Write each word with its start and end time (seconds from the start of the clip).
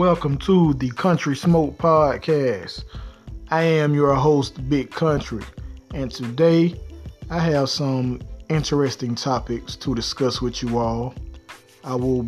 Welcome 0.00 0.38
to 0.38 0.72
the 0.72 0.88
Country 0.92 1.36
Smoke 1.36 1.76
Podcast. 1.76 2.84
I 3.50 3.64
am 3.64 3.92
your 3.92 4.14
host, 4.14 4.66
Big 4.70 4.90
Country, 4.90 5.44
and 5.92 6.10
today 6.10 6.74
I 7.28 7.38
have 7.40 7.68
some 7.68 8.22
interesting 8.48 9.14
topics 9.14 9.76
to 9.76 9.94
discuss 9.94 10.40
with 10.40 10.62
you 10.62 10.78
all. 10.78 11.14
I 11.84 11.96
will 11.96 12.26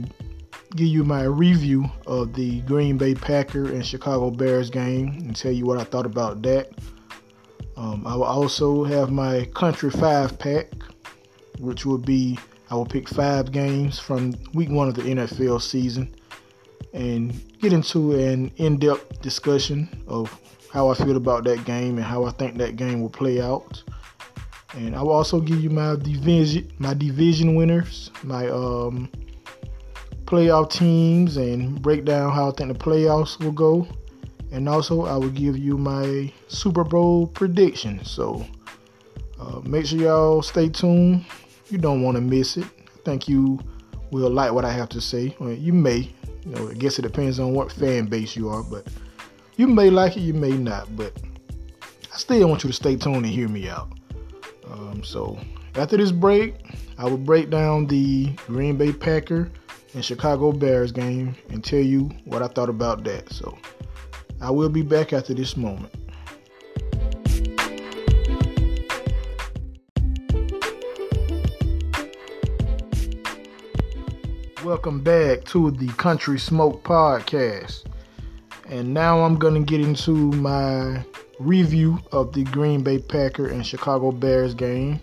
give 0.77 0.89
you 0.89 1.03
my 1.03 1.23
review 1.23 1.87
of 2.07 2.35
the 2.35 2.61
Green 2.61 2.99
Bay 2.99 3.15
Packer 3.15 3.65
and 3.65 3.87
Chicago 3.87 4.31
Bears 4.31 4.69
game 4.69 5.09
and 5.21 5.35
tell 5.35 5.51
you 5.53 5.65
what 5.65 5.79
I 5.79 5.85
thought 5.85 6.05
about 6.05 6.43
that. 6.43 6.73
Um, 7.79 8.07
I 8.07 8.15
will 8.17 8.25
also 8.25 8.85
have 8.85 9.11
my 9.11 9.47
Country 9.55 9.91
Five 9.91 10.39
Pack, 10.39 10.75
which 11.59 11.87
will 11.87 11.97
be 11.97 12.39
I 12.71 12.75
will 12.75 12.85
pick 12.85 13.09
five 13.09 13.51
games 13.51 13.99
from 13.99 14.35
week 14.53 14.69
one 14.69 14.89
of 14.89 14.95
the 14.95 15.03
NFL 15.05 15.63
season 15.63 16.15
and 16.93 17.33
get 17.61 17.73
into 17.73 18.13
an 18.13 18.51
in 18.57 18.79
depth 18.79 19.21
discussion 19.23 19.89
of 20.07 20.39
how 20.71 20.89
I 20.89 20.95
feel 20.95 21.17
about 21.17 21.45
that 21.45 21.65
game 21.65 21.97
and 21.97 22.05
how 22.05 22.25
I 22.25 22.31
think 22.33 22.57
that 22.59 22.77
game 22.77 23.01
will 23.03 23.11
play 23.11 23.41
out. 23.41 23.83
And 24.75 24.97
I 24.97 25.03
will 25.03 25.13
also 25.13 25.41
give 25.41 25.63
you 25.63 25.71
my 25.71 25.97
division 25.97 26.73
my 26.79 26.95
division 26.95 27.55
winners, 27.55 28.11
my 28.23 28.49
um, 28.49 29.11
playoff 30.25 30.71
teams, 30.71 31.37
and 31.37 31.81
break 31.81 32.05
down 32.05 32.33
how 32.33 32.49
I 32.49 32.53
think 32.53 32.73
the 32.73 32.79
playoffs 32.79 33.39
will 33.43 33.53
go. 33.53 33.87
And 34.51 34.69
also, 34.69 35.07
I 35.07 35.17
will 35.17 35.31
give 35.31 35.57
you 35.57 35.79
my 35.79 36.31
Super 36.49 36.85
Bowl 36.85 37.27
prediction. 37.27 38.05
So 38.05 38.47
uh, 39.41 39.61
make 39.65 39.87
sure 39.87 39.99
y'all 39.99 40.43
stay 40.43 40.69
tuned 40.69 41.25
you 41.73 41.79
don't 41.79 42.03
want 42.03 42.17
to 42.17 42.21
miss 42.21 42.57
it. 42.59 42.65
I 42.65 42.99
think 43.05 43.27
you 43.27 43.59
will 44.11 44.31
like 44.31 44.53
what 44.53 44.65
I 44.65 44.71
have 44.71 44.91
to 44.91 45.01
say. 45.01 45.35
Well, 45.41 45.53
you 45.53 45.73
may. 45.73 46.11
You 46.45 46.53
know, 46.53 46.71
I 46.71 46.75
guess 46.75 46.99
it 46.99 47.03
depends 47.03 47.39
on 47.39 47.55
what 47.55 47.71
fan 47.71 48.07
base 48.07 48.37
you 48.37 48.49
are, 48.49 48.63
but 48.63 48.87
you 49.57 49.67
may 49.67 49.91
like 49.91 50.17
it, 50.17 50.21
you 50.21 50.35
may 50.35 50.53
not. 50.53 50.95
But 50.97 51.13
I 52.13 52.17
still 52.17 52.49
want 52.49 52.65
you 52.65 52.71
to 52.71 52.75
stay 52.75 52.97
tuned 52.97 53.17
and 53.17 53.27
hear 53.27 53.49
me 53.49 53.69
out. 53.69 53.91
Um, 54.71 55.03
so 55.05 55.39
after 55.77 55.97
this 55.97 56.13
break, 56.13 56.55
I 56.99 57.05
will 57.05 57.19
break 57.19 57.51
down 57.51 57.87
the 57.87 58.31
Green 58.47 58.77
Bay 58.77 58.93
Packer 58.93 59.51
and 59.95 60.05
Chicago 60.05 60.53
Bears 60.53 60.93
game 60.93 61.35
and 61.51 61.63
tell 61.63 61.81
you 61.81 62.11
what 62.25 62.43
I 62.43 62.49
thought 62.49 62.69
about 62.69 63.05
that. 63.05 63.31
So 63.33 63.57
I 64.41 64.51
will 64.51 64.69
be 64.69 64.83
back 64.83 65.13
after 65.13 65.35
this 65.35 65.57
moment. 65.57 65.95
Welcome 74.65 75.01
back 75.01 75.43
to 75.47 75.73
the 75.73 75.89
Country 75.95 76.39
Smoke 76.39 76.85
Podcast. 76.85 77.85
And 78.69 78.95
now 78.95 79.25
I'm 79.25 79.37
going 79.37 79.55
to 79.55 79.69
get 79.69 79.81
into 79.81 80.13
my 80.13 81.05
review 81.41 81.99
of 82.13 82.33
the 82.33 82.45
Green 82.45 82.85
Bay 82.85 83.01
Packer 83.01 83.49
and 83.49 83.67
Chicago 83.67 84.13
Bears 84.13 84.55
game. 84.55 85.03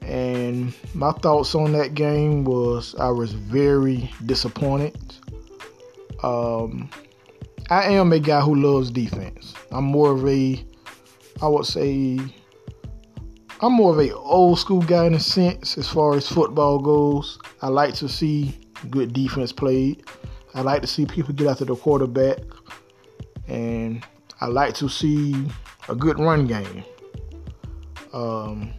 And 0.00 0.72
my 0.94 1.12
thoughts 1.12 1.54
on 1.54 1.72
that 1.72 1.92
game 1.92 2.44
was 2.44 2.94
I 2.94 3.10
was 3.10 3.34
very 3.34 4.10
disappointed. 4.24 4.96
Um, 6.22 6.88
I 7.68 7.92
am 7.92 8.10
a 8.10 8.18
guy 8.18 8.40
who 8.40 8.54
loves 8.54 8.90
defense. 8.90 9.52
I'm 9.70 9.84
more 9.84 10.12
of 10.12 10.26
a, 10.26 10.64
I 11.42 11.48
would 11.48 11.66
say, 11.66 12.20
I'm 13.60 13.72
more 13.72 13.92
of 13.92 13.98
a 13.98 14.14
old 14.14 14.58
school 14.58 14.82
guy 14.82 15.06
in 15.06 15.14
a 15.14 15.20
sense 15.20 15.78
as 15.78 15.88
far 15.88 16.14
as 16.14 16.28
football 16.28 16.78
goes. 16.78 17.38
I 17.62 17.68
like 17.68 17.94
to 17.94 18.08
see 18.08 18.58
good 18.90 19.14
defense 19.14 19.50
played. 19.50 20.04
I 20.54 20.60
like 20.60 20.82
to 20.82 20.86
see 20.86 21.06
people 21.06 21.32
get 21.32 21.46
after 21.46 21.64
the 21.64 21.74
quarterback, 21.74 22.38
and 23.48 24.04
I 24.42 24.46
like 24.46 24.74
to 24.74 24.88
see 24.88 25.46
a 25.88 25.94
good 25.94 26.18
run 26.18 26.46
game. 26.46 26.84
Um, 28.12 28.72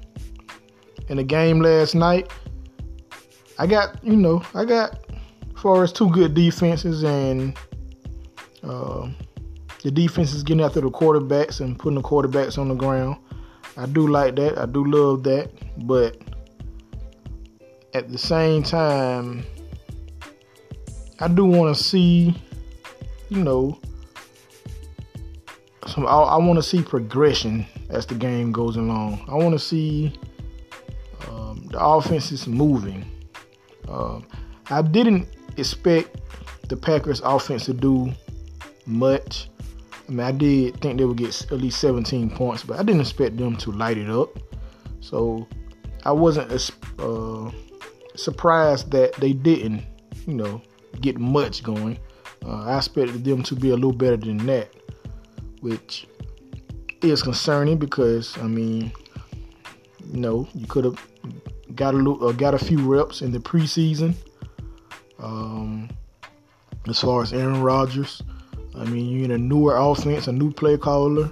in 1.09 1.17
the 1.17 1.23
game 1.23 1.59
last 1.59 1.95
night, 1.95 2.31
I 3.57 3.65
got 3.65 4.03
you 4.03 4.15
know 4.15 4.43
I 4.53 4.65
got 4.65 4.99
as 5.55 5.61
far 5.61 5.83
as 5.83 5.91
two 5.91 6.09
good 6.11 6.35
defenses 6.35 7.03
and 7.03 7.57
uh, 8.63 9.09
the 9.83 9.89
defense 9.89 10.33
is 10.33 10.43
getting 10.43 10.63
after 10.63 10.81
the 10.81 10.91
quarterbacks 10.91 11.61
and 11.61 11.79
putting 11.79 11.95
the 11.95 12.07
quarterbacks 12.07 12.59
on 12.59 12.67
the 12.67 12.75
ground. 12.75 13.17
I 13.77 13.85
do 13.85 14.07
like 14.07 14.35
that. 14.35 14.57
I 14.57 14.65
do 14.65 14.83
love 14.83 15.23
that. 15.23 15.51
But 15.85 16.17
at 17.93 18.11
the 18.11 18.17
same 18.17 18.63
time, 18.63 19.45
I 21.19 21.27
do 21.27 21.45
want 21.45 21.75
to 21.75 21.83
see, 21.83 22.35
you 23.29 23.43
know, 23.43 23.79
some. 25.85 26.07
I, 26.07 26.09
I 26.09 26.37
want 26.37 26.57
to 26.57 26.63
see 26.63 26.81
progression 26.81 27.65
as 27.89 28.05
the 28.05 28.15
game 28.15 28.51
goes 28.51 28.75
along. 28.77 29.25
I 29.29 29.35
want 29.35 29.53
to 29.53 29.59
see 29.59 30.13
um, 31.27 31.67
the 31.71 31.79
offense 31.79 32.31
is 32.31 32.47
moving. 32.47 33.05
Um, 33.87 34.25
I 34.69 34.81
didn't 34.81 35.27
expect 35.57 36.17
the 36.67 36.75
Packers 36.75 37.21
offense 37.21 37.65
to 37.65 37.73
do 37.73 38.11
much. 38.85 39.49
I 40.07 40.11
mean, 40.11 40.19
I 40.21 40.31
did 40.31 40.79
think 40.79 40.97
they 40.97 41.05
would 41.05 41.17
get 41.17 41.41
at 41.51 41.57
least 41.57 41.79
17 41.81 42.29
points, 42.29 42.63
but 42.63 42.79
I 42.79 42.83
didn't 42.83 43.01
expect 43.01 43.37
them 43.37 43.57
to 43.57 43.71
light 43.71 43.97
it 43.97 44.09
up. 44.09 44.29
So 45.01 45.47
I 46.03 46.11
wasn't 46.11 46.51
uh, 46.99 47.51
surprised 48.15 48.91
that 48.91 49.13
they 49.15 49.33
didn't, 49.33 49.83
you 50.25 50.33
know, 50.33 50.61
get 51.01 51.17
much 51.17 51.63
going. 51.63 51.99
Uh, 52.45 52.63
I 52.63 52.77
expected 52.77 53.23
them 53.25 53.43
to 53.43 53.55
be 53.55 53.71
a 53.71 53.75
little 53.75 53.93
better 53.93 54.17
than 54.17 54.37
that, 54.45 54.69
which 55.61 56.07
is 57.01 57.21
concerning 57.21 57.77
because 57.77 58.37
I 58.37 58.47
mean, 58.47 58.91
you 60.11 60.19
know, 60.19 60.47
you 60.53 60.67
could 60.67 60.85
have 60.85 61.05
got 61.75 61.93
a 61.93 61.97
little, 61.97 62.27
uh, 62.27 62.31
got 62.31 62.53
a 62.53 62.59
few 62.59 62.79
reps 62.79 63.21
in 63.21 63.31
the 63.31 63.39
preseason. 63.39 64.15
Um, 65.19 65.89
as 66.87 67.01
far 67.01 67.21
as 67.21 67.33
Aaron 67.33 67.61
Rodgers, 67.61 68.21
I 68.79 68.83
mean, 68.85 69.09
you're 69.09 69.25
in 69.25 69.31
a 69.31 69.37
newer 69.37 69.75
offense, 69.75 70.27
a 70.27 70.31
new 70.31 70.51
play 70.51 70.77
caller. 70.77 71.31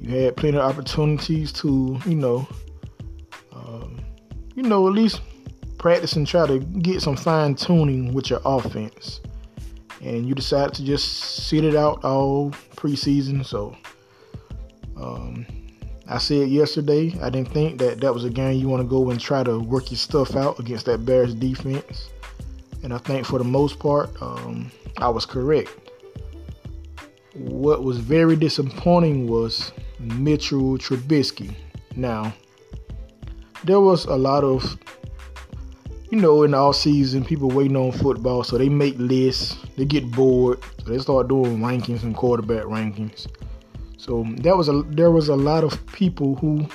You 0.00 0.10
had 0.10 0.36
plenty 0.36 0.58
of 0.58 0.64
opportunities 0.64 1.52
to, 1.54 1.98
you 2.06 2.16
know, 2.16 2.46
um, 3.52 4.00
you 4.54 4.62
know, 4.62 4.86
at 4.88 4.92
least 4.92 5.20
practice 5.78 6.14
and 6.14 6.26
try 6.26 6.46
to 6.46 6.58
get 6.58 7.02
some 7.02 7.16
fine 7.16 7.54
tuning 7.54 8.12
with 8.12 8.30
your 8.30 8.40
offense. 8.44 9.20
And 10.02 10.26
you 10.26 10.34
decided 10.34 10.74
to 10.74 10.84
just 10.84 11.46
sit 11.48 11.64
it 11.64 11.76
out 11.76 12.04
all 12.04 12.50
preseason. 12.74 13.44
So, 13.46 13.76
um, 14.96 15.46
I 16.08 16.18
said 16.18 16.48
yesterday, 16.48 17.14
I 17.22 17.30
didn't 17.30 17.52
think 17.52 17.78
that 17.78 18.00
that 18.00 18.12
was 18.12 18.24
a 18.24 18.30
game 18.30 18.60
you 18.60 18.68
want 18.68 18.82
to 18.82 18.88
go 18.88 19.10
and 19.10 19.20
try 19.20 19.42
to 19.44 19.58
work 19.58 19.90
your 19.90 19.98
stuff 19.98 20.36
out 20.36 20.58
against 20.58 20.86
that 20.86 21.06
Bears 21.06 21.34
defense. 21.34 22.10
And 22.82 22.92
I 22.92 22.98
think 22.98 23.24
for 23.26 23.38
the 23.38 23.44
most 23.44 23.78
part, 23.78 24.10
um, 24.20 24.70
I 24.98 25.08
was 25.08 25.26
correct 25.26 25.85
what 27.38 27.82
was 27.82 27.98
very 27.98 28.36
disappointing 28.36 29.26
was 29.26 29.72
Mitchell 29.98 30.78
Trubisky. 30.78 31.54
Now, 31.94 32.34
there 33.64 33.80
was 33.80 34.04
a 34.06 34.16
lot 34.16 34.44
of, 34.44 34.78
you 36.10 36.18
know, 36.20 36.42
in 36.44 36.52
the 36.52 36.56
off 36.56 36.76
season, 36.76 37.24
people 37.24 37.48
waiting 37.48 37.76
on 37.76 37.92
football, 37.92 38.44
so 38.44 38.56
they 38.58 38.68
make 38.68 38.94
lists, 38.98 39.56
they 39.76 39.84
get 39.84 40.10
bored, 40.12 40.62
so 40.78 40.90
they 40.90 40.98
start 40.98 41.28
doing 41.28 41.58
rankings 41.58 42.02
and 42.02 42.14
quarterback 42.14 42.64
rankings. 42.64 43.26
So 43.98 44.24
that 44.38 44.56
was 44.56 44.68
a 44.68 44.82
there 44.88 45.10
was 45.10 45.28
a 45.28 45.36
lot 45.36 45.64
of 45.64 45.84
people 45.88 46.36
who 46.36 46.66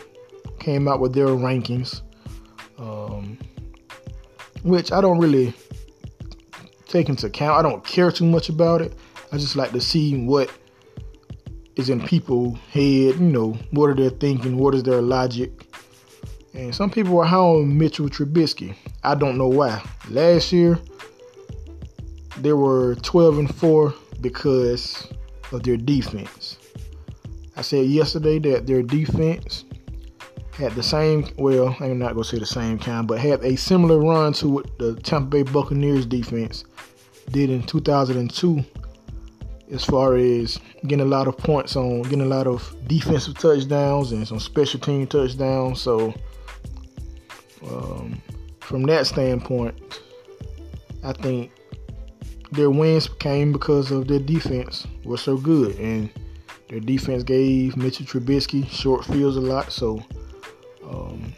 came 0.60 0.88
out 0.88 1.00
with 1.00 1.14
their 1.14 1.28
rankings, 1.28 2.02
um, 2.78 3.38
which 4.64 4.92
I 4.92 5.02
don't 5.02 5.18
really 5.18 5.54
take 6.88 7.10
into 7.10 7.28
account. 7.28 7.58
I 7.58 7.62
don't 7.62 7.84
care 7.86 8.12
too 8.12 8.26
much 8.26 8.50
about 8.50 8.82
it 8.82 8.94
I 9.32 9.38
just 9.38 9.56
like 9.56 9.72
to 9.72 9.82
see 9.82 10.18
what 10.18 10.52
is 11.78 11.90
in 11.90 12.02
people's 12.02 12.58
head, 12.72 13.16
you 13.16 13.20
know, 13.20 13.54
what 13.72 13.90
are 13.90 13.96
they 13.96 14.10
thinking, 14.10 14.58
what 14.58 14.76
is 14.76 14.84
their 14.84 15.02
logic. 15.02 15.68
And 16.54 16.76
some 16.76 16.90
people 16.90 17.18
are 17.20 17.26
high 17.26 17.38
on 17.38 17.78
Mitchell 17.78 18.10
Trubisky. 18.10 18.76
I 19.04 19.16
don't 19.16 19.38
know 19.38 19.48
why. 19.48 19.82
Last 20.10 20.52
year, 20.52 20.78
they 22.38 22.52
were 22.52 22.96
12 22.96 23.38
and 23.38 23.56
4 23.56 23.94
because 24.20 25.08
of 25.54 25.64
their 25.64 25.78
defense. 25.78 26.58
I 27.56 27.62
said 27.62 27.86
yesterday 27.86 28.38
that 28.40 28.68
their 28.68 28.84
defense 28.84 29.64
had 30.54 30.74
the 30.74 30.84
same, 30.84 31.26
well, 31.38 31.76
I'm 31.80 32.00
not 32.00 32.14
going 32.14 32.24
to 32.24 32.30
say 32.30 32.38
the 32.38 32.46
same 32.46 32.78
kind, 32.80 33.08
but 33.08 33.20
had 33.20 33.44
a 33.46 33.56
similar 33.56 34.00
run 34.00 34.34
to 34.34 34.50
what 34.50 34.78
the 34.78 34.96
Tampa 34.96 35.38
Bay 35.38 35.44
Buccaneers 35.44 36.06
defense 36.06 36.66
did 37.32 37.50
in 37.50 37.64
2002 37.64 38.64
as 39.72 39.84
far 39.86 40.16
as 40.16 40.60
getting 40.84 41.06
a 41.06 41.10
lot 41.10 41.28
of 41.28 41.38
points 41.38 41.76
on 41.76 42.02
getting 42.04 42.22
a 42.22 42.26
lot 42.26 42.46
of 42.46 42.76
defensive 42.88 43.38
touchdowns 43.38 44.12
and 44.12 44.28
some 44.28 44.40
special 44.40 44.80
team 44.80 45.08
touchdowns. 45.08 45.82
So 45.82 46.14
um, 47.66 48.22
from 48.60 48.84
that 48.84 49.08
standpoint, 49.08 50.02
I 51.04 51.14
think 51.14 51.52
their 52.52 52.70
wins 52.70 53.08
came 53.08 53.54
because 53.54 53.92
of 53.92 54.08
their 54.08 54.20
defense 54.20 54.86
was 55.04 55.22
so 55.22 55.38
good, 55.38 55.78
and 55.78 56.10
their 56.70 56.80
defense 56.80 57.24
gave 57.24 57.78
Mitchell 57.78 58.06
Trubisky 58.06 58.70
short 58.70 59.06
fields 59.06 59.38
a 59.38 59.42
lot. 59.42 59.72
So 59.72 60.04
um, 60.84 61.34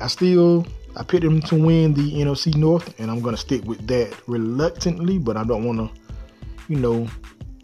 I 0.00 0.08
still 0.08 0.66
I 0.96 1.04
picked 1.04 1.22
them 1.22 1.40
to 1.42 1.54
win 1.54 1.94
the 1.94 2.12
NFC 2.12 2.54
North, 2.54 2.98
and 2.98 3.10
I'm 3.10 3.20
gonna 3.20 3.36
stick 3.36 3.64
with 3.64 3.86
that 3.86 4.14
reluctantly, 4.26 5.18
but 5.18 5.36
I 5.36 5.44
don't 5.44 5.64
want 5.64 5.78
to, 5.78 6.01
you 6.68 6.76
know, 6.76 7.06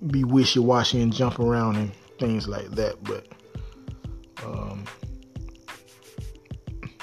be 0.08 0.24
wishy-washy 0.24 1.00
and 1.00 1.12
jump 1.12 1.38
around 1.38 1.76
and 1.76 1.92
things 2.18 2.48
like 2.48 2.70
that. 2.72 3.02
But 3.04 3.26
um, 4.44 4.84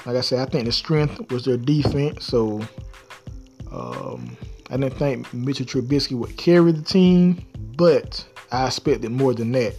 like 0.04 0.16
I 0.16 0.20
said, 0.20 0.46
I 0.46 0.50
think 0.50 0.66
the 0.66 0.72
strength 0.72 1.30
was 1.30 1.44
their 1.44 1.56
defense. 1.56 2.24
So 2.24 2.60
um, 3.70 4.36
I 4.70 4.76
didn't 4.76 4.98
think 4.98 5.32
Mitchell 5.34 5.66
Trubisky 5.66 6.16
would 6.16 6.36
carry 6.36 6.72
the 6.72 6.82
team, 6.82 7.44
but 7.76 8.24
I 8.52 8.66
expected 8.66 9.10
more 9.10 9.34
than 9.34 9.52
that. 9.52 9.74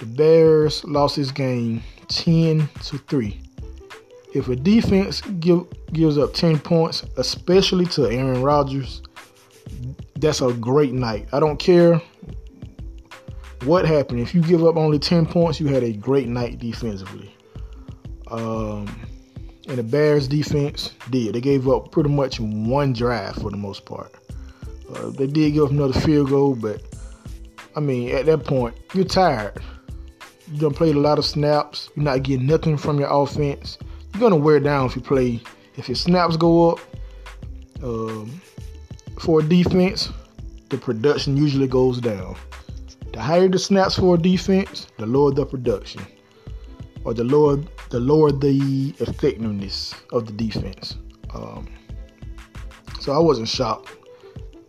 The 0.00 0.06
Bears 0.06 0.84
lost 0.84 1.16
this 1.16 1.30
game 1.30 1.82
10 2.08 2.68
to 2.84 2.98
3. 2.98 3.40
If 4.34 4.48
a 4.48 4.56
defense 4.56 5.20
give, 5.20 5.66
gives 5.92 6.16
up 6.18 6.32
10 6.32 6.58
points, 6.58 7.04
especially 7.16 7.84
to 7.86 8.06
Aaron 8.06 8.42
Rodgers, 8.42 9.02
that's 10.16 10.40
a 10.40 10.52
great 10.52 10.92
night. 10.92 11.28
I 11.32 11.40
don't 11.40 11.58
care 11.58 12.00
what 13.64 13.86
happened. 13.86 14.20
If 14.20 14.34
you 14.34 14.42
give 14.42 14.64
up 14.64 14.76
only 14.76 14.98
10 14.98 15.26
points, 15.26 15.60
you 15.60 15.66
had 15.66 15.82
a 15.82 15.92
great 15.92 16.28
night 16.28 16.58
defensively. 16.58 17.34
Um, 18.30 18.88
and 19.68 19.78
the 19.78 19.82
Bears 19.82 20.26
defense 20.28 20.94
did. 21.10 21.34
They 21.34 21.40
gave 21.40 21.68
up 21.68 21.92
pretty 21.92 22.10
much 22.10 22.40
one 22.40 22.92
drive 22.92 23.36
for 23.36 23.50
the 23.50 23.56
most 23.56 23.84
part. 23.84 24.14
Uh, 24.94 25.10
they 25.10 25.26
did 25.26 25.52
give 25.52 25.64
up 25.64 25.70
another 25.70 25.98
field 26.00 26.28
goal, 26.28 26.54
but 26.54 26.82
I 27.76 27.80
mean, 27.80 28.10
at 28.14 28.26
that 28.26 28.44
point, 28.44 28.76
you're 28.92 29.04
tired. 29.04 29.60
You 30.50 30.58
done 30.58 30.74
played 30.74 30.96
a 30.96 31.00
lot 31.00 31.18
of 31.18 31.24
snaps. 31.24 31.88
You're 31.96 32.04
not 32.04 32.22
getting 32.22 32.46
nothing 32.46 32.76
from 32.76 32.98
your 32.98 33.08
offense. 33.10 33.78
You're 34.12 34.20
gonna 34.20 34.36
wear 34.36 34.60
down 34.60 34.86
if 34.86 34.96
you 34.96 35.02
play. 35.02 35.40
If 35.76 35.88
your 35.88 35.94
snaps 35.94 36.36
go 36.36 36.72
up 36.72 36.80
um, 37.82 38.40
for 39.18 39.40
a 39.40 39.42
defense, 39.42 40.10
the 40.68 40.78
production 40.78 41.36
usually 41.36 41.66
goes 41.66 42.00
down. 42.00 42.36
The 43.12 43.20
higher 43.20 43.48
the 43.48 43.58
snaps 43.58 43.96
for 43.96 44.14
a 44.14 44.18
defense, 44.18 44.86
the 44.96 45.06
lower 45.06 45.32
the 45.32 45.44
production, 45.44 46.02
or 47.04 47.12
the 47.12 47.24
lower 47.24 47.56
the 47.90 48.00
lower 48.00 48.32
the 48.32 48.94
effectiveness 49.00 49.94
of 50.12 50.26
the 50.26 50.32
defense. 50.32 50.96
Um, 51.34 51.68
so 53.00 53.12
I 53.12 53.18
wasn't 53.18 53.48
shocked 53.48 53.90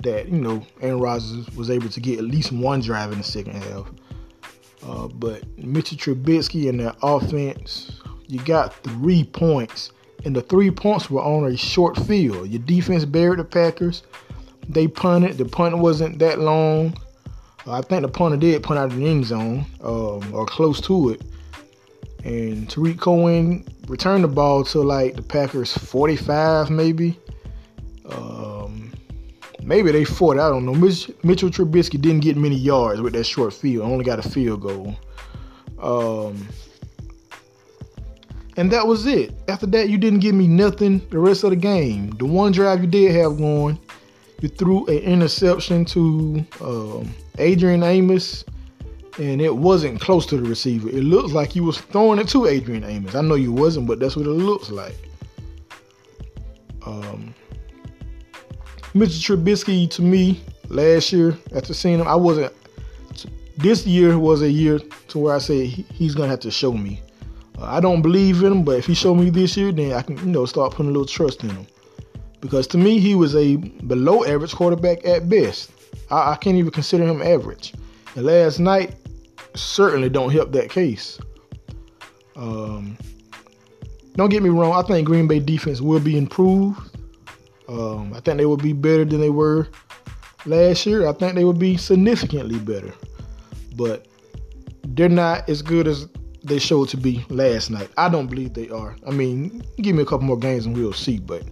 that 0.03 0.27
you 0.27 0.39
know 0.39 0.65
Aaron 0.81 0.99
Rodgers 0.99 1.49
was 1.55 1.69
able 1.69 1.89
to 1.89 1.99
get 1.99 2.19
at 2.19 2.25
least 2.25 2.51
one 2.51 2.81
drive 2.81 3.11
in 3.11 3.17
the 3.17 3.23
second 3.23 3.63
half. 3.63 3.89
Uh, 4.85 5.07
but 5.07 5.43
Mitchell 5.57 5.97
Trubisky 5.97 6.67
and 6.67 6.79
their 6.79 6.93
offense, 7.01 8.01
you 8.27 8.39
got 8.39 8.73
three 8.83 9.23
points, 9.23 9.91
and 10.25 10.35
the 10.35 10.41
three 10.41 10.69
points 10.69 11.09
were 11.09 11.21
on 11.21 11.45
a 11.45 11.55
short 11.55 11.97
field. 12.05 12.49
Your 12.49 12.61
defense 12.61 13.05
buried 13.05 13.39
the 13.39 13.45
Packers. 13.45 14.03
They 14.67 14.87
punted. 14.87 15.37
The 15.37 15.45
punt 15.45 15.77
wasn't 15.77 16.19
that 16.19 16.39
long. 16.39 16.97
I 17.65 17.81
think 17.81 18.01
the 18.01 18.09
punter 18.09 18.37
did 18.37 18.61
punt 18.63 18.79
out 18.79 18.91
of 18.91 18.97
the 18.97 19.07
end 19.07 19.25
zone 19.25 19.65
um, 19.81 20.33
or 20.33 20.45
close 20.45 20.81
to 20.81 21.11
it. 21.11 21.21
And 22.25 22.69
Tarik 22.69 22.99
Cohen 22.99 23.65
returned 23.87 24.23
the 24.23 24.29
ball 24.29 24.63
to 24.65 24.81
like 24.81 25.15
the 25.15 25.21
Packers 25.21 25.75
45 25.77 26.69
maybe. 26.69 27.17
Um, 28.05 28.91
maybe 29.61 29.91
they 29.91 30.03
40. 30.03 30.39
I 30.39 30.49
don't 30.49 30.65
know. 30.65 30.73
Mitch, 30.73 31.09
Mitchell 31.23 31.49
Trubisky 31.49 31.99
didn't 31.99 32.21
get 32.21 32.37
many 32.37 32.55
yards 32.55 33.01
with 33.01 33.13
that 33.13 33.25
short 33.25 33.53
field. 33.53 33.89
Only 33.89 34.03
got 34.03 34.19
a 34.19 34.29
field 34.29 34.61
goal. 34.61 34.95
Um, 35.79 36.47
and 38.55 38.71
that 38.71 38.85
was 38.85 39.05
it. 39.05 39.33
After 39.47 39.65
that, 39.67 39.89
you 39.89 39.97
didn't 39.97 40.19
give 40.19 40.35
me 40.35 40.47
nothing 40.47 40.99
the 41.09 41.19
rest 41.19 41.43
of 41.43 41.49
the 41.49 41.55
game. 41.55 42.11
The 42.11 42.25
one 42.25 42.51
drive 42.51 42.81
you 42.81 42.87
did 42.87 43.15
have 43.15 43.37
going, 43.37 43.79
you 44.41 44.49
threw 44.49 44.85
an 44.87 44.97
interception 44.99 45.85
to 45.85 46.45
um, 46.61 47.13
Adrian 47.37 47.83
Amos, 47.83 48.43
and 49.17 49.41
it 49.41 49.55
wasn't 49.55 50.01
close 50.01 50.25
to 50.27 50.37
the 50.37 50.47
receiver. 50.47 50.89
It 50.89 51.03
looks 51.03 51.31
like 51.33 51.55
you 51.55 51.63
was 51.63 51.79
throwing 51.79 52.19
it 52.19 52.27
to 52.29 52.47
Adrian 52.47 52.83
Amos. 52.83 53.15
I 53.15 53.21
know 53.21 53.35
you 53.35 53.51
wasn't, 53.51 53.87
but 53.87 53.99
that's 53.99 54.15
what 54.15 54.25
it 54.25 54.29
looks 54.29 54.69
like. 54.69 54.95
Um, 56.85 57.33
Mr. 58.93 59.37
Trubisky, 59.37 59.89
to 59.91 60.01
me, 60.01 60.41
last 60.69 61.13
year 61.13 61.37
after 61.55 61.73
seeing 61.73 61.99
him, 61.99 62.07
I 62.07 62.15
wasn't. 62.15 62.53
This 63.57 63.85
year 63.85 64.17
was 64.17 64.41
a 64.41 64.49
year 64.49 64.79
to 65.09 65.19
where 65.19 65.35
I 65.35 65.37
say 65.37 65.65
he's 65.65 66.15
gonna 66.15 66.29
have 66.29 66.39
to 66.41 66.51
show 66.51 66.73
me. 66.73 67.01
Uh, 67.59 67.65
I 67.65 67.79
don't 67.79 68.01
believe 68.01 68.43
in 68.43 68.51
him, 68.51 68.63
but 68.63 68.77
if 68.77 68.85
he 68.87 68.93
show 68.93 69.13
me 69.13 69.29
this 69.29 69.55
year, 69.55 69.71
then 69.71 69.93
I 69.93 70.01
can 70.01 70.17
you 70.17 70.25
know 70.25 70.45
start 70.45 70.73
putting 70.73 70.89
a 70.89 70.91
little 70.91 71.05
trust 71.05 71.43
in 71.43 71.51
him. 71.51 71.67
Because 72.43 72.67
to 72.67 72.77
me, 72.77 72.99
he 72.99 73.15
was 73.15 73.37
a 73.37 73.55
below 73.55 74.25
average 74.25 74.53
quarterback 74.53 75.05
at 75.05 75.29
best. 75.29 75.71
I, 76.11 76.33
I 76.33 76.35
can't 76.35 76.57
even 76.57 76.71
consider 76.71 77.05
him 77.05 77.21
average. 77.21 77.73
And 78.17 78.25
last 78.25 78.59
night 78.59 78.95
certainly 79.55 80.09
don't 80.09 80.29
help 80.29 80.51
that 80.51 80.69
case. 80.69 81.21
Um, 82.35 82.97
don't 84.17 84.29
get 84.29 84.43
me 84.43 84.49
wrong. 84.49 84.73
I 84.73 84.85
think 84.85 85.07
Green 85.07 85.25
Bay 85.25 85.39
defense 85.39 85.79
will 85.79 86.01
be 86.01 86.17
improved. 86.17 86.81
Um, 87.69 88.13
I 88.13 88.19
think 88.19 88.39
they 88.39 88.45
will 88.45 88.57
be 88.57 88.73
better 88.73 89.05
than 89.05 89.21
they 89.21 89.29
were 89.29 89.69
last 90.45 90.85
year. 90.85 91.07
I 91.07 91.13
think 91.13 91.35
they 91.35 91.45
will 91.45 91.53
be 91.53 91.77
significantly 91.77 92.59
better, 92.59 92.93
but 93.77 94.05
they're 94.83 95.07
not 95.07 95.47
as 95.47 95.61
good 95.61 95.87
as 95.87 96.09
they 96.43 96.59
showed 96.59 96.89
to 96.89 96.97
be 96.97 97.25
last 97.29 97.71
night. 97.71 97.89
I 97.95 98.09
don't 98.09 98.27
believe 98.27 98.53
they 98.53 98.67
are. 98.67 98.97
I 99.07 99.11
mean, 99.11 99.63
give 99.77 99.95
me 99.95 100.03
a 100.03 100.05
couple 100.05 100.27
more 100.27 100.37
games 100.37 100.65
and 100.65 100.75
we'll 100.75 100.91
see, 100.91 101.19
but 101.19 101.43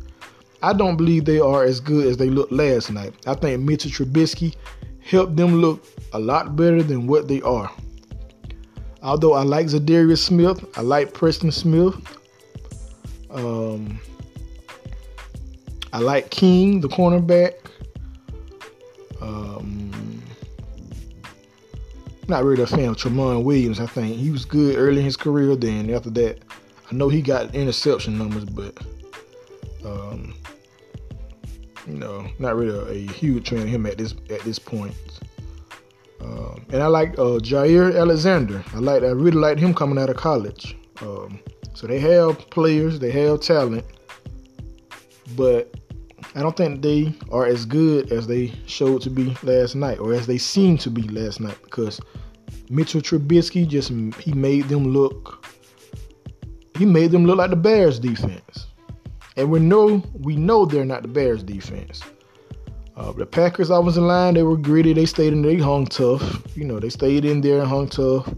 I 0.64 0.74
don't 0.74 0.96
believe 0.96 1.26
they 1.26 1.40
are 1.40 1.64
as 1.64 1.80
good 1.80 2.06
as 2.06 2.18
they 2.18 2.30
looked 2.30 2.52
last 2.52 2.92
night. 2.92 3.14
I 3.26 3.34
think 3.34 3.62
Mitchell 3.62 3.92
Trubisky 3.92 4.56
helped 5.00 5.36
them 5.36 5.56
look 5.56 5.84
a 6.14 6.20
lot 6.20 6.56
better 6.56 6.84
than 6.84 7.08
what 7.08 7.28
they 7.28 7.42
are. 7.42 7.72
Although 9.02 9.34
I 9.34 9.42
like 9.42 9.68
Za'Darius 9.68 10.20
Smith, 10.20 10.64
I 10.78 10.82
like 10.82 11.14
Preston 11.14 11.52
Smith. 11.52 11.96
Um, 13.32 14.00
I 15.92 16.00
like 16.00 16.30
King, 16.30 16.82
the 16.82 16.88
cornerback. 16.88 17.54
Um, 19.20 20.22
not 22.28 22.44
really 22.44 22.62
a 22.62 22.68
fan 22.68 22.90
of 22.90 22.98
Tramon 22.98 23.44
Williams. 23.44 23.80
I 23.80 23.88
think 23.88 24.16
he 24.16 24.30
was 24.30 24.46
good 24.46 24.78
early 24.78 25.00
in 25.00 25.06
his 25.06 25.18
career. 25.18 25.56
Then 25.56 25.90
after 25.90 26.12
that, 26.12 26.40
I 26.92 26.96
know 26.96 27.10
he 27.10 27.22
got 27.24 27.56
interception 27.56 28.18
numbers, 28.18 28.46
but 28.46 28.78
um, 29.86 30.34
you 31.88 31.96
know, 31.96 32.28
not 32.40 32.56
really 32.56 32.78
a, 32.78 33.10
a 33.10 33.12
huge 33.14 33.50
fan 33.50 33.60
of 33.60 33.68
him 33.68 33.86
at 33.86 33.98
this 33.98 34.14
at 34.30 34.42
this 34.42 34.60
point. 34.60 34.96
Um, 36.22 36.66
and 36.72 36.84
I 36.84 36.88
like 36.88 37.14
uh, 37.14 37.40
Jaire 37.40 37.98
Alexander. 37.98 38.64
I 38.74 38.78
like 38.78 39.04
I 39.04 39.08
really 39.08 39.38
liked 39.38 39.60
him 39.60 39.74
coming 39.74 39.98
out 39.98 40.10
of 40.10 40.18
college. 40.18 40.78
Um, 41.02 41.40
so 41.74 41.88
they 41.88 42.00
have 42.00 42.38
players, 42.52 43.00
they 43.00 43.12
have 43.12 43.42
talent, 43.42 43.86
but 45.36 45.76
I 46.36 46.42
don't 46.42 46.56
think 46.56 46.82
they 46.82 47.14
are 47.32 47.46
as 47.46 47.66
good 47.66 48.12
as 48.12 48.28
they 48.28 48.54
showed 48.68 49.02
to 49.02 49.10
be 49.10 49.36
last 49.42 49.76
night, 49.76 50.00
or 50.00 50.14
as 50.14 50.28
they 50.28 50.38
seemed 50.38 50.80
to 50.82 50.90
be 50.90 51.02
last 51.04 51.40
night, 51.40 51.58
because 51.64 52.00
Mitchell 52.70 53.02
Trubisky 53.02 53.68
just 53.68 53.90
he 54.20 54.34
made 54.34 54.70
them 54.70 54.86
look 54.86 55.46
he 56.78 56.86
made 56.86 57.12
them 57.12 57.26
look 57.26 57.38
like 57.38 57.50
the 57.50 57.56
Bears 57.56 58.00
defense. 58.00 58.68
And 59.42 59.50
we 59.50 59.60
know 59.60 60.04
we 60.20 60.36
know 60.36 60.68
they're 60.68 60.86
not 60.86 61.02
the 61.02 61.08
Bears 61.08 61.42
defense. 61.42 62.04
Uh, 62.96 63.12
the 63.14 63.26
Packers 63.26 63.72
offensive 63.72 64.04
line, 64.04 64.36
they 64.36 64.44
were 64.44 64.56
gritty. 64.56 64.94
They 64.94 65.08
stayed 65.08 65.34
in. 65.34 65.42
They 65.42 65.56
hung 65.58 65.88
tough. 65.88 66.44
You 66.56 66.64
know, 66.64 66.80
they 66.80 66.90
stayed 66.90 67.26
in 67.26 67.42
there 67.42 67.58
and 67.62 67.68
hung 67.68 67.90
tough. 67.90 68.32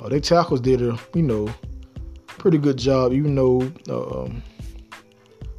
Uh, 0.00 0.08
their 0.08 0.20
tackles 0.20 0.62
did 0.62 0.80
a, 0.80 0.98
you 1.12 1.20
know, 1.20 1.52
pretty 2.28 2.56
good 2.56 2.78
job. 2.78 3.12
Even 3.12 3.34
though 3.34 3.60
um, 3.90 4.42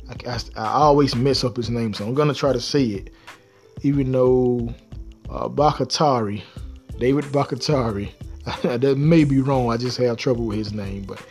I, 0.10 0.32
I, 0.32 0.40
I, 0.56 0.68
always 0.80 1.16
mess 1.16 1.44
up 1.44 1.56
his 1.56 1.70
name, 1.70 1.94
so 1.94 2.08
I'm 2.08 2.16
gonna 2.16 2.34
try 2.34 2.52
to 2.52 2.60
say 2.60 2.86
it. 2.86 3.14
Even 3.84 4.12
though 4.12 4.74
uh, 5.30 5.50
Bakhtiari, 5.50 6.42
David 6.98 7.26
Bakatari, 7.26 8.10
that 8.64 8.98
may 8.98 9.24
be 9.24 9.40
wrong. 9.40 9.70
I 9.70 9.78
just 9.78 9.98
have 9.98 10.18
trouble 10.18 10.48
with 10.48 10.58
his 10.58 10.74
name, 10.74 11.04
but 11.04 11.24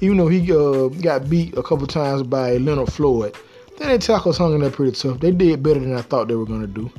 even 0.00 0.16
though 0.16 0.28
he 0.28 0.52
uh, 0.52 0.88
got 1.00 1.28
beat 1.28 1.56
a 1.56 1.62
couple 1.62 1.86
times 1.86 2.22
by 2.22 2.56
Leonard 2.56 2.92
Floyd, 2.92 3.36
then 3.78 3.88
their 3.88 3.98
tackles 3.98 4.38
hung 4.38 4.54
in 4.54 4.60
there 4.60 4.70
pretty 4.70 4.92
tough. 4.92 5.20
They 5.20 5.30
did 5.30 5.62
better 5.62 5.80
than 5.80 5.94
I 5.96 6.02
thought 6.02 6.28
they 6.28 6.36
were 6.36 6.46
going 6.46 6.60
to 6.60 6.66
do. 6.66 6.90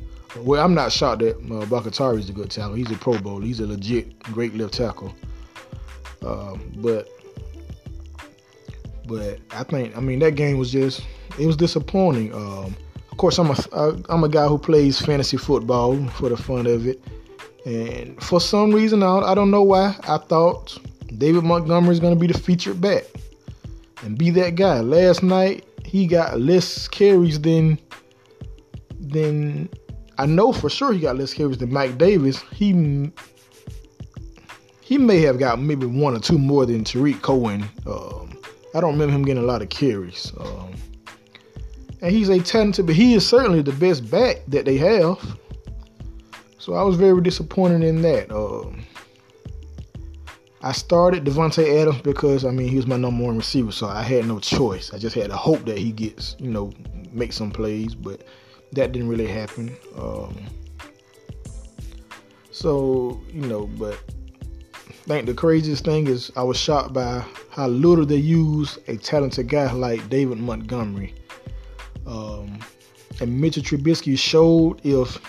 Well, 0.41 0.63
I'm 0.63 0.73
not 0.73 0.91
shocked 0.91 1.19
that 1.19 1.37
uh, 1.37 1.65
Bakhtiari 1.65 2.19
is 2.19 2.29
a 2.29 2.33
good 2.33 2.51
tackle. 2.51 2.73
He's 2.73 2.91
a 2.91 2.95
Pro 2.95 3.17
Bowl. 3.17 3.39
He's 3.39 3.61
a 3.61 3.67
legit 3.67 4.19
great 4.19 4.53
left 4.55 4.73
tackle. 4.73 5.13
Uh, 6.25 6.57
but 6.77 7.07
but 9.07 9.39
I 9.51 9.63
think 9.63 9.95
I 9.95 9.99
mean 9.99 10.19
that 10.19 10.35
game 10.35 10.57
was 10.57 10.71
just 10.71 11.05
it 11.39 11.45
was 11.45 11.55
disappointing. 11.55 12.33
Um, 12.33 12.75
of 13.11 13.17
course, 13.17 13.37
I'm 13.37 13.49
a 13.49 14.01
I'm 14.09 14.23
a 14.23 14.29
guy 14.29 14.47
who 14.47 14.57
plays 14.57 14.99
fantasy 14.99 15.37
football 15.37 16.05
for 16.09 16.29
the 16.29 16.35
fun 16.35 16.65
of 16.65 16.87
it, 16.87 17.01
and 17.65 18.21
for 18.21 18.41
some 18.41 18.73
reason 18.73 19.03
I 19.03 19.19
I 19.19 19.35
don't 19.35 19.51
know 19.51 19.63
why 19.63 19.95
I 20.03 20.17
thought 20.17 20.77
David 21.17 21.43
Montgomery 21.43 21.93
is 21.93 21.99
going 21.99 22.13
to 22.13 22.19
be 22.19 22.27
the 22.27 22.37
featured 22.37 22.81
back 22.81 23.03
and 24.03 24.17
be 24.17 24.29
that 24.31 24.55
guy. 24.55 24.79
Last 24.81 25.23
night 25.23 25.65
he 25.83 26.07
got 26.07 26.39
less 26.39 26.87
carries 26.87 27.39
than 27.39 27.79
than 28.99 29.69
I 30.17 30.25
know 30.25 30.51
for 30.51 30.69
sure 30.69 30.93
he 30.93 30.99
got 30.99 31.17
less 31.17 31.33
carries 31.33 31.57
than 31.57 31.71
Mike 31.71 31.97
Davis. 31.97 32.41
He 32.53 33.11
he 34.81 34.97
may 34.97 35.19
have 35.21 35.39
got 35.39 35.59
maybe 35.59 35.85
one 35.85 36.15
or 36.15 36.19
two 36.19 36.37
more 36.37 36.65
than 36.65 36.83
Tarik 36.83 37.21
Cohen. 37.21 37.63
Um, 37.87 38.37
I 38.75 38.81
don't 38.81 38.93
remember 38.93 39.15
him 39.15 39.23
getting 39.23 39.43
a 39.43 39.45
lot 39.45 39.61
of 39.61 39.69
carries. 39.69 40.31
Um, 40.39 40.73
and 42.01 42.11
he's 42.11 42.29
a 42.29 42.39
talented, 42.39 42.85
but 42.85 42.95
he 42.95 43.15
is 43.15 43.27
certainly 43.27 43.61
the 43.61 43.71
best 43.71 44.09
back 44.11 44.43
that 44.47 44.65
they 44.65 44.77
have. 44.77 45.37
So 46.59 46.73
I 46.73 46.83
was 46.83 46.97
very 46.97 47.21
disappointed 47.21 47.83
in 47.83 48.01
that. 48.03 48.31
Um, 48.31 48.85
I 50.65 50.71
started 50.71 51.23
Davante 51.25 51.79
Adams 51.79 52.01
because 52.01 52.43
I 52.43 52.49
mean 52.49 52.67
he 52.69 52.75
was 52.75 52.87
my 52.87 52.97
number 52.97 53.23
one 53.23 53.37
receiver, 53.37 53.71
so 53.71 53.85
I 53.85 54.01
had 54.01 54.25
no 54.25 54.39
choice. 54.39 54.91
I 54.91 54.97
just 54.97 55.15
had 55.15 55.29
to 55.29 55.37
hope 55.37 55.63
that 55.65 55.77
he 55.77 55.91
gets, 55.91 56.35
you 56.39 56.49
know, 56.49 56.71
make 57.11 57.33
some 57.33 57.51
plays, 57.51 57.93
but 57.93 58.23
that 58.71 58.91
didn't 58.91 59.07
really 59.07 59.27
happen. 59.27 59.77
Um, 59.95 60.35
so 62.49 63.21
you 63.31 63.41
know, 63.41 63.67
but 63.77 63.93
I 64.89 64.93
think 65.03 65.27
the 65.27 65.35
craziest 65.35 65.85
thing 65.85 66.07
is 66.07 66.31
I 66.35 66.41
was 66.41 66.57
shocked 66.57 66.93
by 66.93 67.23
how 67.51 67.67
little 67.67 68.03
they 68.03 68.15
use 68.15 68.79
a 68.87 68.97
talented 68.97 69.47
guy 69.47 69.71
like 69.71 70.09
David 70.09 70.39
Montgomery. 70.39 71.13
Um, 72.07 72.57
and 73.21 73.39
Mitchell 73.39 73.61
Trubisky 73.61 74.17
showed 74.17 74.83
if 74.83 75.21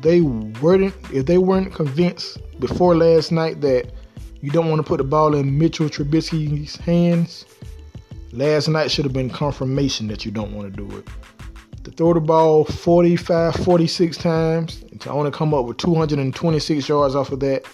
they 0.00 0.22
weren't 0.22 0.94
if 1.12 1.26
they 1.26 1.36
weren't 1.36 1.74
convinced 1.74 2.38
before 2.60 2.96
last 2.96 3.30
night 3.30 3.60
that 3.60 3.92
you 4.44 4.50
don't 4.50 4.68
want 4.68 4.78
to 4.78 4.86
put 4.86 4.98
the 4.98 5.04
ball 5.04 5.34
in 5.34 5.58
Mitchell 5.58 5.88
Trubisky's 5.88 6.76
hands. 6.76 7.46
Last 8.30 8.68
night 8.68 8.90
should 8.90 9.06
have 9.06 9.14
been 9.14 9.30
confirmation 9.30 10.06
that 10.08 10.26
you 10.26 10.30
don't 10.30 10.52
want 10.52 10.70
to 10.70 10.86
do 10.86 10.98
it. 10.98 11.08
To 11.84 11.90
throw 11.90 12.12
the 12.12 12.20
ball 12.20 12.66
45, 12.66 13.54
46 13.54 14.18
times, 14.18 14.84
to 15.00 15.10
only 15.10 15.30
come 15.30 15.54
up 15.54 15.64
with 15.64 15.78
226 15.78 16.86
yards 16.86 17.14
off 17.14 17.32
of 17.32 17.40
that, 17.40 17.64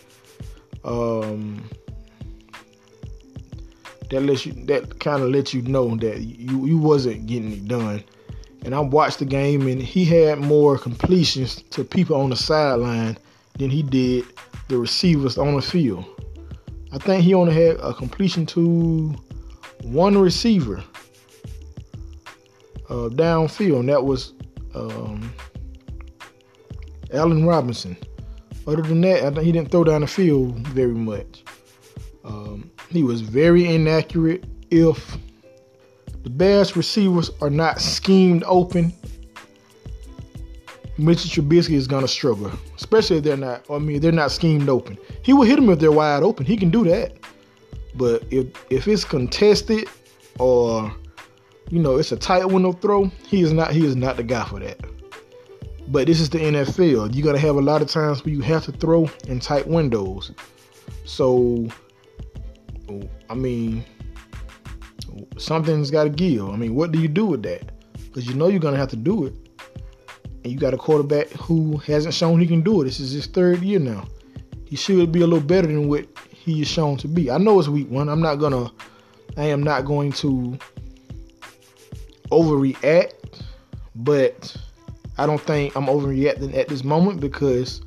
um, 0.84 1.68
that 4.10 4.20
lets 4.20 4.46
you 4.46 4.52
that 4.66 5.00
kind 5.00 5.24
of 5.24 5.30
lets 5.30 5.52
you 5.52 5.62
know 5.62 5.96
that 5.96 6.20
you 6.20 6.66
you 6.66 6.78
wasn't 6.78 7.26
getting 7.26 7.52
it 7.52 7.66
done. 7.66 8.04
And 8.64 8.76
I 8.76 8.80
watched 8.80 9.18
the 9.18 9.24
game, 9.24 9.66
and 9.66 9.82
he 9.82 10.04
had 10.04 10.38
more 10.38 10.78
completions 10.78 11.62
to 11.70 11.82
people 11.82 12.14
on 12.14 12.30
the 12.30 12.36
sideline 12.36 13.18
than 13.58 13.70
he 13.70 13.82
did 13.82 14.24
the 14.68 14.78
receivers 14.78 15.36
on 15.36 15.56
the 15.56 15.62
field. 15.62 16.04
I 16.92 16.98
think 16.98 17.22
he 17.22 17.34
only 17.34 17.54
had 17.54 17.76
a 17.76 17.94
completion 17.94 18.46
to 18.46 19.14
one 19.82 20.18
receiver 20.18 20.82
uh, 22.88 23.08
downfield, 23.10 23.80
and 23.80 23.88
that 23.88 24.04
was 24.04 24.34
um, 24.74 25.32
Allen 27.12 27.46
Robinson. 27.46 27.96
Other 28.66 28.82
than 28.82 29.00
that, 29.02 29.24
I 29.24 29.30
think 29.30 29.42
he 29.42 29.52
didn't 29.52 29.70
throw 29.70 29.84
down 29.84 30.00
the 30.00 30.06
field 30.06 30.58
very 30.68 30.94
much. 30.94 31.44
Um, 32.24 32.70
he 32.90 33.02
was 33.02 33.20
very 33.20 33.72
inaccurate. 33.72 34.44
If 34.70 35.16
the 36.22 36.30
Bears 36.30 36.76
receivers 36.76 37.30
are 37.40 37.50
not 37.50 37.80
schemed 37.80 38.44
open, 38.46 38.92
Mitchell 41.00 41.42
Trubisky 41.42 41.74
is 41.74 41.86
gonna 41.86 42.08
struggle, 42.08 42.52
especially 42.76 43.18
if 43.18 43.24
they're 43.24 43.36
not. 43.36 43.64
I 43.70 43.78
mean, 43.78 44.00
they're 44.00 44.12
not 44.12 44.30
schemed 44.30 44.68
open. 44.68 44.98
He 45.22 45.32
will 45.32 45.44
hit 45.44 45.56
them 45.56 45.70
if 45.70 45.78
they're 45.78 45.90
wide 45.90 46.22
open. 46.22 46.44
He 46.44 46.56
can 46.56 46.70
do 46.70 46.84
that. 46.84 47.12
But 47.94 48.24
if 48.30 48.46
if 48.70 48.86
it's 48.86 49.04
contested 49.04 49.88
or 50.38 50.94
you 51.70 51.78
know 51.78 51.96
it's 51.96 52.12
a 52.12 52.16
tight 52.16 52.44
window 52.44 52.72
throw, 52.72 53.06
he 53.26 53.40
is 53.40 53.52
not. 53.52 53.72
He 53.72 53.84
is 53.86 53.96
not 53.96 54.16
the 54.16 54.22
guy 54.22 54.44
for 54.44 54.60
that. 54.60 54.78
But 55.88 56.06
this 56.06 56.20
is 56.20 56.30
the 56.30 56.38
NFL. 56.38 57.14
You're 57.14 57.24
gonna 57.24 57.38
have 57.38 57.56
a 57.56 57.62
lot 57.62 57.82
of 57.82 57.88
times 57.88 58.24
where 58.24 58.34
you 58.34 58.42
have 58.42 58.64
to 58.66 58.72
throw 58.72 59.08
in 59.26 59.40
tight 59.40 59.66
windows. 59.66 60.32
So, 61.04 61.66
I 63.28 63.34
mean, 63.34 63.84
something's 65.38 65.90
got 65.90 66.04
to 66.04 66.10
give. 66.10 66.48
I 66.48 66.56
mean, 66.56 66.74
what 66.74 66.92
do 66.92 67.00
you 67.00 67.08
do 67.08 67.24
with 67.24 67.42
that? 67.42 67.72
Because 68.04 68.26
you 68.28 68.34
know 68.34 68.48
you're 68.48 68.60
gonna 68.60 68.76
have 68.76 68.90
to 68.90 68.96
do 68.96 69.26
it 69.26 69.49
and 70.42 70.52
you 70.52 70.58
got 70.58 70.74
a 70.74 70.78
quarterback 70.78 71.28
who 71.30 71.76
hasn't 71.78 72.14
shown 72.14 72.40
he 72.40 72.46
can 72.46 72.62
do 72.62 72.80
it. 72.80 72.84
This 72.84 73.00
is 73.00 73.12
his 73.12 73.26
third 73.26 73.62
year 73.62 73.78
now. 73.78 74.06
He 74.64 74.76
should 74.76 75.12
be 75.12 75.20
a 75.22 75.26
little 75.26 75.44
better 75.44 75.66
than 75.66 75.88
what 75.88 76.06
he 76.30 76.62
is 76.62 76.68
shown 76.68 76.96
to 76.98 77.08
be. 77.08 77.30
I 77.30 77.38
know 77.38 77.58
it's 77.58 77.68
week 77.68 77.90
one. 77.90 78.08
I'm 78.08 78.22
not 78.22 78.36
gonna. 78.36 78.70
I 79.36 79.44
am 79.44 79.62
not 79.62 79.84
going 79.84 80.12
to 80.12 80.58
overreact, 82.30 83.42
but 83.94 84.56
I 85.18 85.26
don't 85.26 85.40
think 85.40 85.76
I'm 85.76 85.86
overreacting 85.86 86.56
at 86.56 86.68
this 86.68 86.84
moment 86.84 87.20
because 87.20 87.82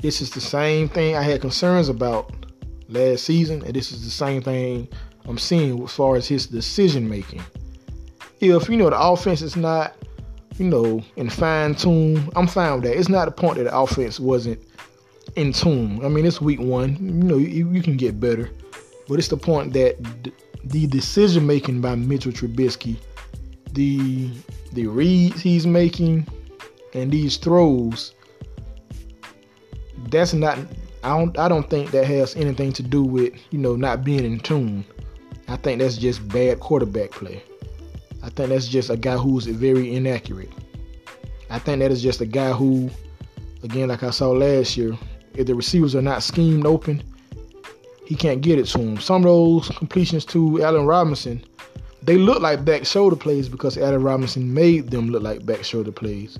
this 0.00 0.20
is 0.20 0.30
the 0.30 0.40
same 0.40 0.88
thing 0.88 1.16
I 1.16 1.22
had 1.22 1.40
concerns 1.40 1.88
about 1.88 2.32
last 2.88 3.24
season, 3.24 3.62
and 3.64 3.74
this 3.74 3.92
is 3.92 4.04
the 4.04 4.10
same 4.10 4.42
thing 4.42 4.88
I'm 5.26 5.38
seeing 5.38 5.82
as 5.82 5.92
far 5.92 6.16
as 6.16 6.26
his 6.26 6.46
decision 6.46 7.08
making. 7.08 7.42
If 8.40 8.68
you 8.68 8.76
know 8.76 8.90
the 8.90 9.00
offense 9.00 9.42
is 9.42 9.56
not 9.56 9.94
you 10.60 10.66
know, 10.66 11.02
in 11.16 11.30
fine 11.30 11.74
tune. 11.74 12.28
I'm 12.36 12.46
fine 12.46 12.74
with 12.74 12.84
that. 12.84 12.98
It's 12.98 13.08
not 13.08 13.26
a 13.26 13.30
point 13.30 13.56
that 13.56 13.64
the 13.64 13.76
offense 13.76 14.20
wasn't 14.20 14.62
in 15.34 15.54
tune. 15.54 16.04
I 16.04 16.08
mean, 16.08 16.26
it's 16.26 16.38
week 16.38 16.60
one. 16.60 16.96
You 16.96 17.24
know, 17.24 17.36
you, 17.38 17.70
you 17.70 17.82
can 17.82 17.96
get 17.96 18.20
better, 18.20 18.50
but 19.08 19.18
it's 19.18 19.28
the 19.28 19.38
point 19.38 19.72
that 19.72 19.96
the 20.64 20.86
decision 20.86 21.46
making 21.46 21.80
by 21.80 21.94
Mitchell 21.94 22.30
Trubisky, 22.30 22.96
the 23.72 24.30
the 24.74 24.86
reads 24.86 25.40
he's 25.40 25.66
making, 25.66 26.28
and 26.92 27.10
these 27.10 27.38
throws. 27.38 28.14
That's 30.10 30.34
not. 30.34 30.58
I 31.02 31.16
don't. 31.16 31.38
I 31.38 31.48
don't 31.48 31.70
think 31.70 31.90
that 31.92 32.04
has 32.04 32.36
anything 32.36 32.74
to 32.74 32.82
do 32.82 33.02
with 33.02 33.32
you 33.50 33.58
know 33.58 33.76
not 33.76 34.04
being 34.04 34.26
in 34.26 34.40
tune. 34.40 34.84
I 35.48 35.56
think 35.56 35.80
that's 35.80 35.96
just 35.96 36.28
bad 36.28 36.60
quarterback 36.60 37.12
play. 37.12 37.42
I 38.22 38.30
think 38.30 38.50
that's 38.50 38.68
just 38.68 38.90
a 38.90 38.96
guy 38.96 39.16
who's 39.16 39.46
very 39.46 39.94
inaccurate. 39.94 40.50
I 41.48 41.58
think 41.58 41.80
that 41.80 41.90
is 41.90 42.02
just 42.02 42.20
a 42.20 42.26
guy 42.26 42.52
who, 42.52 42.90
again, 43.62 43.88
like 43.88 44.02
I 44.02 44.10
saw 44.10 44.30
last 44.30 44.76
year, 44.76 44.96
if 45.34 45.46
the 45.46 45.54
receivers 45.54 45.94
are 45.94 46.02
not 46.02 46.22
schemed 46.22 46.66
open, 46.66 47.02
he 48.04 48.14
can't 48.14 48.40
get 48.40 48.58
it 48.58 48.66
to 48.66 48.78
him. 48.78 49.00
Some 49.00 49.22
of 49.22 49.24
those 49.24 49.68
completions 49.70 50.24
to 50.26 50.62
Allen 50.62 50.86
Robinson, 50.86 51.44
they 52.02 52.16
look 52.16 52.40
like 52.40 52.64
back 52.64 52.84
shoulder 52.84 53.16
plays 53.16 53.48
because 53.48 53.78
Allen 53.78 54.02
Robinson 54.02 54.52
made 54.52 54.90
them 54.90 55.10
look 55.10 55.22
like 55.22 55.46
back 55.46 55.64
shoulder 55.64 55.92
plays. 55.92 56.38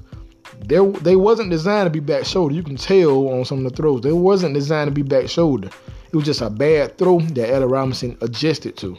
They, 0.65 0.85
they 1.01 1.17
wasn't 1.17 1.51
designed 1.51 1.87
to 1.87 1.91
be 1.91 2.01
back 2.01 2.25
shoulder. 2.25 2.55
You 2.55 2.63
can 2.63 2.77
tell 2.77 3.29
on 3.29 3.45
some 3.45 3.65
of 3.65 3.71
the 3.71 3.77
throws. 3.77 4.03
They 4.03 4.13
wasn't 4.13 4.55
designed 4.55 4.89
to 4.89 4.95
be 4.95 5.03
back 5.03 5.29
shoulder. 5.29 5.71
It 6.13 6.17
was 6.17 6.25
just 6.25 6.41
a 6.41 6.51
bad 6.51 6.99
throw 6.99 7.21
that 7.21 7.51
Allen 7.51 7.69
Robinson 7.69 8.19
adjusted 8.21 8.77
to. 8.79 8.99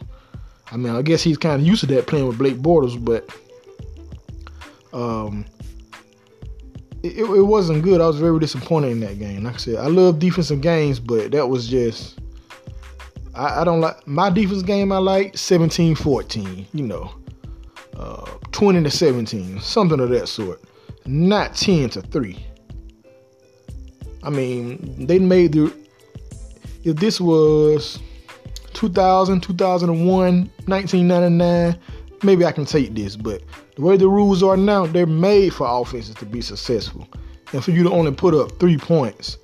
I 0.71 0.77
mean, 0.77 0.95
I 0.95 1.01
guess 1.01 1.21
he's 1.21 1.37
kind 1.37 1.61
of 1.61 1.67
used 1.67 1.81
to 1.81 1.87
that 1.87 2.07
playing 2.07 2.27
with 2.27 2.37
Blake 2.37 2.57
Bortles, 2.57 3.03
but 3.03 3.29
um, 4.93 5.45
it, 7.03 7.17
it 7.17 7.45
wasn't 7.45 7.83
good. 7.83 7.99
I 7.99 8.07
was 8.07 8.19
very 8.19 8.39
disappointed 8.39 8.91
in 8.91 8.99
that 9.01 9.19
game. 9.19 9.43
Like 9.43 9.55
I 9.55 9.57
said, 9.57 9.75
I 9.75 9.87
love 9.87 10.19
defensive 10.19 10.61
games, 10.61 10.99
but 10.99 11.31
that 11.31 11.47
was 11.47 11.67
just 11.67 12.19
I, 13.33 13.61
I 13.61 13.63
don't 13.63 13.81
like 13.81 14.05
my 14.07 14.29
defense 14.29 14.61
game. 14.61 14.91
I 14.91 14.97
like 14.97 15.33
17-14, 15.33 16.67
you 16.73 16.83
know, 16.85 17.13
uh, 17.97 18.25
20 18.51 18.83
to 18.83 18.91
17, 18.91 19.59
something 19.59 19.99
of 19.99 20.09
that 20.09 20.27
sort. 20.27 20.61
Not 21.05 21.55
10 21.55 21.89
to 21.91 22.01
three. 22.01 22.45
I 24.23 24.29
mean, 24.29 25.07
they 25.07 25.17
made 25.17 25.53
the 25.53 25.73
if 26.83 26.95
this 26.97 27.19
was 27.19 27.99
2000, 28.73 29.41
2001, 29.41 30.51
1999, 30.65 31.79
maybe 32.23 32.45
I 32.45 32.51
can 32.51 32.65
take 32.65 32.93
this. 32.93 33.15
But 33.15 33.41
the 33.75 33.81
way 33.81 33.97
the 33.97 34.07
rules 34.07 34.43
are 34.43 34.57
now, 34.57 34.85
they're 34.85 35.05
made 35.05 35.53
for 35.53 35.67
offenses 35.67 36.15
to 36.15 36.25
be 36.25 36.41
successful. 36.41 37.07
And 37.53 37.63
for 37.63 37.71
you 37.71 37.83
to 37.83 37.91
only 37.91 38.11
put 38.11 38.33
up 38.33 38.59
three 38.59 38.77
points, 38.77 39.37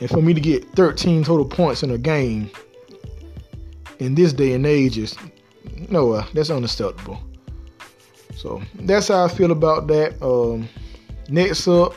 and 0.00 0.10
for 0.10 0.20
me 0.20 0.34
to 0.34 0.40
get 0.40 0.68
13 0.70 1.24
total 1.24 1.46
points 1.46 1.82
in 1.82 1.90
a 1.90 1.98
game 1.98 2.50
in 3.98 4.14
this 4.14 4.32
day 4.32 4.52
and 4.52 4.66
age 4.66 4.98
is 4.98 5.16
no, 5.88 6.12
uh, 6.12 6.26
that's 6.34 6.50
unacceptable. 6.50 7.20
So 8.34 8.62
that's 8.80 9.08
how 9.08 9.24
I 9.24 9.28
feel 9.28 9.52
about 9.52 9.86
that. 9.88 10.20
Um, 10.22 10.68
next 11.28 11.68
up, 11.68 11.94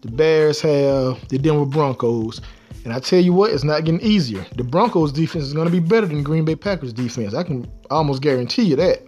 the 0.00 0.10
Bears 0.10 0.60
have 0.62 1.28
the 1.28 1.38
Denver 1.38 1.66
Broncos. 1.66 2.40
And 2.86 2.94
I 2.94 3.00
tell 3.00 3.18
you 3.18 3.32
what, 3.32 3.50
it's 3.50 3.64
not 3.64 3.84
getting 3.84 4.00
easier. 4.00 4.46
The 4.54 4.62
Broncos 4.62 5.10
defense 5.10 5.44
is 5.44 5.52
going 5.52 5.66
to 5.66 5.72
be 5.72 5.80
better 5.80 6.06
than 6.06 6.22
Green 6.22 6.44
Bay 6.44 6.54
Packers 6.54 6.92
defense. 6.92 7.34
I 7.34 7.42
can 7.42 7.68
almost 7.90 8.22
guarantee 8.22 8.62
you 8.62 8.76
that. 8.76 9.02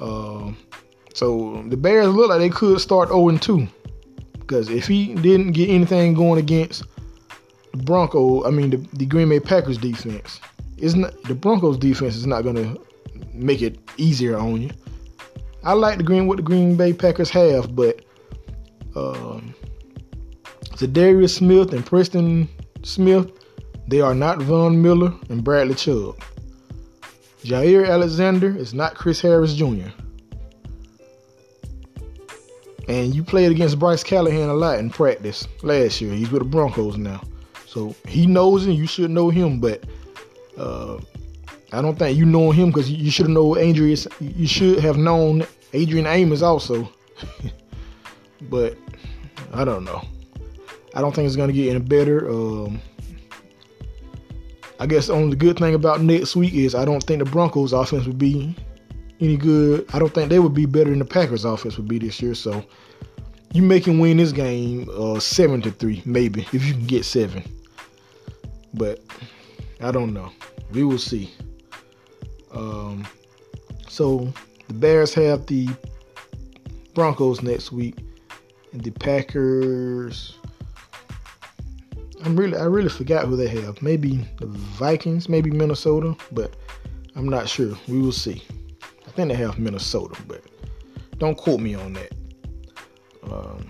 Uh, 0.00 0.50
So 1.14 1.62
the 1.68 1.76
Bears 1.76 2.08
look 2.08 2.28
like 2.28 2.40
they 2.40 2.48
could 2.48 2.80
start 2.80 3.10
0 3.10 3.38
2. 3.38 3.68
Because 4.40 4.68
if 4.68 4.88
he 4.88 5.14
didn't 5.14 5.52
get 5.52 5.70
anything 5.70 6.12
going 6.14 6.40
against 6.40 6.82
the 7.70 7.84
Broncos, 7.84 8.44
I 8.44 8.50
mean 8.50 8.70
the, 8.70 8.78
the 8.94 9.06
Green 9.06 9.28
Bay 9.28 9.38
Packers 9.38 9.78
defense, 9.78 10.40
is 10.76 10.96
not 10.96 11.22
the 11.22 11.36
Broncos 11.36 11.78
defense 11.78 12.16
is 12.16 12.26
not 12.26 12.42
gonna 12.42 12.74
make 13.32 13.62
it 13.62 13.78
easier 13.96 14.36
on 14.36 14.60
you. 14.60 14.70
I 15.62 15.74
like 15.74 15.98
the 15.98 16.04
Green 16.04 16.26
what 16.26 16.38
the 16.38 16.42
Green 16.42 16.74
Bay 16.74 16.92
Packers 16.92 17.30
have, 17.30 17.76
but 17.76 18.04
um, 18.96 19.54
Za'Darius 20.74 21.36
Smith 21.36 21.72
and 21.72 21.86
Preston 21.86 22.48
Smith, 22.86 23.32
they 23.88 24.00
are 24.00 24.14
not 24.14 24.40
Von 24.40 24.80
Miller 24.80 25.12
and 25.28 25.42
Bradley 25.42 25.74
Chubb. 25.74 26.16
Jaire 27.42 27.88
Alexander 27.88 28.56
is 28.56 28.74
not 28.74 28.94
Chris 28.94 29.20
Harris 29.20 29.54
Jr. 29.54 29.88
And 32.88 33.12
you 33.12 33.24
played 33.24 33.50
against 33.50 33.80
Bryce 33.80 34.04
Callahan 34.04 34.48
a 34.48 34.54
lot 34.54 34.78
in 34.78 34.90
practice 34.90 35.48
last 35.64 36.00
year. 36.00 36.12
He's 36.12 36.30
with 36.30 36.42
the 36.42 36.48
Broncos 36.48 36.96
now. 36.96 37.20
So 37.66 37.92
he 38.06 38.24
knows 38.24 38.66
him. 38.66 38.74
You 38.74 38.86
should 38.86 39.10
know 39.10 39.30
him, 39.30 39.60
but 39.60 39.82
uh, 40.56 40.98
I 41.72 41.82
don't 41.82 41.98
think 41.98 42.16
you 42.16 42.24
know 42.24 42.52
him 42.52 42.68
because 42.68 42.88
you 42.88 43.10
should 43.10 43.28
known 43.28 43.58
Adrian. 43.58 43.98
You 44.20 44.46
should 44.46 44.78
have 44.78 44.96
known 44.96 45.44
Adrian 45.72 46.06
Amos 46.06 46.40
also. 46.40 46.88
but 48.42 48.78
I 49.52 49.64
don't 49.64 49.84
know. 49.84 50.02
I 50.96 51.02
don't 51.02 51.14
think 51.14 51.26
it's 51.26 51.36
gonna 51.36 51.52
get 51.52 51.68
any 51.68 51.78
better. 51.78 52.28
Um, 52.28 52.80
I 54.80 54.86
guess 54.86 55.08
the 55.08 55.12
only 55.12 55.36
good 55.36 55.58
thing 55.58 55.74
about 55.74 56.00
next 56.00 56.34
week 56.34 56.54
is 56.54 56.74
I 56.74 56.86
don't 56.86 57.02
think 57.02 57.22
the 57.22 57.30
Broncos 57.30 57.74
offense 57.74 58.06
would 58.06 58.18
be 58.18 58.56
any 59.20 59.36
good. 59.36 59.86
I 59.92 59.98
don't 59.98 60.12
think 60.12 60.30
they 60.30 60.38
would 60.38 60.54
be 60.54 60.64
better 60.64 60.90
than 60.90 60.98
the 60.98 61.04
Packers 61.04 61.44
offense 61.44 61.76
would 61.76 61.86
be 61.86 61.98
this 61.98 62.20
year. 62.22 62.34
So 62.34 62.64
you 63.52 63.60
make 63.62 63.86
him 63.86 63.98
win 63.98 64.16
this 64.16 64.32
game 64.32 64.88
uh, 64.96 65.20
seven 65.20 65.60
to 65.62 65.70
three, 65.70 66.02
maybe 66.06 66.46
if 66.52 66.64
you 66.64 66.72
can 66.72 66.86
get 66.86 67.04
seven. 67.04 67.42
But 68.72 69.00
I 69.82 69.90
don't 69.90 70.14
know. 70.14 70.32
We 70.72 70.82
will 70.82 70.98
see. 70.98 71.30
Um, 72.52 73.06
so 73.86 74.32
the 74.68 74.74
Bears 74.74 75.12
have 75.12 75.44
the 75.44 75.68
Broncos 76.94 77.42
next 77.42 77.70
week, 77.70 77.98
and 78.72 78.82
the 78.82 78.92
Packers. 78.92 80.38
I'm 82.26 82.34
really, 82.34 82.58
I 82.58 82.64
really 82.64 82.88
forgot 82.88 83.26
who 83.26 83.36
they 83.36 83.46
have. 83.46 83.80
Maybe 83.80 84.26
the 84.40 84.46
Vikings, 84.46 85.28
maybe 85.28 85.52
Minnesota, 85.52 86.16
but 86.32 86.56
I'm 87.14 87.28
not 87.28 87.48
sure. 87.48 87.76
We 87.86 88.00
will 88.00 88.10
see. 88.10 88.42
I 89.06 89.10
think 89.12 89.28
they 89.28 89.36
have 89.36 89.60
Minnesota, 89.60 90.20
but 90.26 90.42
don't 91.18 91.38
quote 91.38 91.60
me 91.60 91.76
on 91.76 91.92
that. 91.92 92.12
Um, 93.22 93.68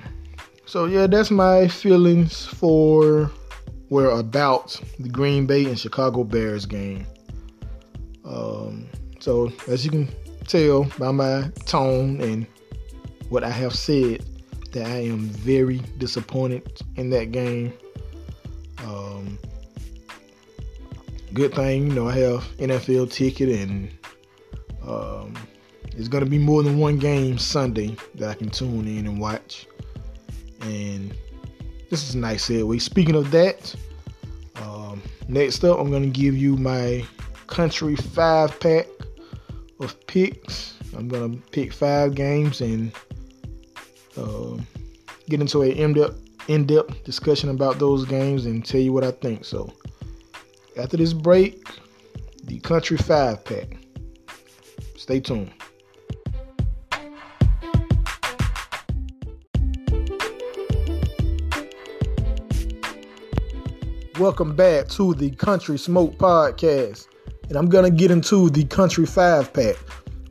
so 0.65 0.87
yeah, 0.87 1.07
that's 1.07 1.31
my 1.31 1.69
feelings 1.69 2.47
for 2.47 3.31
where 3.91 4.09
about 4.09 4.81
the 4.99 5.11
Green 5.11 5.45
Bay 5.45 5.67
and 5.67 5.79
Chicago 5.79 6.25
Bears 6.25 6.65
game. 6.65 7.07
Um, 8.25 8.89
so 9.21 9.53
as 9.69 9.85
you 9.85 9.91
can 9.91 10.09
tell 10.49 10.85
by 10.99 11.11
my 11.13 11.51
tone 11.67 12.23
and 12.23 12.47
what 13.29 13.45
I 13.45 13.51
have 13.51 13.75
said, 13.75 14.25
that 14.73 14.87
I 14.87 15.05
am 15.05 15.29
very 15.29 15.79
disappointed 15.99 16.81
in 16.97 17.11
that 17.11 17.33
game. 17.33 17.75
Um, 18.85 19.39
good 21.33 21.55
thing, 21.55 21.89
you 21.89 21.95
know, 21.95 22.09
I 22.09 22.15
have 22.19 22.45
NFL 22.59 23.11
ticket 23.13 23.49
and 23.49 23.91
um, 24.87 25.35
it's 25.97 26.09
to 26.21 26.27
be 26.27 26.39
more 26.39 26.63
than 26.63 26.79
one 26.79 26.99
game 26.99 27.39
Sunday 27.39 27.97
that 28.17 28.29
I 28.29 28.35
can 28.35 28.51
tune 28.51 28.87
in 28.87 29.07
and 29.07 29.21
watch. 29.21 29.67
And 30.61 31.15
this 31.91 32.09
is 32.09 32.15
a 32.15 32.19
nice 32.19 32.49
segue. 32.49 32.81
Speaking 32.81 33.15
of 33.15 33.31
that, 33.31 33.75
um, 34.57 35.03
next 35.29 35.65
up, 35.65 35.79
I'm 35.79 35.91
to 36.03 36.09
give 36.09 36.37
you 36.37 36.57
my 36.57 37.05
country 37.47 37.97
five 37.97 38.59
pack 38.61 38.87
of 39.81 40.07
picks. 40.07 40.75
I'm 40.97 41.09
to 41.33 41.43
pick 41.51 41.73
five 41.73 42.15
games 42.15 42.61
and 42.61 42.93
uh, 44.17 44.57
get 45.29 45.41
into 45.41 45.63
a 45.63 45.69
in-depth, 45.69 46.26
in-depth 46.49 47.05
discussion 47.05 47.51
about 47.51 47.79
those 47.79 48.05
games 48.05 48.47
and 48.47 48.65
tell 48.65 48.81
you 48.81 48.93
what 48.93 49.05
I 49.05 49.11
think. 49.11 49.45
So 49.45 49.73
after 50.77 50.97
this 50.97 51.13
break, 51.13 51.67
the 52.45 52.61
country 52.61 52.97
five 52.97 53.45
pack. 53.45 53.77
Stay 54.97 55.21
tuned. 55.21 55.53
Welcome 64.19 64.57
back 64.57 64.89
to 64.89 65.13
the 65.13 65.31
Country 65.33 65.77
Smoke 65.77 66.17
Podcast. 66.17 67.07
And 67.49 67.57
I'm 67.57 67.69
going 67.69 67.85
to 67.85 67.91
get 67.91 68.11
into 68.11 68.49
the 68.49 68.65
Country 68.65 69.05
Five 69.05 69.53
Pack, 69.53 69.77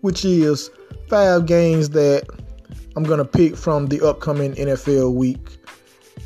which 0.01 0.25
is 0.25 0.71
five 1.07 1.45
games 1.45 1.91
that 1.91 2.27
I'm 2.95 3.03
going 3.03 3.19
to 3.19 3.25
pick 3.25 3.55
from 3.55 3.85
the 3.85 4.01
upcoming 4.05 4.55
NFL 4.55 5.13
week. 5.13 5.57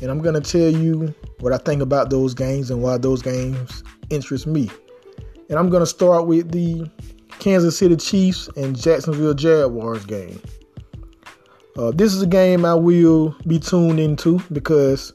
And 0.00 0.10
I'm 0.10 0.20
going 0.20 0.40
to 0.40 0.40
tell 0.40 0.70
you 0.70 1.14
what 1.40 1.52
I 1.52 1.58
think 1.58 1.82
about 1.82 2.10
those 2.10 2.34
games 2.34 2.70
and 2.70 2.82
why 2.82 2.96
those 2.98 3.22
games 3.22 3.84
interest 4.08 4.46
me. 4.46 4.70
And 5.48 5.58
I'm 5.58 5.68
going 5.68 5.80
to 5.82 5.86
start 5.86 6.26
with 6.26 6.52
the 6.52 6.90
Kansas 7.38 7.76
City 7.76 7.96
Chiefs 7.96 8.48
and 8.56 8.78
Jacksonville 8.78 9.34
Jaguars 9.34 10.04
game. 10.06 10.40
Uh, 11.76 11.90
this 11.90 12.14
is 12.14 12.22
a 12.22 12.26
game 12.26 12.64
I 12.64 12.74
will 12.74 13.34
be 13.46 13.58
tuned 13.58 14.00
into 14.00 14.40
because 14.52 15.12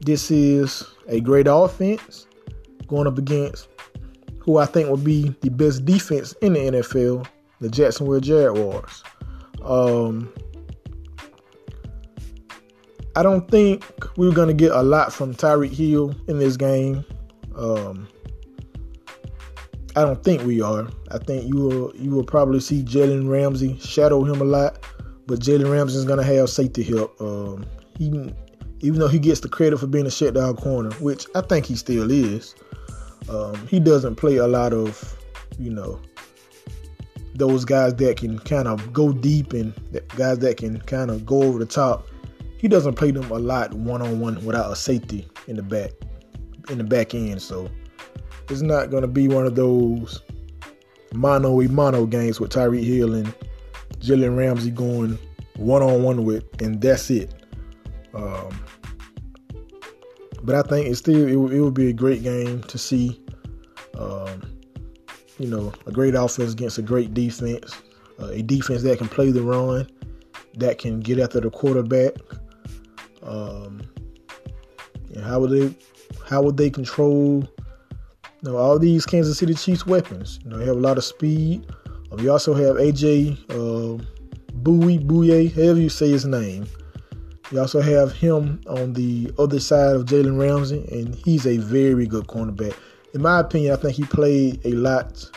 this 0.00 0.30
is 0.30 0.84
a 1.08 1.20
great 1.20 1.46
offense 1.48 2.26
going 2.86 3.06
up 3.06 3.18
against 3.18 3.68
who 4.38 4.58
I 4.58 4.66
think 4.66 4.88
will 4.88 4.96
be 4.96 5.34
the 5.40 5.50
best 5.50 5.84
defense 5.84 6.32
in 6.42 6.52
the 6.52 6.60
NFL, 6.60 7.26
the 7.60 7.70
Jacksonville 7.70 8.20
Jaguars. 8.20 9.02
Um, 9.62 10.32
I 13.16 13.22
don't 13.22 13.48
think 13.48 13.84
we 14.16 14.28
are 14.28 14.32
going 14.32 14.48
to 14.48 14.54
get 14.54 14.72
a 14.72 14.82
lot 14.82 15.12
from 15.12 15.34
Tyreek 15.34 15.72
Hill 15.72 16.14
in 16.26 16.38
this 16.38 16.56
game. 16.56 17.04
Um, 17.56 18.08
I 19.96 20.02
don't 20.02 20.22
think 20.24 20.42
we 20.42 20.60
are. 20.60 20.88
I 21.12 21.18
think 21.18 21.46
you 21.46 21.56
will 21.56 21.96
you 21.96 22.10
will 22.10 22.24
probably 22.24 22.58
see 22.58 22.82
Jalen 22.82 23.28
Ramsey 23.28 23.78
shadow 23.78 24.24
him 24.24 24.40
a 24.40 24.44
lot, 24.44 24.84
but 25.26 25.38
Jalen 25.38 25.70
Ramsey 25.70 25.98
is 25.98 26.04
going 26.04 26.18
to 26.18 26.24
have 26.24 26.50
safety 26.50 26.82
help. 26.82 27.20
Um, 27.20 27.64
he 27.96 28.06
even 28.80 28.98
though 28.98 29.08
he 29.08 29.20
gets 29.20 29.40
the 29.40 29.48
credit 29.48 29.78
for 29.78 29.86
being 29.86 30.06
a 30.06 30.10
shutdown 30.10 30.56
corner, 30.56 30.90
which 30.96 31.26
I 31.36 31.40
think 31.42 31.64
he 31.66 31.76
still 31.76 32.10
is, 32.10 32.56
um, 33.28 33.66
he 33.68 33.78
doesn't 33.78 34.16
play 34.16 34.36
a 34.36 34.46
lot 34.48 34.72
of, 34.72 35.16
you 35.58 35.70
know, 35.70 36.00
those 37.34 37.64
guys 37.64 37.94
that 37.94 38.16
can 38.16 38.38
kind 38.40 38.68
of 38.68 38.92
go 38.92 39.12
deep 39.12 39.52
and 39.52 39.72
guys 40.16 40.40
that 40.40 40.56
can 40.56 40.80
kind 40.80 41.10
of 41.10 41.24
go 41.24 41.42
over 41.44 41.60
the 41.60 41.66
top. 41.66 42.08
He 42.64 42.68
doesn't 42.68 42.94
play 42.94 43.10
them 43.10 43.30
a 43.30 43.38
lot 43.38 43.74
one 43.74 44.00
on 44.00 44.20
one 44.20 44.42
without 44.42 44.72
a 44.72 44.74
safety 44.74 45.28
in 45.48 45.56
the 45.56 45.62
back, 45.62 45.90
in 46.70 46.78
the 46.78 46.84
back 46.84 47.14
end. 47.14 47.42
So 47.42 47.68
it's 48.48 48.62
not 48.62 48.88
going 48.88 49.02
to 49.02 49.06
be 49.06 49.28
one 49.28 49.44
of 49.44 49.54
those 49.54 50.22
mono 51.12 51.60
a 51.60 51.68
mono 51.68 52.06
games 52.06 52.40
with 52.40 52.52
Tyreek 52.52 52.82
Hill 52.82 53.12
and 53.16 53.34
Jalen 53.98 54.38
Ramsey 54.38 54.70
going 54.70 55.18
one 55.56 55.82
on 55.82 56.02
one 56.02 56.24
with, 56.24 56.42
and 56.62 56.80
that's 56.80 57.10
it. 57.10 57.34
Um, 58.14 58.58
but 60.42 60.54
I 60.54 60.62
think 60.62 60.86
it's 60.86 61.00
still 61.00 61.28
it, 61.28 61.54
it 61.54 61.60
would 61.60 61.74
be 61.74 61.90
a 61.90 61.92
great 61.92 62.22
game 62.22 62.62
to 62.62 62.78
see. 62.78 63.22
Um, 63.98 64.40
you 65.38 65.48
know, 65.48 65.70
a 65.84 65.92
great 65.92 66.14
offense 66.14 66.54
against 66.54 66.78
a 66.78 66.82
great 66.82 67.12
defense, 67.12 67.74
uh, 68.18 68.28
a 68.28 68.40
defense 68.40 68.82
that 68.84 68.96
can 68.96 69.08
play 69.08 69.32
the 69.32 69.42
run, 69.42 69.86
that 70.56 70.78
can 70.78 71.00
get 71.00 71.18
after 71.18 71.40
the 71.40 71.50
quarterback. 71.50 72.14
Um, 73.24 73.82
and 75.14 75.24
how 75.24 75.40
would 75.40 75.50
they 75.50 75.74
how 76.28 76.42
would 76.42 76.56
they 76.56 76.70
control 76.70 77.48
you 78.42 78.50
know, 78.50 78.56
all 78.56 78.78
these 78.78 79.06
Kansas 79.06 79.38
City 79.38 79.54
Chiefs 79.54 79.86
weapons? 79.86 80.38
You 80.44 80.50
know, 80.50 80.58
they 80.58 80.66
have 80.66 80.76
a 80.76 80.80
lot 80.80 80.98
of 80.98 81.04
speed. 81.04 81.66
Um, 82.12 82.20
you 82.20 82.30
also 82.30 82.54
have 82.54 82.76
AJ 82.76 83.38
uh, 83.50 84.02
Bowie, 84.54 84.98
Bouye, 84.98 85.52
however 85.54 85.80
you 85.80 85.88
say 85.88 86.10
his 86.10 86.26
name. 86.26 86.66
You 87.50 87.60
also 87.60 87.80
have 87.80 88.12
him 88.12 88.60
on 88.66 88.94
the 88.94 89.32
other 89.38 89.60
side 89.60 89.96
of 89.96 90.06
Jalen 90.06 90.40
Ramsey, 90.40 90.86
and 90.90 91.14
he's 91.14 91.46
a 91.46 91.58
very 91.58 92.06
good 92.06 92.26
cornerback. 92.26 92.74
In 93.12 93.22
my 93.22 93.40
opinion, 93.40 93.72
I 93.72 93.76
think 93.76 93.94
he 93.94 94.04
played 94.04 94.64
a 94.64 94.72
lot 94.72 95.30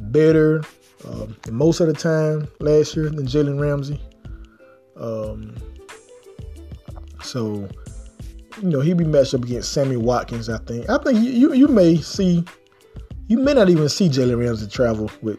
better 0.00 0.62
um, 1.06 1.36
most 1.50 1.80
of 1.80 1.88
the 1.88 1.92
time 1.92 2.48
last 2.60 2.96
year 2.96 3.10
than 3.10 3.26
Jalen 3.26 3.60
Ramsey. 3.60 4.00
Um, 4.96 5.56
so, 7.22 7.68
you 8.60 8.68
know, 8.68 8.80
he'll 8.80 8.96
be 8.96 9.04
matched 9.04 9.34
up 9.34 9.44
against 9.44 9.72
Sammy 9.72 9.96
Watkins, 9.96 10.48
I 10.48 10.58
think. 10.58 10.88
I 10.88 10.98
think 10.98 11.22
you, 11.22 11.30
you, 11.30 11.52
you 11.54 11.68
may 11.68 11.96
see, 11.96 12.44
you 13.28 13.38
may 13.38 13.54
not 13.54 13.68
even 13.68 13.88
see 13.88 14.08
Jalen 14.08 14.38
Ramsey 14.38 14.68
travel 14.68 15.10
with, 15.22 15.38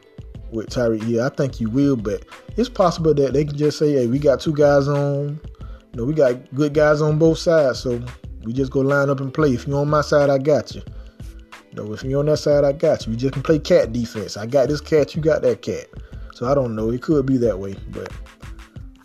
with 0.51 0.69
Tyreek 0.69 1.03
Hill. 1.03 1.23
I 1.23 1.29
think 1.29 1.55
he 1.55 1.65
will, 1.65 1.95
but 1.95 2.25
it's 2.57 2.69
possible 2.69 3.13
that 3.13 3.33
they 3.33 3.45
can 3.45 3.57
just 3.57 3.79
say, 3.79 3.93
"Hey, 3.93 4.07
we 4.07 4.19
got 4.19 4.39
two 4.39 4.53
guys 4.53 4.87
on. 4.87 5.39
You 5.91 5.99
know, 5.99 6.05
we 6.05 6.13
got 6.13 6.53
good 6.55 6.73
guys 6.73 7.01
on 7.01 7.17
both 7.19 7.37
sides, 7.37 7.79
so 7.79 8.01
we 8.43 8.53
just 8.53 8.71
go 8.71 8.81
line 8.81 9.09
up 9.09 9.19
and 9.19 9.33
play. 9.33 9.53
If 9.53 9.67
you're 9.67 9.79
on 9.79 9.89
my 9.89 10.01
side, 10.01 10.29
I 10.29 10.37
got 10.37 10.73
you. 10.75 10.81
You 11.71 11.83
know, 11.83 11.93
if 11.93 12.03
you're 12.03 12.19
on 12.19 12.27
that 12.27 12.37
side, 12.37 12.63
I 12.63 12.71
got 12.71 13.05
you. 13.05 13.11
We 13.11 13.17
just 13.17 13.33
can 13.33 13.41
play 13.41 13.59
cat 13.59 13.91
defense. 13.93 14.37
I 14.37 14.45
got 14.45 14.67
this 14.67 14.81
cat, 14.81 15.15
you 15.15 15.21
got 15.21 15.41
that 15.41 15.61
cat. 15.61 15.87
So 16.35 16.47
I 16.47 16.53
don't 16.53 16.75
know. 16.75 16.91
It 16.91 17.01
could 17.01 17.25
be 17.25 17.37
that 17.37 17.57
way, 17.57 17.75
but 17.89 18.11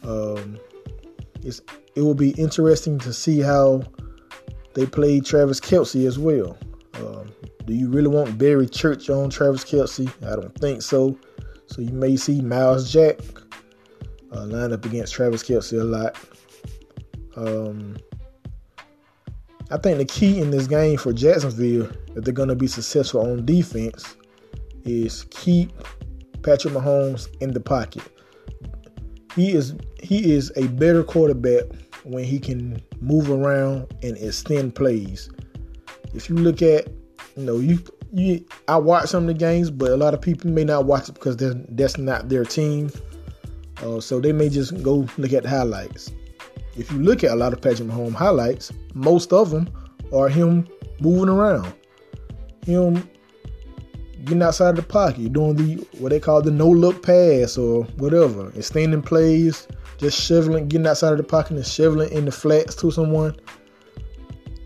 um, 0.02 0.58
it's 1.42 1.61
it 1.94 2.03
will 2.03 2.14
be 2.14 2.31
interesting 2.33 2.98
to 3.01 3.12
see 3.12 3.40
how 3.40 3.83
they 4.74 4.87
play 4.87 5.20
Travis 5.20 5.61
Kelce 5.61 6.07
as 6.07 6.18
well. 6.18 6.57
Um, 6.94 7.33
do 7.66 7.74
you 7.74 7.90
really 7.90 8.09
want 8.09 8.38
Barry 8.38 8.68
Church 8.68 9.11
on 9.11 9.31
Travis 9.31 9.64
Kelce? 9.64 10.09
I 10.24 10.37
don't 10.37 10.55
think 10.59 10.83
so. 10.83 11.18
So 11.66 11.83
you 11.83 11.92
may 11.92 12.16
see 12.16 12.40
Myles 12.40 12.90
Jack 12.90 13.18
uh, 14.33 14.46
line 14.46 14.72
up 14.72 14.85
against 14.85 15.12
Travis 15.12 15.42
Kelce 15.42 15.81
a 15.81 15.85
lot. 15.85 16.16
Um, 17.37 17.96
I 19.70 19.77
think 19.77 19.98
the 19.98 20.05
key 20.05 20.40
in 20.40 20.51
this 20.51 20.66
game 20.66 20.96
for 20.96 21.12
Jacksonville, 21.12 21.90
if 22.16 22.24
they're 22.24 22.33
going 22.33 22.48
to 22.48 22.55
be 22.55 22.66
successful 22.66 23.20
on 23.20 23.44
defense, 23.44 24.16
is 24.85 25.24
keep 25.31 25.70
Patrick 26.42 26.72
Mahomes 26.72 27.29
in 27.42 27.53
the 27.53 27.61
pocket. 27.61 28.03
He 29.38 29.53
is 29.53 29.72
he 30.03 30.33
is 30.33 30.53
a 30.57 30.66
better 30.66 31.05
quarterback 31.05 31.62
when 32.03 32.24
he 32.24 32.40
can 32.40 32.83
move 33.01 33.31
around 33.31 33.87
and 34.03 34.16
extend 34.16 34.74
plays. 34.74 35.31
If 36.12 36.29
you 36.29 36.35
look 36.35 36.61
at, 36.61 36.88
you 37.37 37.44
know, 37.44 37.59
you 37.59 37.79
you 38.12 38.44
I 38.66 38.79
watch 38.79 39.11
some 39.11 39.22
of 39.22 39.29
the 39.29 39.35
games, 39.35 39.70
but 39.70 39.92
a 39.92 39.96
lot 39.96 40.12
of 40.12 40.20
people 40.20 40.51
may 40.51 40.64
not 40.64 40.87
watch 40.87 41.09
it 41.09 41.12
because 41.12 41.37
that's 41.37 41.98
not 41.98 42.29
their 42.29 42.44
team. 42.44 42.90
Uh, 43.81 44.01
so 44.01 44.18
they 44.18 44.33
may 44.33 44.48
just 44.48 44.83
go 44.83 45.07
look 45.18 45.33
at 45.33 45.44
the 45.44 45.48
highlights. 45.48 46.11
If 46.77 46.90
you 46.90 46.98
look 46.98 47.22
at 47.22 47.31
a 47.31 47.37
lot 47.37 47.53
of 47.53 47.61
Patrick 47.61 47.88
Mahomes 47.88 48.14
highlights, 48.14 48.72
most 48.94 49.33
of 49.33 49.51
them 49.51 49.70
are 50.12 50.29
him 50.29 50.66
moving 50.98 51.29
around, 51.29 51.72
him 52.66 53.09
getting 54.28 54.42
outside 54.42 54.70
of 54.70 54.76
the 54.76 54.82
pocket, 54.82 55.32
doing 55.32 55.56
the 55.56 55.74
what 55.98 56.10
they 56.10 56.20
call 56.20 56.42
the 56.42 56.50
no 56.50 56.68
look 56.68 57.02
pass 57.02 57.56
or 57.56 57.84
whatever, 57.96 58.50
extending 58.54 59.02
plays, 59.02 59.66
just 59.96 60.20
shoveling, 60.20 60.68
getting 60.68 60.86
outside 60.86 61.12
of 61.12 61.18
the 61.18 61.24
pocket 61.24 61.56
and 61.56 61.66
shoveling 61.66 62.12
in 62.12 62.24
the 62.24 62.30
flats 62.30 62.74
to 62.76 62.90
someone. 62.90 63.34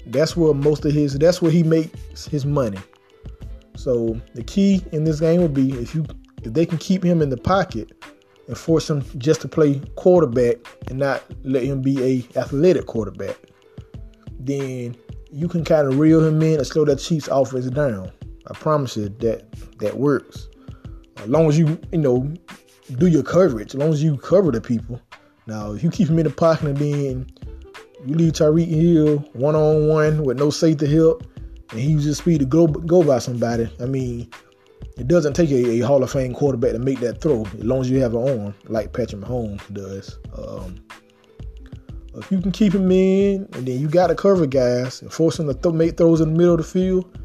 That's 0.06 0.36
where 0.36 0.52
most 0.52 0.84
of 0.84 0.92
his 0.92 1.14
that's 1.18 1.40
where 1.40 1.52
he 1.52 1.62
makes 1.62 2.26
his 2.26 2.44
money. 2.44 2.78
So 3.76 4.20
the 4.34 4.42
key 4.42 4.82
in 4.92 5.04
this 5.04 5.20
game 5.20 5.40
would 5.40 5.54
be 5.54 5.72
if 5.72 5.94
you 5.94 6.04
if 6.42 6.52
they 6.52 6.66
can 6.66 6.78
keep 6.78 7.04
him 7.04 7.22
in 7.22 7.30
the 7.30 7.36
pocket 7.36 7.92
and 8.48 8.58
force 8.58 8.90
him 8.90 9.04
just 9.18 9.40
to 9.42 9.48
play 9.48 9.80
quarterback 9.94 10.56
and 10.88 10.98
not 10.98 11.22
let 11.44 11.62
him 11.62 11.80
be 11.80 12.02
a 12.02 12.38
athletic 12.38 12.86
quarterback, 12.86 13.36
then 14.40 14.96
you 15.30 15.48
can 15.48 15.64
kind 15.64 15.86
of 15.86 15.98
reel 15.98 16.22
him 16.22 16.42
in 16.42 16.58
and 16.58 16.66
slow 16.66 16.84
that 16.84 16.96
Chiefs 16.96 17.28
offense 17.30 17.70
down. 17.70 18.10
I 18.48 18.54
promise 18.54 18.96
you 18.96 19.08
that 19.20 19.50
that 19.78 19.96
works. 19.96 20.48
As 21.18 21.28
long 21.28 21.48
as 21.48 21.58
you, 21.58 21.78
you 21.92 21.98
know, 21.98 22.32
do 22.98 23.06
your 23.06 23.22
coverage, 23.22 23.74
as 23.74 23.74
long 23.74 23.92
as 23.92 24.02
you 24.02 24.16
cover 24.16 24.50
the 24.50 24.60
people. 24.60 25.00
Now, 25.46 25.72
if 25.72 25.82
you 25.82 25.90
keep 25.90 26.08
him 26.08 26.18
in 26.18 26.24
the 26.24 26.30
pocket 26.30 26.68
and 26.68 26.76
then 26.76 27.26
you 28.06 28.14
leave 28.14 28.32
Tyreek 28.32 28.68
Hill 28.68 29.18
one 29.32 29.54
on 29.54 29.88
one 29.88 30.24
with 30.24 30.38
no 30.38 30.50
safety 30.50 30.92
help, 30.92 31.24
and 31.70 31.80
he 31.80 31.92
uses 31.92 32.18
speed 32.18 32.40
to 32.40 32.46
go 32.46 32.66
go 32.66 33.02
by 33.02 33.18
somebody. 33.18 33.70
I 33.80 33.86
mean, 33.86 34.30
it 34.98 35.08
doesn't 35.08 35.34
take 35.34 35.50
a, 35.50 35.70
a, 35.70 35.80
Hall 35.80 36.02
of 36.02 36.10
Fame 36.10 36.34
quarterback 36.34 36.72
to 36.72 36.78
make 36.78 37.00
that 37.00 37.20
throw, 37.20 37.44
as 37.46 37.64
long 37.64 37.80
as 37.80 37.90
you 37.90 38.00
have 38.00 38.14
an 38.14 38.28
arm 38.28 38.54
like 38.68 38.92
Patrick 38.92 39.22
Mahomes 39.22 39.72
does. 39.72 40.18
Um, 40.36 40.76
if 42.14 42.30
you 42.30 42.40
can 42.40 42.52
keep 42.52 42.74
him 42.74 42.90
in, 42.92 43.48
and 43.54 43.66
then 43.66 43.80
you 43.80 43.88
got 43.88 44.08
to 44.08 44.14
cover 44.14 44.46
guys 44.46 45.00
and 45.00 45.10
force 45.10 45.38
him 45.38 45.46
to 45.46 45.54
th- 45.54 45.74
make 45.74 45.96
throws 45.96 46.20
in 46.20 46.32
the 46.32 46.38
middle 46.38 46.54
of 46.54 46.58
the 46.58 46.64
field, 46.64 47.18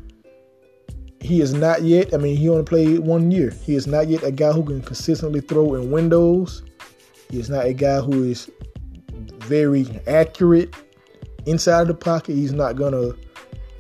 he 1.20 1.42
is 1.42 1.54
not 1.54 1.84
yet. 1.84 2.14
I 2.14 2.18
mean, 2.18 2.38
he 2.38 2.50
only 2.50 2.64
played 2.64 3.00
one 3.00 3.32
year. 3.32 3.52
He 3.64 3.76
is 3.76 3.88
not 3.88 4.08
yet 4.08 4.24
a 4.24 4.32
guy 4.32 4.52
who 4.52 4.64
can 4.64 4.82
consistently 4.82 5.42
throw 5.42 5.74
in 5.76 5.92
windows. 5.92 6.64
He 7.30 7.40
is 7.40 7.50
not 7.50 7.66
a 7.66 7.74
guy 7.74 8.00
who 8.00 8.24
is 8.24 8.50
very 9.40 9.88
accurate 10.08 10.74
inside 11.46 11.82
of 11.82 11.88
the 11.88 11.94
pocket. 11.94 12.36
He's 12.36 12.54
not 12.54 12.76
gonna. 12.76 13.14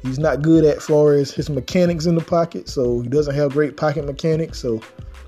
He's 0.03 0.19
not 0.19 0.41
good 0.41 0.63
at 0.63 0.81
far 0.81 1.13
as 1.13 1.31
his 1.31 1.49
mechanics 1.49 2.05
in 2.05 2.15
the 2.15 2.23
pocket. 2.23 2.69
So 2.69 3.01
he 3.01 3.09
doesn't 3.09 3.35
have 3.35 3.51
great 3.51 3.77
pocket 3.77 4.05
mechanics. 4.05 4.59
So 4.59 4.81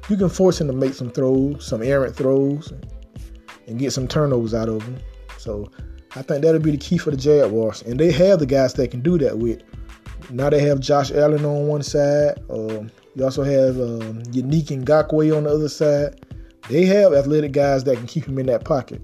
you 0.10 0.17
can 0.17 0.30
force 0.30 0.62
him 0.62 0.67
to 0.67 0.74
make 0.74 0.93
some 0.93 1.10
throws, 1.10 1.65
some 1.65 1.82
errant 1.84 2.15
throws, 2.15 2.72
and 3.67 3.78
get 3.78 3.93
some 3.93 4.08
turnovers 4.08 4.54
out 4.54 4.69
of 4.69 4.82
him. 4.82 4.98
So 5.38 5.69
I 6.15 6.22
think 6.22 6.43
that'll 6.43 6.60
be 6.60 6.72
the 6.72 6.78
key 6.78 6.98
for 6.98 7.12
the 7.12 7.17
Jaguars, 7.17 7.82
and 7.84 8.00
they 8.00 8.12
have 8.12 8.39
the 8.39 8.45
guys 8.45 8.74
that 8.74 8.91
can 8.91 9.02
do 9.02 9.17
that 9.19 9.38
with. 9.38 9.62
Now 10.29 10.49
they 10.49 10.61
have 10.61 10.79
Josh 10.79 11.11
Allen 11.11 11.43
on 11.43 11.67
one 11.67 11.83
side. 11.83 12.39
Um, 12.49 12.91
you 13.15 13.23
also 13.23 13.43
have 13.43 13.77
um, 13.79 14.21
Yannick 14.31 14.67
Ngakoue 14.67 15.35
on 15.35 15.43
the 15.45 15.49
other 15.49 15.69
side. 15.69 16.23
They 16.69 16.85
have 16.85 17.13
athletic 17.13 17.51
guys 17.51 17.83
that 17.85 17.97
can 17.97 18.05
keep 18.05 18.25
him 18.25 18.37
in 18.37 18.45
that 18.45 18.63
pocket. 18.63 19.01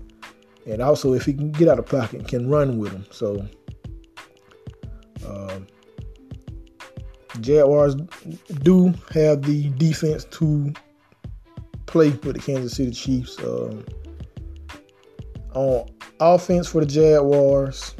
And 0.67 0.81
also, 0.81 1.13
if 1.13 1.25
he 1.25 1.33
can 1.33 1.51
get 1.51 1.67
out 1.67 1.79
of 1.79 1.88
pocket, 1.88 2.27
can 2.27 2.49
run 2.49 2.77
with 2.77 2.91
him. 2.91 3.05
So, 3.11 3.47
um, 5.27 5.67
Jaguars 7.41 7.95
do 8.61 8.93
have 9.11 9.41
the 9.41 9.69
defense 9.77 10.25
to 10.25 10.73
play 11.88 12.09
with 12.09 12.33
the 12.33 12.39
Kansas 12.39 12.73
City 12.73 12.91
Chiefs. 12.91 13.38
Um, 13.39 13.83
on 15.53 15.88
offense 16.19 16.67
for 16.67 16.81
the 16.81 16.88
Jaguars, 16.88 17.95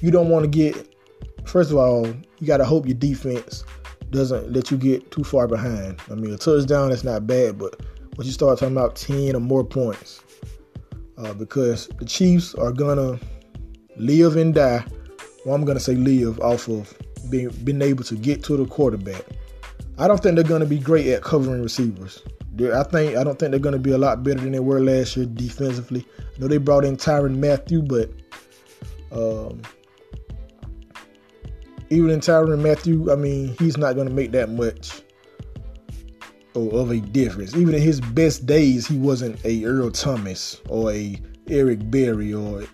you 0.00 0.10
don't 0.10 0.28
want 0.28 0.44
to 0.44 0.48
get 0.48 0.91
first 1.44 1.70
of 1.70 1.76
all, 1.76 2.06
you 2.06 2.46
got 2.46 2.58
to 2.58 2.64
hope 2.64 2.86
your 2.86 2.96
defense 2.96 3.64
doesn't 4.10 4.52
let 4.52 4.70
you 4.70 4.76
get 4.76 5.10
too 5.10 5.24
far 5.24 5.48
behind. 5.48 6.00
I 6.10 6.14
mean, 6.14 6.32
a 6.32 6.38
touchdown 6.38 6.92
is 6.92 7.04
not 7.04 7.26
bad, 7.26 7.58
but 7.58 7.80
once 8.16 8.26
you 8.26 8.32
start 8.32 8.58
talking 8.58 8.76
about 8.76 8.96
10 8.96 9.34
or 9.34 9.40
more 9.40 9.64
points, 9.64 10.22
uh, 11.18 11.32
because 11.34 11.88
the 11.98 12.04
Chiefs 12.04 12.54
are 12.54 12.72
to 12.96 13.24
live 13.96 14.36
and 14.36 14.54
die, 14.54 14.84
well, 15.44 15.54
I'm 15.54 15.64
to 15.76 15.82
say 15.82 15.94
live 15.94 16.38
off 16.40 16.68
of 16.68 16.96
being, 17.30 17.50
being 17.64 17.82
able 17.82 18.04
to 18.04 18.16
get 18.16 18.42
to 18.44 18.56
the 18.56 18.66
quarterback. 18.66 19.24
I 19.98 20.08
don't 20.08 20.22
think 20.22 20.36
they're 20.36 20.44
to 20.60 20.66
be 20.66 20.78
great 20.78 21.06
at 21.08 21.22
covering 21.22 21.62
receivers. 21.62 22.22
I 22.60 22.82
think 22.82 23.16
I 23.16 23.24
don't 23.24 23.38
think 23.38 23.50
they're 23.50 23.60
to 23.72 23.78
be 23.78 23.92
a 23.92 23.98
lot 23.98 24.22
better 24.22 24.40
than 24.40 24.52
they 24.52 24.60
were 24.60 24.80
last 24.80 25.16
year 25.16 25.26
defensively. 25.26 26.06
I 26.18 26.40
know 26.40 26.48
they 26.48 26.58
brought 26.58 26.84
in 26.84 26.96
Tyrann 26.96 27.38
Mathieu, 27.38 27.82
but 27.82 28.10
um, 29.10 29.62
even 31.92 32.10
in 32.10 32.20
Tyrann 32.20 32.60
Mathieu, 32.62 33.12
I 33.12 33.16
mean, 33.16 33.54
he's 33.58 33.76
not 33.76 33.94
going 33.94 34.08
to 34.08 34.14
make 34.14 34.32
that 34.32 34.50
much 34.50 35.02
of 36.54 36.90
a 36.90 37.00
difference. 37.00 37.54
Even 37.54 37.74
in 37.74 37.82
his 37.82 38.00
best 38.00 38.46
days, 38.46 38.86
he 38.86 38.96
wasn't 38.96 39.42
a 39.44 39.64
Earl 39.64 39.90
Thomas 39.90 40.60
or 40.68 40.90
a 40.90 41.20
Eric 41.48 41.90
Berry 41.90 42.32
or 42.32 42.64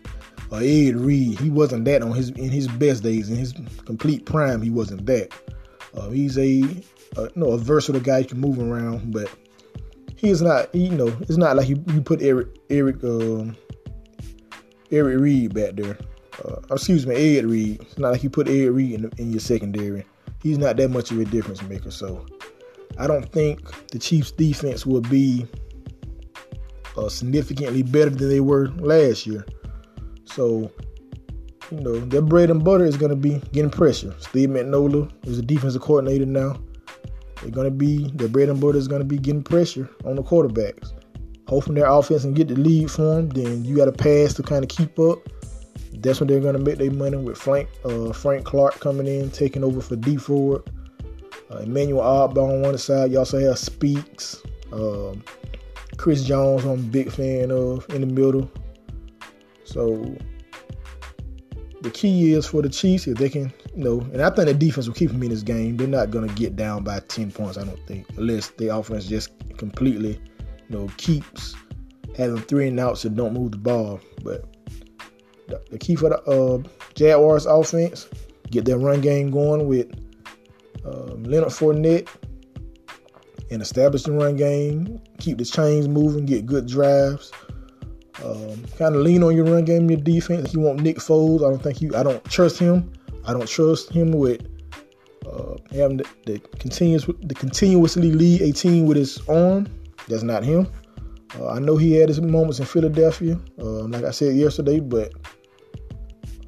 or 0.51 0.59
Ed 0.61 0.97
Reed. 0.97 1.39
He 1.39 1.51
wasn't 1.51 1.85
that 1.87 2.03
on 2.03 2.13
his 2.13 2.31
in 2.31 2.51
his 2.51 2.69
best 2.69 3.03
days. 3.03 3.29
In 3.29 3.37
his 3.37 3.55
complete 3.85 4.25
prime, 4.25 4.63
he 4.63 4.71
wasn't 4.71 5.07
that. 5.07 5.33
Uh, 5.95 6.11
he's 6.11 6.39
a, 6.39 6.47
you 6.47 6.83
know 7.35 7.51
a 7.51 7.59
versatile 7.59 8.01
guy. 8.01 8.21
He 8.21 8.27
can 8.27 8.41
move 8.41 8.59
around, 8.59 9.13
but 9.13 9.31
he 10.17 10.31
is 10.31 10.43
not. 10.43 10.73
You 10.75 10.91
know, 10.91 11.09
it's 11.21 11.37
not 11.37 11.57
like 11.57 11.69
you, 11.69 11.83
you 11.93 12.01
put 12.03 12.23
Eric 12.23 12.49
Eric 12.71 13.03
um, 13.03 13.57
Eric 14.91 15.21
Reed 15.21 15.55
back 15.55 15.75
there 15.75 15.99
uh, 16.45 16.61
excuse 16.71 17.07
me, 17.07 17.39
Ed 17.39 17.47
Reed. 17.47 17.81
It's 17.83 17.99
not 17.99 18.13
like 18.13 18.23
you 18.23 18.31
put 18.31 18.49
Ed 18.49 18.71
Reed 18.71 18.93
in, 18.93 19.11
in 19.19 19.31
your 19.31 19.41
secondary. 19.41 20.05
He's 20.43 20.59
not 20.59 20.77
that 20.77 20.91
much 20.91 21.11
of 21.11 21.19
a 21.19 21.25
difference 21.25 21.63
maker. 21.63 21.91
So 21.91 22.25
I 22.99 23.07
don't 23.07 23.31
think 23.33 23.61
the 23.89 23.99
Chiefs' 23.99 24.31
defense 24.31 24.87
will 24.87 25.01
be 25.01 25.47
uh, 26.97 27.09
significantly 27.09 27.83
better 27.83 28.11
than 28.11 28.29
they 28.29 28.41
were 28.41 28.69
last 28.77 29.27
year. 29.27 29.47
So, 30.25 30.71
you 31.71 31.81
know, 31.81 31.99
their 31.99 32.23
bread 32.23 32.51
and 32.51 32.63
butter 32.65 32.85
is 32.85 32.97
going 32.97 33.11
to 33.11 33.17
be 33.17 33.41
getting 33.53 33.71
pressure. 33.71 34.15
Steve 34.19 34.49
Spagnuolo 34.49 35.11
is 35.27 35.39
a 35.39 35.43
defensive 35.43 35.83
coordinator 35.83 36.27
now. 36.27 36.57
They're 37.41 37.51
going 37.51 37.67
to 37.67 37.71
be, 37.71 38.11
their 38.15 38.29
bread 38.29 38.49
and 38.49 38.61
butter 38.61 38.79
is 38.79 38.89
going 38.89 39.01
to 39.01 39.07
be 39.07 39.19
getting 39.19 39.43
pressure 39.43 39.89
on 40.05 40.17
the 40.17 40.23
quarterbacks. 40.23 40.93
Hoping 41.47 41.75
their 41.75 41.87
offense 41.87 42.25
and 42.25 42.35
get 42.35 42.49
the 42.49 42.57
lead 42.57 42.91
for 42.91 43.03
them. 43.03 43.29
Then 43.31 43.65
you 43.65 43.77
got 43.77 43.87
to 43.87 43.93
pass 43.93 44.35
to 44.35 44.43
kind 44.43 44.63
of 44.63 44.69
keep 44.69 44.99
up. 44.99 45.19
That's 46.03 46.21
when 46.21 46.29
they're 46.29 46.41
gonna 46.41 46.59
make 46.59 46.79
their 46.79 46.91
money 46.91 47.17
with 47.17 47.39
Frank 47.39 47.69
uh, 47.85 48.13
Frank 48.13 48.45
Clark 48.45 48.81
coming 48.81 49.07
in, 49.07 49.31
taking 49.31 49.65
over 49.65 49.81
for 49.81 49.97
Dee 49.97 50.17
Ford. 50.17 50.63
Uh, 51.51 51.59
Emmanuel 51.59 52.03
Ogbah 52.03 52.57
on 52.57 52.63
one 52.63 52.79
side. 52.79 53.11
You 53.11 53.19
also 53.19 53.39
have 53.41 53.59
Speaks. 53.59 54.43
Um, 54.73 55.25
Chris 55.97 56.25
Jones, 56.25 56.65
I'm 56.65 56.73
a 56.73 56.77
big 56.77 57.11
fan 57.11 57.51
of 57.51 57.87
in 57.91 58.03
the 58.03 58.07
middle. 58.07 58.51
So 59.65 60.15
the 61.81 61.91
key 61.91 62.33
is 62.33 62.47
for 62.47 62.63
the 62.63 62.69
Chiefs 62.69 63.07
if 63.07 63.17
they 63.19 63.29
can 63.29 63.53
you 63.79 63.85
know, 63.85 64.01
and 64.13 64.21
I 64.21 64.31
think 64.31 64.49
the 64.49 64.55
defense 64.55 64.89
will 64.89 64.95
keep 64.95 65.13
them 65.13 65.23
in 65.23 65.31
this 65.31 65.45
game. 65.45 65.77
They're 65.77 65.87
not 65.87 66.11
gonna 66.11 66.27
get 66.35 66.57
down 66.57 66.83
by 66.83 66.99
ten 66.99 67.31
points, 67.31 67.57
I 67.57 67.65
don't 67.65 67.79
think, 67.87 68.07
unless 68.17 68.49
the 68.49 68.75
offense 68.75 69.07
just 69.07 69.31
completely, 69.57 70.21
you 70.69 70.77
know, 70.77 70.89
keeps 70.97 71.55
having 72.17 72.39
three 72.39 72.67
and 72.67 72.81
outs 72.81 73.05
and 73.05 73.17
don't 73.17 73.35
move 73.35 73.53
the 73.53 73.59
ball. 73.59 74.01
But 74.25 74.48
the, 75.49 75.79
key 75.79 75.95
for 75.95 76.11
the 76.11 76.21
uh, 76.23 76.63
Jaguars 76.95 77.47
offense, 77.47 78.09
get 78.51 78.65
their 78.65 78.79
run 78.79 79.01
game 79.01 79.31
going 79.31 79.67
with 79.67 79.89
um, 80.85 81.25
Leonard 81.25 81.51
Fournette 81.51 82.09
and 83.51 83.63
establish 83.63 84.03
the 84.03 84.13
run 84.13 84.37
game, 84.37 85.01
keep 85.19 85.39
the 85.39 85.45
chains 85.45 85.89
moving, 85.89 86.27
get 86.27 86.47
good 86.47 86.67
drives. 86.67 87.33
Um, 88.25 88.65
kind 88.77 88.97
of 88.97 89.03
lean 89.03 89.23
on 89.23 89.37
your 89.37 89.45
run 89.45 89.65
game, 89.65 89.89
your 89.89 90.01
defense. 90.01 90.49
If 90.49 90.55
you 90.55 90.61
want 90.61 90.81
Nick 90.81 90.97
Foles. 90.97 91.47
I 91.47 91.51
don't 91.51 91.63
think 91.63 91.81
you. 91.81 91.95
I 91.95 92.03
don't 92.03 92.23
trust 92.25 92.59
him. 92.59 92.93
I 93.25 93.33
don't 93.33 93.47
trust 93.47 93.91
him 93.91 94.11
with 94.11 94.45
uh, 95.25 95.55
having 95.71 95.99
the, 95.99 96.07
the 96.27 96.39
continuous 96.59 97.05
the 97.05 97.35
continuously 97.35 98.11
lead 98.11 98.41
a 98.43 98.53
team 98.53 98.87
with 98.87 98.97
his 98.97 99.21
arm. 99.29 99.69
That's 100.09 100.25
not 100.25 100.43
him. 100.43 100.67
Uh, 101.39 101.51
I 101.51 101.59
know 101.59 101.77
he 101.77 101.93
had 101.93 102.09
his 102.09 102.21
moments 102.21 102.59
in 102.59 102.67
Philadelphia, 102.67 103.39
uh, 103.59 103.83
like 103.83 104.05
I 104.05 104.11
said 104.11 104.35
yesterday, 104.35 104.81
but 104.81 105.13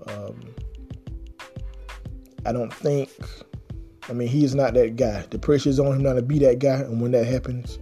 um, 0.06 0.54
I 2.46 2.52
don't 2.52 2.72
think. 2.72 3.10
I 4.08 4.12
mean, 4.12 4.28
he 4.28 4.44
is 4.44 4.54
not 4.54 4.74
that 4.74 4.96
guy. 4.96 5.24
The 5.30 5.38
pressure 5.38 5.68
is 5.68 5.78
on 5.78 5.96
him 5.96 6.02
not 6.02 6.14
to 6.14 6.22
be 6.22 6.38
that 6.40 6.58
guy, 6.58 6.80
and 6.80 7.00
when 7.00 7.12
that 7.12 7.26
happens, 7.26 7.78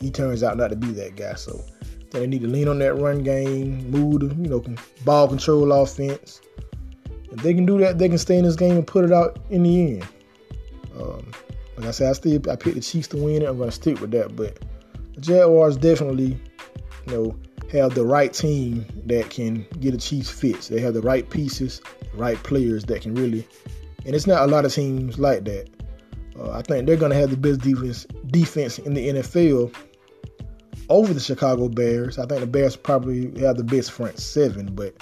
he 0.00 0.10
turns 0.10 0.42
out 0.42 0.56
not 0.56 0.68
to 0.68 0.76
be 0.76 0.88
that 0.88 1.16
guy. 1.16 1.34
So 1.34 1.64
they 2.10 2.26
need 2.26 2.42
to 2.42 2.48
lean 2.48 2.68
on 2.68 2.78
that 2.80 2.94
run 2.94 3.22
game, 3.22 3.90
move, 3.90 4.20
the, 4.20 4.26
you 4.42 4.48
know, 4.48 4.62
ball 5.04 5.28
control 5.28 5.72
offense. 5.72 6.40
If 7.30 7.42
they 7.42 7.54
can 7.54 7.66
do 7.66 7.78
that, 7.78 7.98
they 7.98 8.08
can 8.08 8.18
stay 8.18 8.38
in 8.38 8.44
this 8.44 8.56
game 8.56 8.76
and 8.76 8.86
put 8.86 9.04
it 9.04 9.12
out 9.12 9.38
in 9.50 9.62
the 9.62 9.80
end. 9.94 10.06
Um, 10.98 11.32
like 11.76 11.88
I 11.88 11.90
said, 11.90 12.10
I 12.10 12.12
still 12.12 12.40
I 12.50 12.56
picked 12.56 12.76
the 12.76 12.80
Chiefs 12.80 13.08
to 13.08 13.16
win 13.16 13.42
it. 13.42 13.48
I'm 13.48 13.56
going 13.56 13.68
to 13.68 13.74
stick 13.74 14.00
with 14.00 14.12
that, 14.12 14.36
but 14.36 14.58
the 15.14 15.20
Jaguars 15.20 15.76
definitely, 15.76 16.38
you 17.06 17.12
know, 17.12 17.36
have 17.78 17.94
the 17.94 18.04
right 18.04 18.32
team 18.32 18.86
that 19.06 19.30
can 19.30 19.66
get 19.80 19.92
the 19.92 19.98
Chiefs 19.98 20.30
fits. 20.30 20.68
They 20.68 20.80
have 20.80 20.94
the 20.94 21.02
right 21.02 21.28
pieces, 21.28 21.80
right 22.14 22.40
players 22.42 22.84
that 22.84 23.02
can 23.02 23.14
really, 23.14 23.46
and 24.06 24.14
it's 24.14 24.26
not 24.26 24.42
a 24.42 24.46
lot 24.46 24.64
of 24.64 24.72
teams 24.72 25.18
like 25.18 25.44
that. 25.44 25.68
Uh, 26.38 26.50
I 26.50 26.62
think 26.62 26.86
they're 26.86 26.96
going 26.96 27.12
to 27.12 27.18
have 27.18 27.30
the 27.30 27.36
best 27.36 27.60
defense 27.60 28.06
defense 28.28 28.78
in 28.78 28.94
the 28.94 29.08
NFL 29.08 29.74
over 30.88 31.12
the 31.12 31.20
Chicago 31.20 31.68
Bears. 31.68 32.18
I 32.18 32.26
think 32.26 32.40
the 32.40 32.46
Bears 32.46 32.76
probably 32.76 33.38
have 33.40 33.56
the 33.56 33.64
best 33.64 33.92
front 33.92 34.18
seven, 34.18 34.74
but 34.74 34.94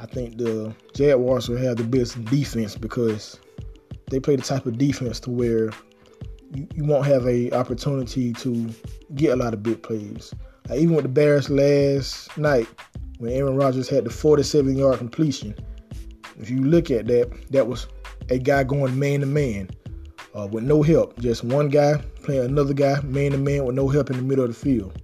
I 0.00 0.06
think 0.06 0.38
the 0.38 0.74
Jaguars 0.94 1.48
will 1.48 1.58
have 1.58 1.76
the 1.76 1.84
best 1.84 2.22
defense 2.26 2.76
because 2.76 3.38
they 4.10 4.20
play 4.20 4.36
the 4.36 4.42
type 4.42 4.66
of 4.66 4.78
defense 4.78 5.20
to 5.20 5.30
where 5.30 5.70
you, 6.54 6.66
you 6.74 6.84
won't 6.84 7.06
have 7.06 7.26
a 7.26 7.50
opportunity 7.52 8.32
to 8.34 8.70
get 9.14 9.32
a 9.32 9.36
lot 9.36 9.54
of 9.54 9.62
big 9.62 9.82
plays. 9.82 10.34
Like 10.68 10.80
even 10.80 10.94
with 10.94 11.04
the 11.04 11.08
Bears 11.08 11.48
last 11.50 12.36
night, 12.36 12.68
when 13.18 13.32
Aaron 13.32 13.56
Rodgers 13.56 13.88
had 13.88 14.04
the 14.04 14.10
47 14.10 14.76
yard 14.76 14.98
completion, 14.98 15.54
if 16.38 16.50
you 16.50 16.62
look 16.62 16.90
at 16.90 17.06
that, 17.06 17.30
that 17.50 17.66
was 17.66 17.86
a 18.30 18.38
guy 18.38 18.64
going 18.64 18.98
man 18.98 19.20
to 19.20 19.26
man 19.26 19.70
with 20.46 20.64
no 20.64 20.82
help. 20.82 21.18
Just 21.18 21.44
one 21.44 21.68
guy 21.68 21.96
playing 22.22 22.44
another 22.44 22.74
guy 22.74 23.00
man 23.02 23.32
to 23.32 23.38
man 23.38 23.64
with 23.64 23.74
no 23.74 23.88
help 23.88 24.10
in 24.10 24.16
the 24.16 24.22
middle 24.22 24.44
of 24.44 24.50
the 24.50 24.56
field. 24.56 25.02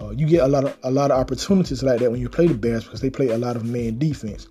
Uh, 0.00 0.10
you 0.10 0.26
get 0.26 0.44
a 0.44 0.46
lot 0.46 0.64
of 0.64 0.76
a 0.84 0.90
lot 0.90 1.10
of 1.10 1.18
opportunities 1.18 1.82
like 1.82 1.98
that 2.00 2.10
when 2.10 2.20
you 2.20 2.28
play 2.28 2.46
the 2.46 2.54
Bears 2.54 2.84
because 2.84 3.00
they 3.00 3.10
play 3.10 3.28
a 3.28 3.38
lot 3.38 3.56
of 3.56 3.64
man 3.64 3.98
defense. 3.98 4.48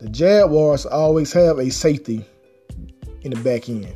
The 0.00 0.08
Jaguars 0.08 0.86
always 0.86 1.32
have 1.32 1.58
a 1.58 1.70
safety 1.70 2.24
in 3.22 3.32
the 3.32 3.40
back 3.42 3.68
end. 3.68 3.92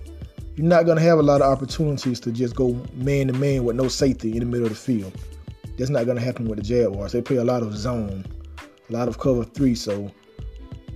You're 0.57 0.67
not 0.67 0.85
going 0.85 0.99
to 0.99 1.05
have 1.05 1.19
a 1.19 1.23
lot 1.23 1.41
of 1.41 1.51
opportunities 1.51 2.19
to 2.21 2.33
just 2.33 2.57
go 2.57 2.73
man 2.95 3.29
to 3.29 3.33
man 3.33 3.65
with 3.65 3.77
no 3.77 3.89
safety 3.89 4.33
in 4.33 4.41
the 4.41 4.47
middle 4.47 4.67
of 4.67 4.73
the 4.73 4.79
field. 4.79 5.13
That's 5.79 5.91
not 5.91 6.05
going 6.05 6.19
to 6.19 6.25
happen 6.25 6.47
with 6.47 6.59
the 6.59 6.65
Jaguars. 6.65 7.13
They 7.13 7.23
play 7.23 7.37
a 7.37 7.45
lot 7.45 7.63
of 7.63 7.77
zone, 7.77 8.25
a 8.89 8.93
lot 8.93 9.09
of 9.09 9.19
cover 9.19 9.45
three, 9.45 9.75
so 9.75 10.11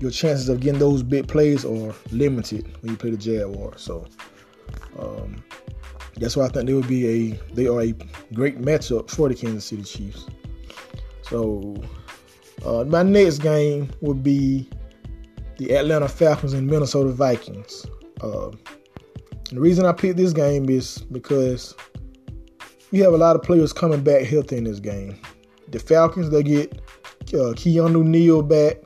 your 0.01 0.11
chances 0.11 0.49
of 0.49 0.61
getting 0.61 0.79
those 0.79 1.03
big 1.03 1.27
plays 1.27 1.65
are 1.65 1.95
limited 2.13 2.67
when 2.83 2.93
you 2.93 2.97
play 2.99 3.11
the 3.11 3.17
Jaguars. 3.17 3.81
So 3.81 4.07
um, 4.99 5.43
that's 6.17 6.37
why 6.37 6.47
I 6.47 6.49
think 6.49 6.67
they 6.67 6.75
would 6.75 6.89
be 6.89 7.07
a 7.07 7.55
they 7.55 7.67
are 7.67 7.83
a 7.83 7.95
great 8.35 8.61
matchup 8.61 9.11
for 9.11 9.29
the 9.29 9.35
Kansas 9.35 9.65
City 9.65 9.83
Chiefs. 9.83 10.27
So 11.23 11.77
uh, 12.65 12.85
my 12.85 13.03
next 13.03 13.39
game 13.39 13.91
would 14.01 14.23
be 14.23 14.69
the 15.59 15.75
Atlanta 15.75 16.09
Falcons 16.09 16.53
and 16.53 16.67
Minnesota 16.67 17.11
Vikings. 17.11 17.87
Uh, 18.21 18.51
the 19.51 19.61
reason 19.61 19.87
I 19.87 19.93
picked 19.93 20.17
this 20.17 20.33
game 20.33 20.69
is 20.69 20.99
because 20.99 21.75
you 22.97 23.05
have 23.05 23.13
a 23.13 23.19
lot 23.19 23.37
of 23.37 23.43
players 23.43 23.75
coming 23.75 24.03
back 24.03 24.23
healthy 24.23 24.57
in 24.57 24.65
this 24.65 24.81
game. 24.81 25.21
The 25.69 25.79
Falcons 25.79 26.31
they 26.31 26.43
get 26.43 26.73
uh, 27.29 27.53
Keanu 27.53 28.03
Neal 28.03 28.43
back. 28.43 28.79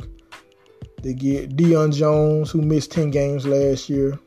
They 1.03 1.14
get 1.14 1.57
Deion 1.57 1.94
Jones, 1.94 2.51
who 2.51 2.61
missed 2.61 2.90
10 2.90 3.11
games 3.11 3.46
last 3.46 3.88
year. 3.88 4.18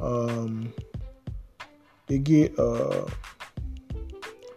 Um, 0.00 0.72
they 2.06 2.18
get 2.18 2.58
uh, 2.58 3.06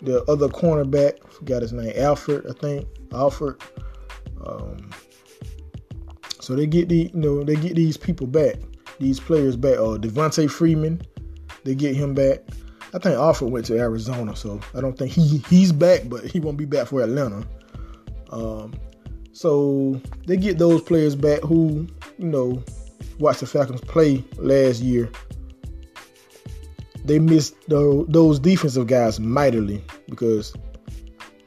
the 0.01 0.23
other 0.27 0.47
cornerback, 0.47 1.27
forgot 1.29 1.61
his 1.61 1.73
name, 1.73 1.91
Alfred, 1.97 2.45
I 2.49 2.53
think. 2.53 2.87
Alfred. 3.13 3.61
Um, 4.45 4.89
so 6.39 6.55
they 6.55 6.65
get 6.65 6.89
the 6.89 7.11
you 7.13 7.19
know 7.19 7.43
they 7.43 7.55
get 7.55 7.75
these 7.75 7.97
people 7.97 8.27
back, 8.27 8.55
these 8.99 9.19
players 9.19 9.55
back. 9.55 9.77
Uh, 9.77 9.97
Devonta 9.97 10.49
Freeman, 10.49 11.01
they 11.63 11.75
get 11.75 11.95
him 11.95 12.13
back. 12.13 12.39
I 12.93 12.99
think 12.99 13.15
Alfred 13.15 13.51
went 13.51 13.65
to 13.67 13.77
Arizona, 13.77 14.35
so 14.35 14.59
I 14.75 14.81
don't 14.81 14.97
think 14.97 15.11
he 15.11 15.39
he's 15.49 15.71
back, 15.71 16.01
but 16.05 16.25
he 16.25 16.39
won't 16.39 16.57
be 16.57 16.65
back 16.65 16.87
for 16.87 17.01
Atlanta. 17.01 17.45
Um, 18.29 18.73
so 19.31 19.99
they 20.27 20.37
get 20.37 20.59
those 20.59 20.81
players 20.81 21.15
back 21.15 21.41
who, 21.41 21.87
you 22.19 22.27
know, 22.27 22.63
watched 23.17 23.39
the 23.39 23.47
Falcons 23.47 23.81
play 23.81 24.23
last 24.37 24.81
year. 24.81 25.09
They 27.03 27.19
missed 27.19 27.55
those 27.67 28.39
defensive 28.39 28.87
guys 28.87 29.19
mightily 29.19 29.83
because 30.07 30.53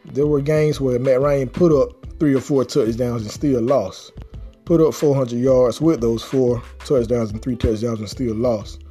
there 0.04 0.26
were 0.26 0.40
games 0.40 0.80
where 0.80 0.98
Matt 0.98 1.20
Ryan 1.20 1.48
put 1.48 1.72
up 1.72 2.06
three 2.18 2.35
or 2.35 2.40
four 2.40 2.64
touchdowns 2.64 3.22
and 3.22 3.30
still 3.30 3.62
lost. 3.62 4.12
Put 4.64 4.80
up 4.80 4.94
400 4.94 5.38
yards 5.38 5.80
with 5.80 6.00
those 6.00 6.22
four 6.22 6.61
touchdowns 6.80 7.30
and 7.30 7.40
three 7.40 7.56
touchdowns 7.56 8.00
and 8.00 8.09
still 8.09 8.35
lost. 8.35 8.82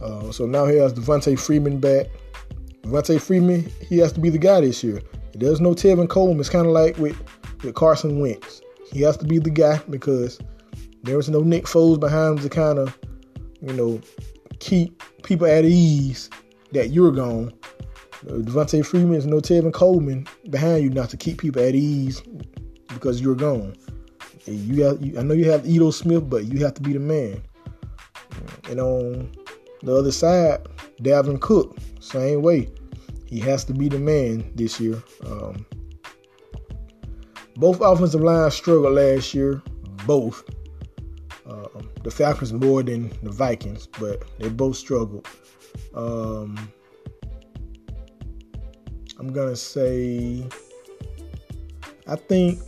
Uh, 0.00 0.30
so 0.30 0.46
now 0.46 0.66
he 0.66 0.76
has 0.76 0.92
Devonta 0.92 1.38
Freeman 1.38 1.78
back. 1.78 2.06
Devonta 2.82 3.20
Freeman, 3.20 3.70
he 3.88 3.98
has 3.98 4.12
to 4.12 4.20
be 4.20 4.30
the 4.30 4.38
guy 4.38 4.60
this 4.60 4.84
year. 4.84 5.00
There's 5.34 5.60
no 5.60 5.70
Tevin 5.70 6.08
Coleman. 6.08 6.40
It's 6.40 6.48
kind 6.48 6.66
of 6.66 6.72
like 6.72 6.96
with 6.98 7.20
with 7.62 7.74
Carson 7.74 8.20
Wentz. 8.20 8.60
He 8.92 9.00
has 9.02 9.16
to 9.16 9.24
be 9.24 9.38
the 9.38 9.50
guy 9.50 9.80
because 9.90 10.38
there 11.02 11.16
was 11.16 11.28
no 11.28 11.40
Nick 11.40 11.64
Foles 11.64 11.98
behind 11.98 12.38
him 12.38 12.44
to 12.44 12.48
kind 12.48 12.78
of, 12.78 12.96
you 13.60 13.72
know, 13.72 14.00
keep 14.60 15.02
people 15.22 15.46
at 15.46 15.64
ease 15.64 16.30
that 16.72 16.90
you're 16.90 17.12
gone. 17.12 17.52
Uh, 18.28 18.34
Devonta 18.34 18.84
Freeman 18.84 19.14
is 19.14 19.26
no 19.26 19.38
Tevin 19.38 19.72
Coleman 19.72 20.26
behind 20.50 20.84
you 20.84 20.90
not 20.90 21.10
to 21.10 21.16
keep 21.16 21.40
people 21.40 21.62
at 21.62 21.74
ease 21.74 22.22
because 22.88 23.20
you're 23.20 23.34
gone. 23.34 23.74
You 24.46 24.76
got, 24.76 25.02
you, 25.02 25.18
I 25.18 25.22
know 25.22 25.34
you 25.34 25.50
have 25.50 25.66
Ito 25.66 25.90
Smith, 25.90 26.28
but 26.28 26.44
you 26.44 26.62
have 26.64 26.74
to 26.74 26.82
be 26.82 26.92
the 26.92 27.00
man. 27.00 27.42
And 28.68 28.80
on 28.80 29.32
the 29.84 29.94
other 29.94 30.12
side, 30.12 30.66
Dalvin 31.02 31.40
Cook, 31.40 31.76
same 32.00 32.42
way. 32.42 32.70
He 33.26 33.40
has 33.40 33.64
to 33.64 33.74
be 33.74 33.88
the 33.88 33.98
man 33.98 34.50
this 34.54 34.80
year. 34.80 35.02
Um, 35.26 35.66
both 37.56 37.80
offensive 37.80 38.20
lines 38.20 38.54
struggled 38.54 38.94
last 38.94 39.34
year. 39.34 39.62
Both. 40.06 40.44
Uh, 41.46 41.68
the 42.02 42.10
Falcons 42.10 42.52
more 42.52 42.82
than 42.82 43.12
the 43.22 43.30
Vikings, 43.30 43.86
but 43.86 44.24
they 44.38 44.48
both 44.48 44.76
struggled. 44.76 45.26
Um, 45.94 46.70
I'm 49.18 49.32
gonna 49.32 49.56
say, 49.56 50.46
I 52.06 52.16
think 52.16 52.60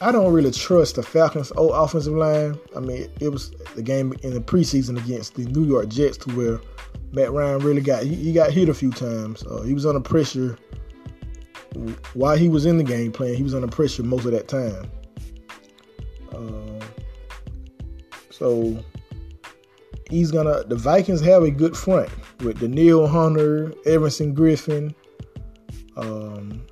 I 0.00 0.12
don't 0.12 0.32
really 0.32 0.50
trust 0.50 0.96
the 0.96 1.02
Falcons' 1.02 1.52
old 1.56 1.72
offensive 1.74 2.14
line. 2.14 2.58
I 2.74 2.80
mean, 2.80 3.10
it 3.20 3.28
was 3.28 3.50
the 3.74 3.82
game 3.82 4.14
in 4.22 4.32
the 4.32 4.40
preseason 4.40 4.96
against 5.02 5.34
the 5.34 5.44
New 5.44 5.64
York 5.64 5.88
Jets 5.88 6.16
to 6.18 6.34
where 6.34 6.60
Matt 7.12 7.32
Ryan 7.32 7.58
really 7.58 7.82
got 7.82 8.04
he, 8.04 8.14
he 8.14 8.32
got 8.32 8.50
hit 8.50 8.68
a 8.68 8.74
few 8.74 8.90
times. 8.90 9.44
Uh, 9.44 9.62
he 9.62 9.74
was 9.74 9.84
under 9.84 10.00
pressure 10.00 10.56
while 12.14 12.36
he 12.36 12.48
was 12.48 12.66
in 12.66 12.78
the 12.78 12.84
game 12.84 13.12
playing, 13.12 13.36
he 13.36 13.42
was 13.42 13.54
under 13.54 13.68
pressure 13.68 14.02
most 14.02 14.24
of 14.24 14.32
that 14.32 14.48
time. 14.48 14.90
Uh, 16.32 16.84
so 18.30 18.82
he's 20.08 20.30
gonna. 20.30 20.64
The 20.64 20.76
Vikings 20.76 21.20
have 21.20 21.42
a 21.42 21.50
good 21.50 21.76
front 21.76 22.10
with 22.40 22.60
Danielle 22.60 23.06
Hunter, 23.06 23.72
Everson 23.86 24.34
Griffen. 24.34 24.94
um, 25.96 26.66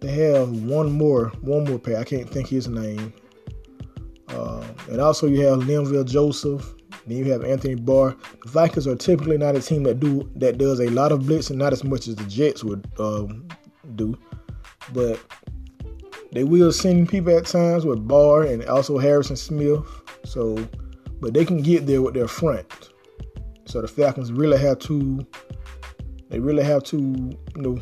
they 0.00 0.12
have 0.12 0.50
one 0.62 0.90
more, 0.92 1.28
one 1.40 1.64
more 1.64 1.78
pair. 1.78 1.98
I 1.98 2.04
can't 2.04 2.28
think 2.28 2.48
his 2.48 2.68
name. 2.68 3.12
Uh, 4.28 4.64
and 4.88 5.00
also 5.00 5.26
you 5.26 5.44
have 5.46 5.60
Linval 5.60 6.08
Joseph. 6.08 6.74
Then 7.06 7.18
you 7.18 7.32
have 7.32 7.44
Anthony 7.44 7.74
Barr. 7.74 8.16
The 8.44 8.50
Vikings 8.50 8.86
are 8.86 8.96
typically 8.96 9.38
not 9.38 9.56
a 9.56 9.60
team 9.60 9.82
that 9.84 10.00
do 10.00 10.30
that 10.36 10.58
does 10.58 10.80
a 10.80 10.88
lot 10.90 11.12
of 11.12 11.20
blitzing, 11.20 11.56
not 11.56 11.72
as 11.72 11.84
much 11.84 12.08
as 12.08 12.16
the 12.16 12.24
Jets 12.24 12.62
would 12.62 12.86
um, 12.98 13.48
do, 13.96 14.16
but 14.92 15.18
they 16.32 16.44
will 16.44 16.72
send 16.72 17.08
people 17.08 17.36
at 17.36 17.46
times 17.46 17.84
with 17.84 18.06
Barr 18.06 18.42
and 18.42 18.64
also 18.66 18.98
Harrison 18.98 19.36
Smith. 19.36 19.80
So, 20.24 20.56
but 21.20 21.34
they 21.34 21.44
can 21.44 21.62
get 21.62 21.86
there 21.86 22.02
with 22.02 22.14
their 22.14 22.28
front. 22.28 22.90
So 23.64 23.80
the 23.80 23.88
Falcons 23.88 24.32
really 24.32 24.58
have 24.58 24.78
to, 24.80 25.26
they 26.28 26.38
really 26.38 26.62
have 26.64 26.84
to, 26.84 26.96
you 26.96 27.62
know, 27.62 27.78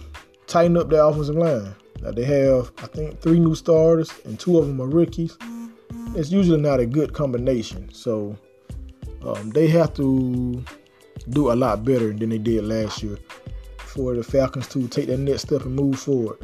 tighten 0.47 0.77
up 0.77 0.89
their 0.89 1.05
offensive 1.05 1.35
line. 1.35 1.75
Now 2.03 2.13
they 2.13 2.25
have, 2.25 2.73
I 2.79 2.87
think, 2.87 3.21
three 3.21 3.41
new 3.41 3.55
starters 3.55 4.13
and 4.25 4.39
two 4.39 4.59
of 4.59 4.67
them 4.67 4.81
are 4.81 4.87
rookies. 4.87 5.37
It's 6.15 6.31
usually 6.31 6.61
not 6.61 6.81
a 6.81 6.87
good 6.87 7.13
combination. 7.13 7.93
So 7.93 8.37
um, 9.23 9.51
they 9.51 9.67
have 9.69 9.95
to 9.95 10.65
do 11.31 11.53
a 11.53 11.55
lot 11.55 11.85
better 11.85 12.13
than 12.13 12.31
they 12.31 12.39
did 12.39 12.65
last 12.65 13.03
year 13.03 13.19
for 13.79 14.15
the 14.15 14.23
Falcons 14.23 14.69
to 14.69 14.87
take 14.89 15.07
that 15.09 15.19
next 15.19 15.43
step 15.43 15.63
and 15.63 15.75
move 15.75 15.99
forward. 15.99 16.39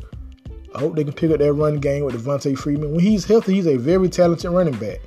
I 0.75 0.81
hope 0.81 0.97
they 0.97 1.05
can 1.05 1.13
pick 1.13 1.31
up 1.31 1.39
that 1.39 1.53
run 1.53 1.79
game 1.79 2.05
with 2.05 2.17
Devonta 2.17 2.59
Freeman. 2.59 2.91
When 2.91 3.01
he's 3.01 3.25
healthy, 3.25 3.55
he's 3.55 3.67
a 3.67 3.77
very 3.77 4.09
talented 4.09 4.51
running 4.51 4.77
back. 4.77 4.99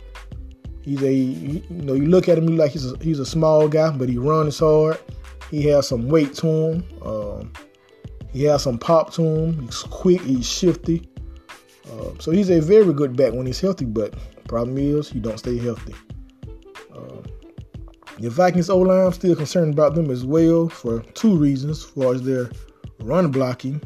He's 0.82 1.04
a 1.04 1.12
you 1.12 1.62
know 1.70 1.94
you 1.94 2.06
look 2.06 2.30
at 2.30 2.38
him 2.38 2.56
like 2.56 2.72
he's 2.72 2.90
a, 2.90 2.98
he's 3.00 3.20
a 3.20 3.26
small 3.26 3.68
guy, 3.68 3.92
but 3.92 4.08
he 4.08 4.18
runs 4.18 4.60
hard. 4.60 4.98
He 5.52 5.64
has 5.64 5.88
some 5.88 6.08
weight 6.08 6.34
to 6.36 6.48
him. 6.48 6.84
Um, 7.02 7.52
he 8.32 8.44
has 8.44 8.64
some 8.64 8.78
pop 8.78 9.14
to 9.14 9.24
him. 9.24 9.62
He's 9.64 9.84
quick. 9.84 10.22
He's 10.22 10.50
shifty. 10.50 11.10
Uh, 11.92 12.12
so 12.20 12.32
he's 12.32 12.50
a 12.50 12.60
very 12.60 12.94
good 12.94 13.16
back 13.16 13.34
when 13.34 13.46
he's 13.46 13.60
healthy. 13.60 13.86
But 13.86 14.14
problem 14.48 14.78
is 14.78 15.10
he 15.10 15.20
don't 15.20 15.38
stay 15.38 15.58
healthy. 15.58 15.94
Uh, 16.94 17.22
the 18.20 18.30
Vikings 18.30 18.70
O 18.70 18.80
line, 18.80 19.06
I'm 19.06 19.14
still 19.14 19.36
concerned 19.36 19.74
about 19.74 19.96
them 19.96 20.10
as 20.10 20.26
well 20.26 20.70
for 20.70 21.02
two 21.14 21.36
reasons. 21.38 21.86
As 21.86 21.92
far 21.92 22.14
as 22.14 22.24
their 22.24 22.50
run 23.00 23.32
blocking 23.32 23.82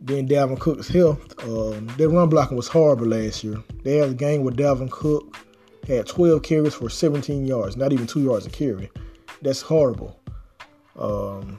then 0.00 0.26
Dalvin 0.26 0.58
Cook's 0.58 0.88
health. 0.88 1.42
Um, 1.44 1.86
their 1.98 2.08
run 2.08 2.28
blocking 2.28 2.56
was 2.56 2.68
horrible 2.68 3.06
last 3.06 3.44
year. 3.44 3.62
They 3.84 3.96
had 3.96 4.10
a 4.10 4.14
game 4.14 4.42
where 4.42 4.54
Dalvin 4.54 4.90
Cook 4.90 5.36
had 5.86 6.06
12 6.06 6.42
carries 6.42 6.74
for 6.74 6.88
17 6.88 7.46
yards, 7.46 7.76
not 7.76 7.92
even 7.92 8.06
two 8.06 8.22
yards 8.22 8.46
a 8.46 8.50
carry. 8.50 8.90
That's 9.42 9.60
horrible. 9.60 10.20
Um, 10.96 11.58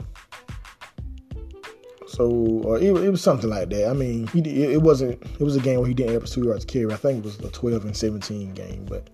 so 2.12 2.62
uh, 2.66 2.74
it, 2.74 2.92
it, 2.92 3.10
was 3.10 3.22
something 3.22 3.50
like 3.50 3.70
that. 3.70 3.90
I 3.90 3.94
mean, 3.94 4.28
he, 4.28 4.40
it, 4.64 4.82
wasn't. 4.82 5.22
It 5.40 5.44
was 5.44 5.56
a 5.56 5.60
game 5.60 5.80
where 5.80 5.88
he 5.88 5.94
didn't 5.94 6.14
have 6.14 6.26
two 6.26 6.46
yards 6.46 6.66
carry. 6.66 6.92
I 6.92 6.98
think 6.98 7.20
it 7.20 7.26
was 7.26 7.40
a 7.40 7.50
12 7.50 7.86
and 7.86 7.96
17 7.96 8.54
game, 8.54 8.86
but 8.86 9.10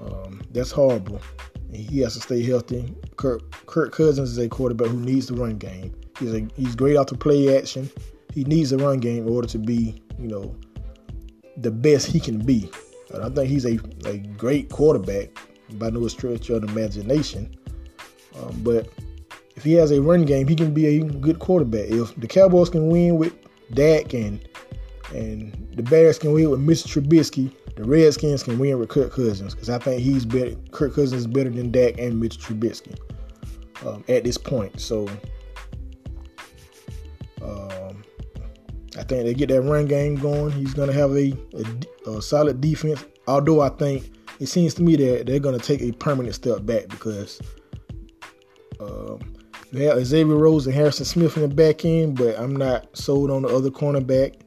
um, 0.00 0.42
that's 0.52 0.70
horrible. 0.70 1.20
He 1.72 2.00
has 2.00 2.14
to 2.14 2.20
stay 2.20 2.42
healthy. 2.42 2.94
Kirk, 3.16 3.50
Kirk 3.66 3.92
Cousins 3.92 4.30
is 4.30 4.38
a 4.38 4.48
quarterback 4.48 4.88
who 4.88 5.00
needs 5.00 5.26
the 5.26 5.34
run 5.34 5.58
game. 5.58 5.94
He's 6.18 6.32
a, 6.32 6.46
he's 6.56 6.74
great 6.74 6.96
out 6.96 7.08
the 7.08 7.16
play 7.16 7.56
action 7.56 7.90
he 8.36 8.44
needs 8.44 8.70
a 8.70 8.76
run 8.76 9.00
game 9.00 9.26
in 9.26 9.32
order 9.32 9.48
to 9.48 9.56
be, 9.56 10.02
you 10.18 10.28
know, 10.28 10.54
the 11.56 11.70
best 11.70 12.06
he 12.06 12.20
can 12.20 12.38
be. 12.38 12.70
And 13.14 13.24
I 13.24 13.30
think 13.30 13.48
he's 13.48 13.64
a, 13.64 13.78
a 14.04 14.18
great 14.18 14.68
quarterback 14.68 15.30
by 15.78 15.88
no 15.88 16.06
stretch 16.06 16.50
of 16.50 16.60
the 16.60 16.68
imagination. 16.68 17.56
Um, 18.38 18.60
but 18.62 18.90
if 19.56 19.64
he 19.64 19.72
has 19.74 19.90
a 19.90 20.00
run 20.00 20.24
game, 20.24 20.46
he 20.46 20.54
can 20.54 20.72
be 20.72 20.86
a 20.86 21.04
good 21.04 21.38
quarterback. 21.38 21.88
If 21.88 22.14
the 22.16 22.26
Cowboys 22.26 22.70
can 22.70 22.88
win 22.88 23.16
with 23.16 23.34
Dak 23.74 24.14
and 24.14 24.46
and 25.14 25.68
the 25.74 25.82
Bears 25.82 26.18
can 26.18 26.32
win 26.32 26.50
with 26.50 26.60
Mr. 26.60 26.88
Trubisky, 26.88 27.52
the 27.76 27.84
Redskins 27.84 28.42
can 28.42 28.58
win 28.58 28.78
with 28.78 28.88
Kirk 28.88 29.12
Cousins 29.12 29.54
because 29.54 29.70
I 29.70 29.78
think 29.78 30.02
he's 30.02 30.24
better. 30.24 30.54
Kirk 30.72 30.94
Cousins 30.94 31.20
is 31.20 31.26
better 31.26 31.50
than 31.50 31.70
Dak 31.70 31.98
and 31.98 32.22
Mr. 32.22 32.38
Trubisky 32.38 32.98
um, 33.86 34.04
at 34.08 34.24
this 34.24 34.36
point. 34.36 34.80
So 34.80 35.08
I 38.98 39.02
think 39.02 39.24
they 39.24 39.34
get 39.34 39.48
that 39.50 39.62
run 39.62 39.86
game 39.86 40.16
going. 40.16 40.52
He's 40.52 40.72
going 40.72 40.88
to 40.88 40.94
have 40.94 41.10
a, 41.12 41.36
a, 41.54 42.10
a, 42.16 42.22
solid 42.22 42.60
defense. 42.60 43.04
Although 43.26 43.60
I 43.60 43.68
think 43.68 44.10
it 44.40 44.46
seems 44.46 44.72
to 44.74 44.82
me 44.82 44.96
that 44.96 45.26
they're 45.26 45.38
going 45.38 45.58
to 45.58 45.64
take 45.64 45.82
a 45.82 45.92
permanent 45.92 46.34
step 46.34 46.64
back 46.64 46.88
because 46.88 47.40
um, 48.80 49.20
they 49.76 49.84
have 49.84 50.04
Xavier 50.04 50.36
Rhodes 50.36 50.66
and 50.66 50.74
Harrison 50.74 51.04
Smith 51.04 51.36
in 51.36 51.42
the 51.42 51.54
back 51.54 51.84
end, 51.84 52.16
but 52.16 52.38
I'm 52.38 52.56
not 52.56 52.96
sold 52.96 53.30
on 53.30 53.42
the 53.42 53.48
other 53.48 53.68
cornerback, 53.68 54.40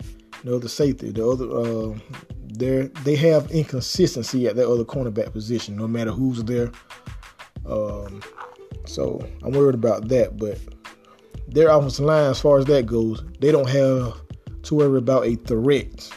No, 0.43 0.51
the 0.51 0.57
other 0.57 0.67
safety. 0.67 1.11
The 1.11 1.27
other 1.27 1.49
uh, 1.51 1.99
they 2.47 2.87
they 3.03 3.15
have 3.15 3.51
inconsistency 3.51 4.47
at 4.47 4.55
that 4.55 4.67
other 4.67 4.83
cornerback 4.83 5.31
position, 5.31 5.75
no 5.75 5.87
matter 5.87 6.11
who's 6.11 6.43
there. 6.43 6.71
Um, 7.67 8.23
so 8.85 9.23
I'm 9.43 9.51
worried 9.51 9.75
about 9.75 10.07
that, 10.07 10.37
but 10.37 10.57
their 11.47 11.69
offensive 11.69 12.05
line, 12.05 12.31
as 12.31 12.41
far 12.41 12.57
as 12.57 12.65
that 12.65 12.87
goes, 12.87 13.23
they 13.39 13.51
don't 13.51 13.69
have 13.69 14.19
to 14.63 14.75
worry 14.75 14.97
about 14.97 15.27
a 15.27 15.35
threat 15.35 16.09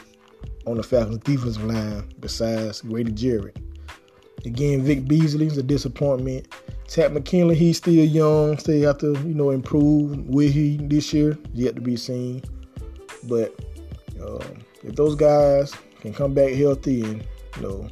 on 0.66 0.79
the 0.79 0.83
Falcons 0.83 1.18
defensive 1.18 1.64
line 1.64 2.11
besides 2.20 2.81
Grady 2.81 3.12
Jarrett. 3.12 3.59
Again, 4.46 4.83
Vic 4.83 5.07
Beasley's 5.07 5.59
a 5.59 5.62
disappointment. 5.62 6.48
Takk 6.92 7.12
McKinley, 7.12 7.55
he's 7.55 7.78
still 7.78 8.05
young, 8.05 8.59
still 8.59 8.87
have 8.87 8.98
to, 8.98 9.12
you 9.26 9.33
know, 9.33 9.48
improve. 9.48 10.28
Will 10.28 10.50
he 10.50 10.76
this 10.76 11.11
year? 11.14 11.38
Yet 11.55 11.74
to 11.76 11.81
be 11.81 11.96
seen. 11.96 12.42
But 13.24 13.59
um, 14.20 14.59
if 14.85 14.94
those 14.94 15.14
guys 15.14 15.74
can 16.02 16.12
come 16.12 16.35
back 16.35 16.52
healthy 16.52 17.02
and, 17.02 17.26
you 17.57 17.62
know, 17.62 17.88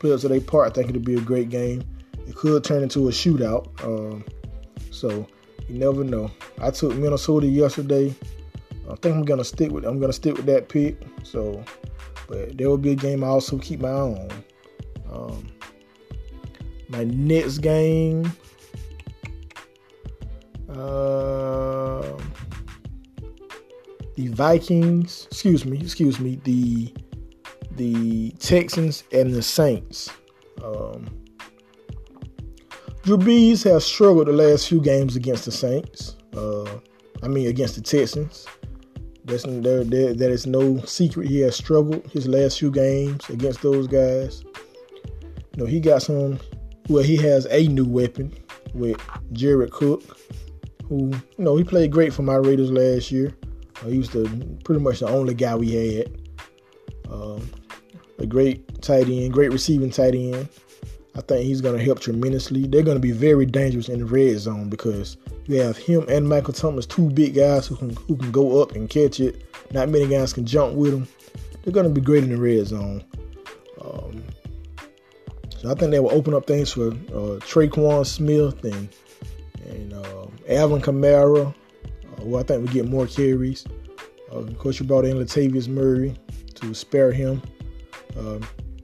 play 0.00 0.12
up 0.12 0.18
to 0.22 0.28
their 0.28 0.40
part, 0.40 0.68
I 0.68 0.74
think 0.74 0.88
it'll 0.90 1.02
be 1.02 1.14
a 1.14 1.20
great 1.20 1.50
game. 1.50 1.84
It 2.26 2.34
could 2.34 2.64
turn 2.64 2.82
into 2.82 3.06
a 3.06 3.12
shootout. 3.12 3.68
Um, 3.84 4.24
so 4.90 5.24
you 5.68 5.78
never 5.78 6.02
know. 6.02 6.28
I 6.60 6.72
took 6.72 6.96
Minnesota 6.96 7.46
yesterday. 7.46 8.12
I 8.90 8.96
think 8.96 9.14
I'm 9.14 9.24
gonna 9.24 9.44
stick 9.44 9.70
with 9.70 9.84
I'm 9.84 10.00
gonna 10.00 10.12
stick 10.12 10.36
with 10.36 10.46
that 10.46 10.68
pick. 10.68 11.00
So, 11.22 11.62
but 12.26 12.58
there 12.58 12.68
will 12.68 12.76
be 12.76 12.90
a 12.90 12.96
game 12.96 13.22
I 13.22 13.28
also 13.28 13.56
keep 13.58 13.78
my 13.78 13.88
eye 13.88 13.92
on. 13.92 14.30
Um, 15.12 15.46
my 16.92 17.04
next 17.04 17.58
game. 17.58 18.30
Uh, 20.68 22.02
the 24.14 24.28
Vikings, 24.28 25.26
excuse 25.30 25.64
me, 25.64 25.78
excuse 25.80 26.20
me, 26.20 26.36
the 26.44 26.94
the 27.76 28.30
Texans 28.38 29.04
and 29.12 29.32
the 29.32 29.42
Saints. 29.42 30.10
Um, 30.62 31.06
Drew 33.02 33.16
Brees 33.16 33.64
has 33.64 33.84
struggled 33.84 34.28
the 34.28 34.32
last 34.32 34.68
few 34.68 34.80
games 34.80 35.16
against 35.16 35.46
the 35.46 35.50
Saints. 35.50 36.16
Uh, 36.36 36.78
I 37.22 37.28
mean, 37.28 37.48
against 37.48 37.74
the 37.74 37.80
Texans. 37.80 38.46
That's 39.24 39.44
there, 39.44 39.84
there, 39.84 40.14
that 40.14 40.30
is 40.30 40.46
no 40.46 40.78
secret. 40.80 41.28
He 41.28 41.40
has 41.40 41.56
struggled 41.56 42.06
his 42.10 42.26
last 42.26 42.58
few 42.58 42.70
games 42.70 43.28
against 43.30 43.62
those 43.62 43.86
guys. 43.86 44.44
You 45.54 45.64
know, 45.64 45.66
he 45.66 45.80
got 45.80 46.02
some. 46.02 46.38
Well, 46.88 47.02
he 47.02 47.16
has 47.16 47.46
a 47.46 47.68
new 47.68 47.84
weapon 47.84 48.32
with 48.74 49.00
Jared 49.32 49.70
Cook, 49.70 50.02
who 50.88 51.10
you 51.38 51.44
know 51.44 51.56
he 51.56 51.64
played 51.64 51.92
great 51.92 52.12
for 52.12 52.22
my 52.22 52.36
Raiders 52.36 52.70
last 52.70 53.10
year. 53.10 53.34
Uh, 53.82 53.88
he 53.88 53.98
was 53.98 54.10
the 54.10 54.28
pretty 54.64 54.80
much 54.80 55.00
the 55.00 55.08
only 55.08 55.34
guy 55.34 55.54
we 55.54 55.96
had. 55.96 56.18
Um, 57.10 57.48
a 58.18 58.26
great 58.26 58.82
tight 58.82 59.08
end, 59.08 59.32
great 59.32 59.52
receiving 59.52 59.90
tight 59.90 60.14
end. 60.14 60.48
I 61.14 61.20
think 61.20 61.44
he's 61.44 61.60
going 61.60 61.76
to 61.76 61.84
help 61.84 62.00
tremendously. 62.00 62.66
They're 62.66 62.82
going 62.82 62.96
to 62.96 63.00
be 63.00 63.12
very 63.12 63.44
dangerous 63.44 63.88
in 63.88 63.98
the 63.98 64.06
red 64.06 64.38
zone 64.38 64.70
because 64.70 65.18
you 65.46 65.60
have 65.60 65.76
him 65.76 66.06
and 66.08 66.28
Michael 66.28 66.54
Thomas, 66.54 66.86
two 66.86 67.10
big 67.10 67.34
guys 67.34 67.66
who 67.66 67.76
can 67.76 67.90
who 67.90 68.16
can 68.16 68.30
go 68.32 68.62
up 68.62 68.72
and 68.72 68.88
catch 68.88 69.20
it. 69.20 69.44
Not 69.72 69.88
many 69.88 70.06
guys 70.08 70.32
can 70.32 70.46
jump 70.46 70.74
with 70.74 70.92
them. 70.92 71.08
They're 71.62 71.72
going 71.72 71.86
to 71.86 71.92
be 71.92 72.00
great 72.00 72.24
in 72.24 72.30
the 72.30 72.36
red 72.36 72.66
zone. 72.66 73.04
Um, 73.80 74.22
so 75.62 75.70
I 75.70 75.74
think 75.74 75.92
they 75.92 76.00
will 76.00 76.10
open 76.10 76.34
up 76.34 76.44
things 76.44 76.72
for 76.72 76.88
uh, 76.88 77.38
Tre'Quan 77.38 78.04
Smith 78.04 78.64
and 78.64 78.88
and 79.68 79.92
uh, 79.92 80.26
Alvin 80.48 80.82
Kamara, 80.82 81.46
uh, 81.46 82.22
who 82.22 82.36
I 82.36 82.42
think 82.42 82.66
will 82.66 82.72
get 82.72 82.88
more 82.88 83.06
carries. 83.06 83.64
Uh, 84.32 84.38
of 84.38 84.58
course, 84.58 84.80
you 84.80 84.86
brought 84.86 85.04
in 85.04 85.16
Latavius 85.16 85.68
Murray 85.68 86.16
to 86.56 86.74
spare 86.74 87.12
him. 87.12 87.40
Um, 88.18 88.40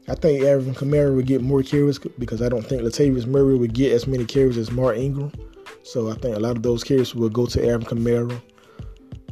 I 0.06 0.14
think 0.14 0.44
Alvin 0.44 0.72
Kamara 0.72 1.14
would 1.16 1.26
get 1.26 1.42
more 1.42 1.64
carries 1.64 1.98
because 1.98 2.42
I 2.42 2.48
don't 2.48 2.64
think 2.64 2.82
Latavius 2.82 3.26
Murray 3.26 3.56
would 3.56 3.74
get 3.74 3.92
as 3.92 4.06
many 4.06 4.24
carries 4.24 4.56
as 4.56 4.70
Mark 4.70 4.96
Ingram. 4.96 5.32
So 5.82 6.10
I 6.10 6.14
think 6.14 6.36
a 6.36 6.38
lot 6.38 6.56
of 6.56 6.62
those 6.62 6.84
carries 6.84 7.12
will 7.12 7.28
go 7.28 7.46
to 7.46 7.68
Alvin 7.68 7.88
Kamara. 7.88 8.40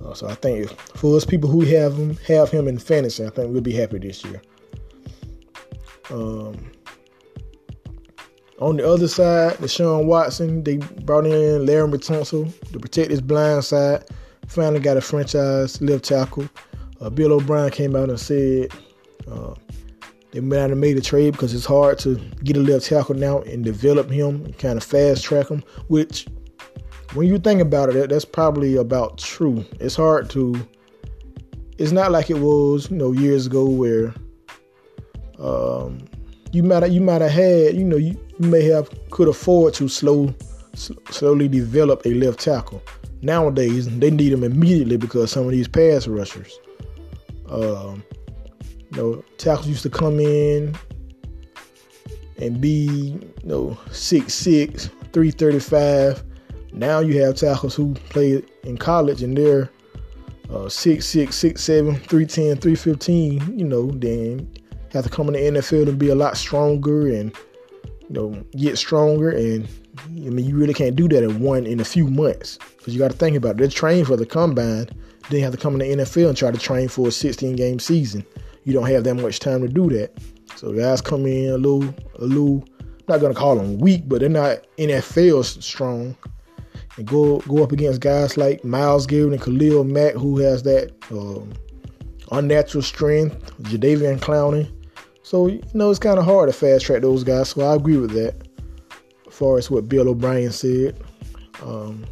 Uh, 0.05 0.15
so 0.15 0.27
I 0.27 0.35
think 0.35 0.69
for 0.97 1.17
us 1.17 1.25
people 1.25 1.49
who 1.49 1.61
have 1.61 1.97
him, 1.97 2.17
have 2.27 2.51
him 2.51 2.67
in 2.67 2.79
fantasy, 2.79 3.25
I 3.25 3.31
think 3.31 3.53
we'll 3.53 3.63
be 3.63 3.73
happy 3.73 3.99
this 3.99 4.25
year. 4.25 4.43
Um, 6.11 6.73
on 8.61 8.77
the 8.77 8.89
other 8.89 9.09
side, 9.09 9.55
Deshaun 9.59 10.07
Watson, 10.07 10.65
they 10.65 10.77
brought 10.77 11.27
in 11.27 11.67
Laremy 11.67 11.99
Tunsil 11.99 12.53
to 12.73 12.79
protect 12.79 13.11
his 13.11 13.21
blind 13.21 13.65
side. 13.65 14.05
Finally 14.49 14.81
got 14.81 14.97
a 14.97 15.01
franchise 15.01 15.81
left 15.83 16.05
tackle. 16.05 16.49
uh, 17.01 17.11
Bill 17.11 17.33
O'Brien 17.33 17.71
came 17.71 17.97
out 17.97 18.09
and 18.09 18.19
said 18.19 18.71
uh, 19.31 19.55
they 20.31 20.41
might 20.41 20.71
have 20.71 20.79
made 20.79 20.97
a 20.97 21.01
trade 21.01 21.33
because 21.33 21.55
it's 21.55 21.65
hard 21.65 21.99
to 22.01 22.17
get 22.45 22.57
a 22.57 22.61
left 22.61 22.87
tackle 22.87 23.15
now 23.15 23.41
and 23.43 23.65
develop 23.65 24.11
him 24.11 24.45
and 24.45 24.59
kind 24.59 24.77
of 24.77 24.85
fast 24.85 25.25
track 25.25 25.49
him. 25.49 25.63
Which, 25.89 26.27
when 27.15 27.29
you 27.29 27.39
think 27.39 27.61
about 27.61 27.91
it, 27.91 28.11
that's 28.11 28.25
probably 28.25 28.77
about 28.77 29.19
true. 29.19 29.65
It's 29.81 29.97
hard 29.97 30.31
to. 30.31 30.55
It's 31.79 31.93
not 31.93 32.11
like 32.11 32.31
it 32.31 32.39
was, 32.39 32.91
you 32.91 32.97
know, 32.97 33.13
years 33.13 33.47
ago 33.47 33.67
where 33.69 34.15
um, 35.39 35.99
you 36.53 36.63
might 36.63 36.83
have, 36.83 36.93
you 36.93 37.03
might 37.03 37.21
have 37.21 37.31
had, 37.31 37.75
you 37.75 37.85
know, 37.85 37.97
you 37.97 38.19
may 38.39 38.65
have 38.65 38.89
could 39.11 39.29
afford 39.29 39.75
to 39.75 39.89
slow 39.89 40.35
slowly 40.75 41.49
develop 41.49 42.05
a 42.05 42.11
left 42.11 42.41
tackle. 42.41 42.83
Nowadays, 43.23 43.89
they 43.99 44.11
need 44.11 44.31
them 44.31 44.45
immediately 44.45 44.97
because 44.97 45.33
some 45.33 45.47
of 45.47 45.51
these 45.51 45.69
pass 45.69 46.07
rushers. 46.07 46.59
Um, 47.49 48.05
you 48.91 48.97
know, 48.97 49.25
tackles 49.39 49.69
used 49.69 49.83
to 49.85 49.91
come 49.91 50.21
in 50.21 50.77
and 52.39 52.61
be, 52.61 53.19
you 53.43 53.49
know, 53.49 53.79
6'6, 53.89 54.91
335. 55.13 56.23
Now 56.73 56.99
you 57.01 57.23
have 57.23 57.37
tackles 57.37 57.75
who 57.75 57.95
play 57.95 58.43
in 58.65 58.77
college 58.77 59.23
and 59.23 59.37
they're 59.37 59.71
uh, 60.51 60.69
6'6, 60.69 61.29
6'7, 61.29 61.99
310, 62.07 62.57
315, 62.59 63.59
you 63.59 63.65
know, 63.65 63.91
then 63.93 64.49
have 64.93 65.05
to 65.05 65.11
come 65.11 65.29
in 65.29 65.55
the 65.55 65.61
NFL 65.61 65.89
and 65.89 65.99
be 65.99 66.11
a 66.11 66.15
lot 66.15 66.37
stronger 66.37 67.09
and, 67.09 67.35
you 68.09 68.15
know, 68.15 68.45
get 68.57 68.79
stronger. 68.79 69.31
And, 69.31 69.69
I 70.07 70.31
mean, 70.31 70.47
you 70.47 70.57
really 70.57 70.75
can't 70.75 70.97
do 70.97 71.09
that 71.09 71.23
in 71.23 71.41
one, 71.41 71.67
in 71.67 71.81
a 71.81 71.85
few 71.85 72.09
months. 72.09 72.59
Because 72.79 72.95
you 72.95 73.01
got 73.01 73.11
to 73.11 73.17
think 73.17 73.37
about 73.37 73.53
it. 73.53 73.59
They're 73.59 73.69
trained 73.69 74.07
for 74.07 74.17
the 74.17 74.27
combine. 74.27 74.89
Then 75.29 75.39
you 75.39 75.43
have 75.43 75.53
to 75.53 75.59
come 75.59 75.81
in 75.81 75.99
the 75.99 76.05
NFL 76.05 76.29
and 76.29 76.37
try 76.37 76.51
to 76.51 76.59
train 76.59 76.89
for 76.89 77.09
a 77.09 77.11
16 77.11 77.57
game 77.57 77.79
season 77.79 78.25
you 78.67 78.73
don't 78.73 78.87
have 78.87 79.05
that 79.05 79.15
much 79.15 79.39
time 79.39 79.63
to 79.63 79.69
do 79.69 79.89
that. 79.91 80.13
So 80.57 80.73
guys 80.73 81.01
come 81.01 81.25
in 81.25 81.51
a 81.51 81.57
little, 81.57 81.95
a 82.19 82.25
little. 82.25 82.65
I'm 82.81 83.05
not 83.09 83.21
gonna 83.21 83.35
call 83.35 83.55
them 83.55 83.79
weak, 83.79 84.09
but 84.09 84.21
they're 84.21 84.29
not 84.29 84.59
NFL 84.77 85.63
strong. 85.63 86.17
And 86.97 87.07
go 87.07 87.39
go 87.41 87.63
up 87.63 87.71
against 87.71 88.01
guys 88.01 88.37
like 88.37 88.65
Myles 88.65 89.07
Garrett 89.07 89.35
and 89.35 89.41
Khalil 89.43 89.85
Mack, 89.85 90.15
who 90.15 90.39
has 90.39 90.65
that 90.65 90.93
um, 91.13 91.53
unnatural 92.33 92.83
strength, 92.83 93.57
Jadeveon 93.63 94.19
Clowney. 94.19 94.69
So 95.27 95.49
you 95.49 95.61
know 95.75 95.91
it's 95.91 95.99
kind 95.99 96.21
of 96.21 96.25
hard 96.25 96.49
to 96.49 96.53
fast 96.53 96.87
track 96.87 97.03
those 97.03 97.25
guys. 97.25 97.49
So 97.49 97.63
I 97.63 97.75
agree 97.75 97.97
with 97.97 98.13
that. 98.13 98.37
As 99.27 99.35
far 99.35 99.59
as 99.59 99.69
what 99.69 99.89
Bill 99.89 100.09
O'Brien 100.09 100.53
said. 100.53 101.03
Um, 101.65 102.07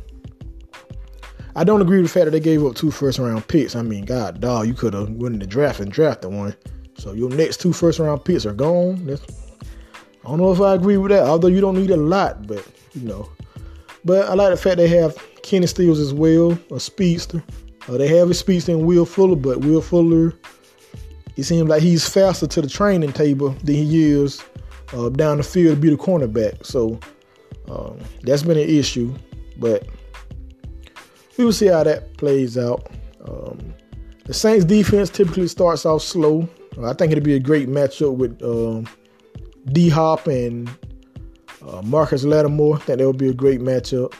I 1.55 1.63
don't 1.63 1.81
agree 1.81 1.99
with 1.99 2.07
the 2.07 2.13
fact 2.13 2.25
that 2.25 2.33
they 2.33 2.41
gave 2.41 2.65
up 2.65 2.75
two 2.75 2.91
first 2.91 3.21
round 3.21 3.47
picks. 3.47 3.77
I 3.77 3.83
mean, 3.83 4.05
God, 4.05 4.41
dog, 4.41 4.67
you 4.67 4.75
could 4.75 4.95
have 4.95 5.11
went 5.11 5.35
in 5.35 5.39
the 5.39 5.47
draft 5.47 5.79
and 5.79 5.93
drafted 5.93 6.33
one. 6.33 6.57
So 6.99 7.13
your 7.13 7.31
next 7.31 7.61
two 7.61 7.73
first 7.73 8.01
round 8.01 8.25
picks 8.25 8.45
are 8.47 8.53
gone. 8.53 9.07
That's, 9.07 9.23
I 10.25 10.31
don't 10.31 10.39
know 10.39 10.51
if 10.51 10.61
I 10.61 10.75
agree 10.75 10.97
with 10.97 11.13
that, 11.13 11.23
although 11.23 11.47
you 11.47 11.61
don't 11.61 11.77
need 11.77 11.91
a 11.91 11.97
lot, 11.97 12.49
but 12.49 12.67
you 12.95 13.03
know. 13.03 13.31
But 14.05 14.29
I 14.29 14.35
like 14.35 14.51
the 14.51 14.57
fact 14.57 14.79
they 14.79 14.89
have 14.89 15.17
Kenny 15.45 15.69
Stills 15.69 16.01
as 16.01 16.13
well, 16.13 16.59
a 16.73 16.81
speedster. 16.81 17.45
Uh, 17.89 17.97
they 17.97 18.09
have 18.09 18.29
a 18.29 18.35
speedster 18.35 18.73
in 18.73 18.85
Will 18.85 19.07
Fuller, 19.07 19.37
but 19.37 19.59
Will 19.61 19.81
Fuller, 19.81 20.35
it 21.37 21.43
seems 21.45 21.69
like 21.69 21.83
he's 21.83 22.09
faster 22.09 22.47
to 22.47 22.63
the 22.63 22.69
training 22.69 23.13
table 23.13 23.51
than 23.65 23.75
he 23.75 24.11
is 24.11 24.43
uh, 24.93 25.09
down 25.09 25.39
the 25.39 25.43
field 25.43 25.77
to 25.77 25.81
be 25.81 25.91
the 25.91 25.97
cornerback. 25.97 26.65
So 26.65 26.99
um, 27.69 27.99
that's 28.23 28.43
been 28.43 28.59
an 28.59 28.69
issue. 28.69 29.15
But 29.59 29.87
we 31.37 31.45
will 31.45 31.53
see 31.53 31.67
how 31.67 31.83
that 31.85 32.17
plays 32.17 32.57
out. 32.57 32.87
Um, 33.27 33.75
the 34.25 34.35
Saints 34.35 34.65
defense 34.65 35.11
typically 35.11 35.49
starts 35.49 35.85
off 35.85 36.03
slow. 36.03 36.49
I 36.83 36.93
think 36.93 37.13
it'll 37.13 37.25
be 37.25 37.35
a 37.35 37.41
great 37.41 37.69
matchup 37.69 38.17
with 38.17 38.43
um, 38.43 38.89
D 39.73 39.89
Hop 39.89 40.27
and 40.27 40.69
uh, 41.67 41.83
Marcus 41.83 42.25
Lattimore. 42.25 42.77
I 42.77 42.79
think 42.81 42.99
that 42.99 43.07
would 43.07 43.19
be 43.19 43.31
a 43.31 43.35
great 43.35 43.61
matchup. 43.61 44.13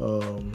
Um, 0.00 0.52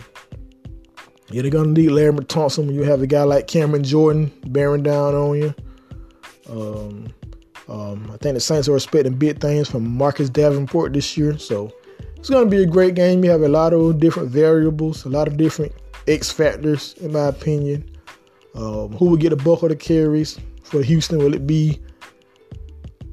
they're 1.30 1.50
gonna 1.50 1.70
need 1.70 1.90
Laremy 1.90 2.22
Tunsil 2.22 2.66
when 2.66 2.76
you 2.76 2.84
have 2.84 3.02
a 3.02 3.08
guy 3.08 3.24
like 3.24 3.48
Cameron 3.48 3.84
Jordan 3.84 4.32
bearing 4.48 4.84
down 4.84 5.14
on 5.14 5.38
you. 5.38 5.56
Um, 6.50 7.08
um, 7.68 8.10
I 8.14 8.18
think 8.18 8.36
the 8.36 8.40
Saints 8.40 8.70
are 8.70 8.76
expecting 8.76 9.16
big 9.16 9.40
things 9.40 9.70
from 9.70 9.98
Marcus 9.98 10.30
Davenport 10.30 10.94
this 10.94 11.18
year, 11.18 11.38
so 11.38 11.74
it's 12.16 12.30
to 12.30 12.46
be 12.46 12.64
a 12.64 12.66
great 12.66 12.96
game. 12.96 13.24
You 13.24 13.30
have 13.32 13.42
a 13.42 13.50
lot 13.50 13.74
of 13.74 14.00
different 14.00 14.30
variables, 14.30 15.06
a 15.06 15.10
lot 15.10 15.28
of 15.28 15.38
different 15.38 15.74
X 16.08 16.32
factors, 16.32 16.94
in 17.00 17.12
my 17.12 17.28
opinion. 17.28 17.90
Um, 18.56 18.94
who 18.94 19.06
will 19.06 19.18
get 19.18 19.30
the 19.30 19.36
bulk 19.36 19.64
of 19.64 19.70
the 19.70 19.76
carries 19.76 20.40
for 20.64 20.82
Houston? 20.82 21.20
Will 21.20 21.34
it 21.34 21.46
be 21.46 21.80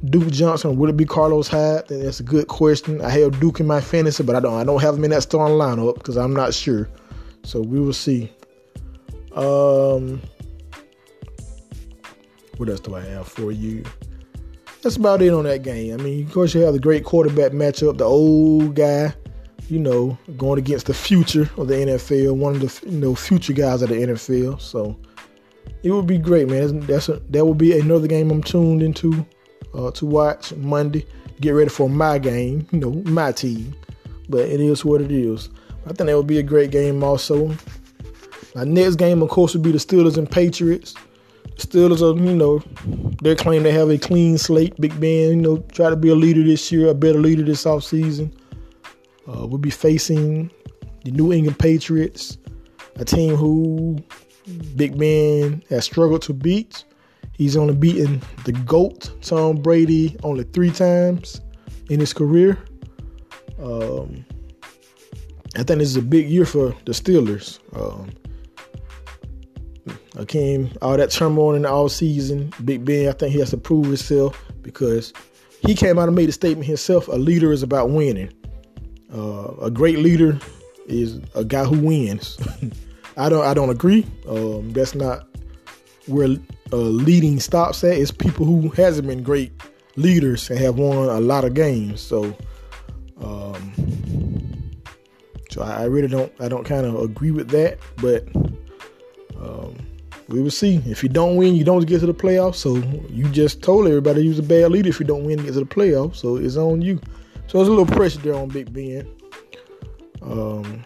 Duke 0.07 0.31
Johnson? 0.31 0.77
Will 0.77 0.89
it 0.89 0.97
be 0.97 1.05
Carlos 1.05 1.49
Hyde? 1.49 1.87
That's 1.89 2.21
a 2.21 2.23
good 2.23 2.49
question. 2.49 3.03
I 3.03 3.11
have 3.11 3.39
Duke 3.41 3.61
in 3.61 3.67
my 3.67 3.81
fantasy, 3.81 4.23
but 4.23 4.37
I 4.37 4.41
don't. 4.41 4.55
I 4.55 4.65
don't 4.65 4.81
have 4.81 4.95
him 4.95 5.05
in 5.05 5.11
that 5.11 5.23
starting 5.23 5.57
lineup 5.57 5.97
because 5.97 6.17
I'm 6.17 6.33
not 6.33 6.55
sure. 6.55 6.89
So 7.45 7.61
we 7.61 7.79
will 7.79 7.93
see. 7.93 8.33
Um, 9.33 10.21
what 12.57 12.69
else 12.69 12.81
do 12.81 12.95
I 12.95 13.01
have 13.01 13.29
for 13.29 13.53
you? 13.53 13.85
that's 14.85 14.97
about 14.97 15.23
it 15.23 15.33
on 15.33 15.45
that 15.45 15.63
game. 15.63 15.95
I 15.95 15.97
mean, 15.97 16.27
of 16.27 16.33
course, 16.33 16.55
you 16.55 16.61
have 16.61 16.75
the 16.75 16.79
great 16.79 17.05
quarterback 17.05 17.53
matchup, 17.53 17.97
the 17.97 18.05
old 18.05 18.75
guy, 18.75 19.15
you 19.71 19.79
know, 19.79 20.17
going 20.37 20.59
against 20.59 20.87
the 20.87 20.95
future 20.95 21.51
of 21.57 21.69
the 21.69 21.75
NFL, 21.75 22.37
one 22.37 22.55
of 22.55 22.61
the 22.61 22.91
you 22.91 22.99
know 22.99 23.15
future 23.15 23.55
guys 23.55 23.81
of 23.81 23.89
the 23.89 23.95
NFL. 23.95 24.61
So 24.61 24.95
it 25.83 25.91
would 25.91 26.07
be 26.07 26.19
great, 26.19 26.49
man. 26.49 26.81
That's 26.81 27.09
a, 27.09 27.15
that 27.31 27.47
will 27.47 27.55
be 27.55 27.79
another 27.81 28.07
game 28.07 28.31
I'm 28.31 28.43
tuned 28.43 28.83
into 28.83 29.27
uh, 29.73 29.91
to 29.93 30.05
watch 30.05 30.53
Monday. 30.55 31.07
Get 31.41 31.53
ready 31.53 31.71
for 31.71 31.89
my 31.89 32.19
game, 32.19 32.69
you 32.71 32.79
know, 32.79 32.93
my 33.11 33.33
team. 33.33 33.75
But 34.29 34.43
it 34.43 34.61
is 34.61 34.85
what 34.85 35.01
it 35.01 35.11
is. 35.11 35.49
I 35.85 35.93
think 35.93 36.09
that 36.09 36.17
would 36.17 36.27
be 36.27 36.39
a 36.39 36.43
great 36.43 36.71
game 36.71 37.03
also. 37.05 37.55
My 38.55 38.65
next 38.65 38.97
game, 38.97 39.23
of 39.23 39.29
course, 39.29 39.53
would 39.55 39.63
be 39.63 39.73
the 39.73 39.79
Steelers 39.79 40.17
and 40.17 40.31
Patriots. 40.31 40.95
Steelers 41.57 42.03
are, 42.03 42.19
you 42.21 42.35
know, 42.35 42.63
they 43.23 43.35
claim 43.35 43.63
they 43.63 43.73
have 43.73 43.91
a 43.91 43.99
clean 43.99 44.39
slate. 44.39 44.81
Big 44.81 44.99
Ben, 45.01 45.31
you 45.31 45.37
know, 45.37 45.59
try 45.73 45.91
to 45.91 45.97
be 45.97 46.09
a 46.09 46.15
leader 46.15 46.43
this 46.43 46.73
year, 46.73 46.89
a 46.89 46.95
better 46.95 47.21
leader 47.21 47.43
this 47.43 47.65
offseason. 47.65 48.33
Uh, 49.29 49.47
we'll 49.47 49.59
be 49.59 49.71
facing 49.71 50.51
the 51.05 51.11
New 51.11 51.33
England 51.33 51.59
Patriots, 51.59 52.39
a 52.97 53.05
team 53.05 53.37
who 53.37 53.99
Big 54.77 54.99
Ben 54.99 55.63
has 55.69 55.85
struggled 55.85 56.23
to 56.23 56.33
beat. 56.33 56.85
He's 57.33 57.57
only 57.57 57.75
beaten 57.75 58.23
the 58.45 58.53
GOAT, 58.53 59.11
Tom 59.23 59.57
Brady, 59.57 60.17
only 60.23 60.45
three 60.45 60.71
times 60.71 61.41
in 61.91 62.01
his 62.01 62.13
career. 62.13 62.59
Um, 63.61 64.25
I 65.57 65.63
think 65.63 65.79
this 65.79 65.89
is 65.89 65.97
a 65.97 66.03
big 66.03 66.29
year 66.29 66.45
for 66.45 66.75
the 66.85 66.93
Steelers. 66.93 67.61
Um, 67.77 68.11
came 70.27 70.71
all 70.81 70.97
that 70.97 71.11
turmoil 71.11 71.55
in 71.55 71.63
the 71.63 71.71
all 71.71 71.89
season. 71.89 72.53
Big 72.65 72.85
Ben, 72.85 73.09
I 73.09 73.13
think 73.13 73.33
he 73.33 73.41
has 73.41 73.51
to 73.51 73.57
prove 73.57 73.87
himself 73.87 74.41
because 74.63 75.13
he 75.67 75.75
came 75.75 75.99
out 75.99 76.09
and 76.09 76.17
made 76.17 76.29
a 76.29 76.33
statement 76.33 76.67
himself. 76.67 77.09
A 77.09 77.13
leader 77.13 77.53
is 77.53 77.63
about 77.63 77.91
winning. 77.91 78.33
Uh, 79.13 79.55
a 79.63 79.71
great 79.71 79.99
leader 79.99 80.39
is 80.87 81.21
a 81.35 81.45
guy 81.45 81.65
who 81.65 81.79
wins. 81.81 82.39
I 83.17 83.29
don't 83.29 83.45
I 83.45 83.55
don't 83.55 83.71
agree. 83.71 84.07
Um, 84.29 84.73
that's 84.73 84.95
not 84.95 85.29
where 86.07 86.37
uh, 86.73 86.77
leading 86.77 87.41
stops 87.41 87.83
at. 87.85 87.97
It's 87.97 88.11
people 88.11 88.45
who 88.45 88.69
hasn't 88.71 89.07
been 89.07 89.23
great 89.23 89.53
leaders 89.97 90.51
and 90.51 90.59
have 90.59 90.77
won 90.79 91.09
a 91.09 91.21
lot 91.21 91.45
of 91.45 91.55
games. 91.55 92.01
So, 92.01 92.37
um, 93.21 93.73
so 95.55 95.63
I, 95.63 95.83
I 95.83 95.85
really 95.85 96.09
don't 96.09 96.33
I 96.41 96.49
don't 96.49 96.65
kind 96.65 96.85
of 96.85 96.97
agree 96.97 97.31
with 97.31 97.49
that. 97.51 97.79
But 97.99 98.27
um, 99.41 99.77
we 100.29 100.43
will 100.43 100.51
see. 100.51 100.83
If 100.85 101.05
you 101.05 101.09
don't 101.09 101.37
win, 101.37 101.55
you 101.55 101.63
don't 101.63 101.87
get 101.87 102.01
to 102.01 102.07
the 102.07 102.15
playoffs. 102.15 102.57
So 102.57 102.77
you 103.09 103.29
just 103.29 103.63
told 103.63 103.87
everybody 103.87 104.23
you 104.23 104.31
was 104.31 104.41
a 104.41 104.43
bad 104.43 104.73
leader 104.73 104.89
if 104.89 104.99
you 104.99 105.07
don't 105.07 105.25
win 105.25 105.39
to 105.39 105.45
get 105.45 105.53
to 105.53 105.61
the 105.61 105.67
playoffs. 105.67 106.17
So 106.17 106.37
it's 106.37 106.57
on 106.57 106.83
you. 106.83 107.01
So 107.47 107.59
there's 107.59 107.69
a 107.69 107.71
little 107.71 107.87
pressure 107.87 108.19
there 108.19 108.35
on 108.35 108.49
Big 108.49 108.73
Ben. 108.73 109.09
Um, 110.23 110.85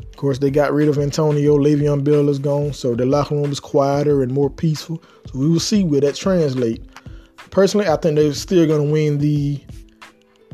of 0.00 0.16
course, 0.16 0.38
they 0.38 0.50
got 0.50 0.74
rid 0.74 0.88
of 0.88 0.98
Antonio. 0.98 1.56
Le'Veon 1.56 2.04
Bell 2.04 2.28
is 2.28 2.40
gone, 2.40 2.74
so 2.74 2.94
the 2.94 3.06
locker 3.06 3.36
room 3.36 3.50
is 3.52 3.60
quieter 3.60 4.22
and 4.22 4.32
more 4.32 4.50
peaceful. 4.50 5.02
So 5.26 5.38
we 5.38 5.48
will 5.48 5.60
see 5.60 5.82
where 5.82 6.00
that 6.02 6.16
translate. 6.16 6.84
Personally, 7.50 7.86
I 7.86 7.96
think 7.96 8.16
they're 8.16 8.34
still 8.34 8.66
going 8.66 8.86
to 8.86 8.92
win 8.92 9.18
the 9.18 9.60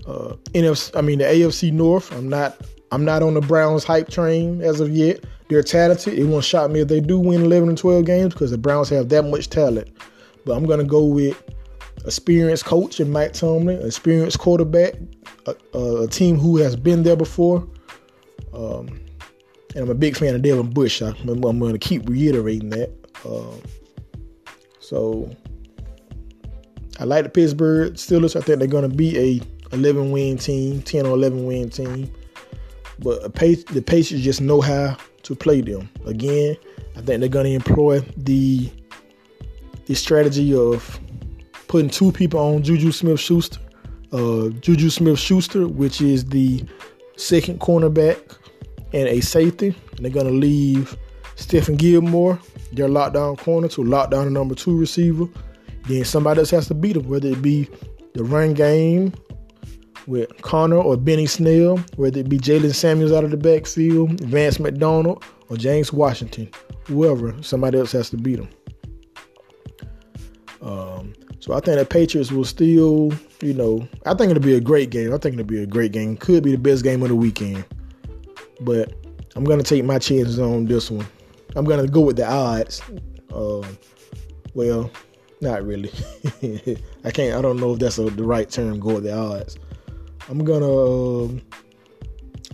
uh, 0.06 0.34
NFC. 0.52 0.96
I 0.96 1.00
mean, 1.00 1.18
the 1.18 1.24
AFC 1.24 1.72
North. 1.72 2.12
I'm 2.12 2.28
not. 2.28 2.56
I'm 2.92 3.04
not 3.04 3.22
on 3.22 3.34
the 3.34 3.40
Browns 3.40 3.82
hype 3.82 4.08
train 4.08 4.60
as 4.60 4.80
of 4.80 4.90
yet. 4.90 5.24
They're 5.48 5.62
talented. 5.62 6.16
It 6.16 6.24
won't 6.24 6.44
shock 6.44 6.70
me 6.70 6.80
if 6.80 6.88
they 6.88 7.00
do 7.00 7.18
win 7.18 7.42
11 7.42 7.70
and 7.70 7.78
12 7.78 8.04
games 8.04 8.34
because 8.34 8.50
the 8.52 8.58
Browns 8.58 8.88
have 8.90 9.08
that 9.08 9.24
much 9.24 9.50
talent. 9.50 9.88
But 10.44 10.56
I'm 10.56 10.64
to 10.66 10.84
go 10.84 11.04
with 11.04 11.42
experienced 12.04 12.64
coach 12.64 13.00
and 13.00 13.12
Mike 13.12 13.32
Tomlin, 13.32 13.84
experienced 13.84 14.38
quarterback, 14.38 14.94
a, 15.46 15.78
a, 15.78 16.06
team 16.08 16.38
who 16.38 16.56
has 16.58 16.76
been 16.76 17.02
there 17.02 17.16
before. 17.16 17.66
Um, 18.52 19.00
and 19.74 19.84
I'm 19.84 19.90
a 19.90 19.94
big 19.94 20.16
fan 20.16 20.34
of 20.34 20.42
Devin 20.42 20.70
Bush. 20.70 21.02
I, 21.02 21.08
am 21.08 21.40
going 21.40 21.72
to 21.72 21.78
keep 21.78 22.08
reiterating 22.08 22.70
that. 22.70 22.90
Um, 23.24 23.60
so 24.80 25.34
I 27.00 27.04
like 27.04 27.24
the 27.24 27.30
Pittsburgh 27.30 27.94
Steelers. 27.94 28.36
I 28.36 28.40
think 28.40 28.58
they're 28.58 28.68
going 28.68 28.88
to 28.88 28.94
be 28.94 29.18
a 29.18 29.40
11 29.74 30.10
win 30.10 30.38
team, 30.38 30.82
10 30.82 31.06
or 31.06 31.10
11 31.10 31.46
win 31.46 31.70
team. 31.70 32.12
But 33.00 33.34
the 33.34 33.82
Pacers 33.84 34.22
just 34.22 34.40
know 34.40 34.60
how 34.60 34.96
to 35.24 35.34
play 35.34 35.60
them. 35.60 35.88
Again, 36.06 36.56
I 36.96 37.00
think 37.00 37.20
they're 37.20 37.28
going 37.28 37.46
to 37.46 37.52
employ 37.52 38.00
the 38.16 38.70
the 39.86 39.94
strategy 39.94 40.54
of 40.54 40.98
putting 41.68 41.90
two 41.90 42.10
people 42.12 42.40
on 42.40 42.62
Juju 42.62 42.92
Smith 42.92 43.20
Schuster. 43.20 43.60
Uh, 44.12 44.48
Juju 44.60 44.88
Smith 44.90 45.18
Schuster, 45.18 45.66
which 45.66 46.00
is 46.00 46.24
the 46.26 46.64
second 47.16 47.60
cornerback, 47.60 48.38
and 48.92 49.08
a 49.08 49.20
safety. 49.20 49.74
And 49.96 50.04
they're 50.04 50.12
going 50.12 50.26
to 50.26 50.32
leave 50.32 50.96
Stephon 51.36 51.76
Gilmore, 51.76 52.38
their 52.72 52.88
lockdown 52.88 53.36
corner, 53.36 53.68
to 53.68 53.82
lock 53.82 54.10
down 54.10 54.24
the 54.24 54.30
number 54.30 54.54
two 54.54 54.78
receiver. 54.78 55.26
Then 55.86 56.04
somebody 56.04 56.40
else 56.40 56.50
has 56.50 56.68
to 56.68 56.74
beat 56.74 56.94
them, 56.94 57.08
whether 57.08 57.28
it 57.28 57.42
be 57.42 57.68
the 58.14 58.24
run 58.24 58.54
game 58.54 59.12
with 60.06 60.40
Conner 60.42 60.76
or 60.76 60.96
Benny 60.96 61.26
Snell, 61.26 61.78
whether 61.96 62.20
it 62.20 62.28
be 62.28 62.38
Jaylen 62.38 62.74
Samuels 62.74 63.12
out 63.12 63.24
of 63.24 63.30
the 63.30 63.36
backfield, 63.36 64.20
Vance 64.20 64.60
McDonald, 64.60 65.24
or 65.48 65.56
James 65.56 65.92
Washington, 65.92 66.50
whoever, 66.86 67.34
somebody 67.42 67.78
else 67.78 67.92
has 67.92 68.10
to 68.10 68.16
beat 68.16 68.36
them. 68.36 68.48
Um, 70.62 71.12
so 71.40 71.52
I 71.52 71.60
think 71.60 71.78
the 71.78 71.84
Patriots 71.84 72.32
will 72.32 72.44
still, 72.44 73.12
you 73.42 73.52
know, 73.52 73.86
I 74.06 74.14
think 74.14 74.30
it'll 74.30 74.42
be 74.42 74.54
a 74.54 74.60
great 74.60 74.90
game. 74.90 75.12
I 75.12 75.18
think 75.18 75.34
it'll 75.34 75.44
be 75.44 75.62
a 75.62 75.66
great 75.66 75.92
game. 75.92 76.16
Could 76.16 76.42
be 76.42 76.52
the 76.52 76.58
best 76.58 76.82
game 76.82 77.02
of 77.02 77.08
the 77.08 77.16
weekend. 77.16 77.64
But 78.60 78.94
I'm 79.36 79.44
gonna 79.44 79.62
take 79.62 79.84
my 79.84 79.98
chances 79.98 80.38
on 80.38 80.64
this 80.64 80.90
one. 80.90 81.06
I'm 81.56 81.64
gonna 81.64 81.86
go 81.86 82.00
with 82.00 82.16
the 82.16 82.26
odds. 82.26 82.80
Um, 83.32 83.64
well, 84.54 84.90
not 85.40 85.64
really. 85.66 85.90
I 87.04 87.10
can't. 87.10 87.36
I 87.36 87.42
don't 87.42 87.58
know 87.58 87.74
if 87.74 87.78
that's 87.78 87.98
a, 87.98 88.04
the 88.04 88.24
right 88.24 88.48
term. 88.48 88.80
Go 88.80 88.94
with 88.94 89.04
the 89.04 89.14
odds. 89.14 89.58
I'm 90.28 90.44
gonna. 90.44 91.24
Um, 91.24 91.42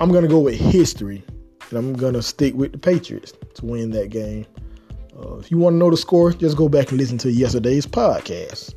I'm 0.00 0.10
gonna 0.12 0.28
go 0.28 0.40
with 0.40 0.58
history, 0.58 1.22
and 1.68 1.78
I'm 1.78 1.92
gonna 1.92 2.22
stick 2.22 2.54
with 2.54 2.72
the 2.72 2.78
Patriots 2.78 3.32
to 3.54 3.66
win 3.66 3.90
that 3.90 4.10
game. 4.10 4.46
Uh, 5.18 5.36
if 5.36 5.50
you 5.50 5.58
want 5.58 5.74
to 5.74 5.78
know 5.78 5.90
the 5.90 5.96
score, 5.96 6.32
just 6.32 6.56
go 6.56 6.68
back 6.68 6.90
and 6.90 6.98
listen 6.98 7.18
to 7.18 7.30
yesterday's 7.30 7.86
podcast. 7.86 8.74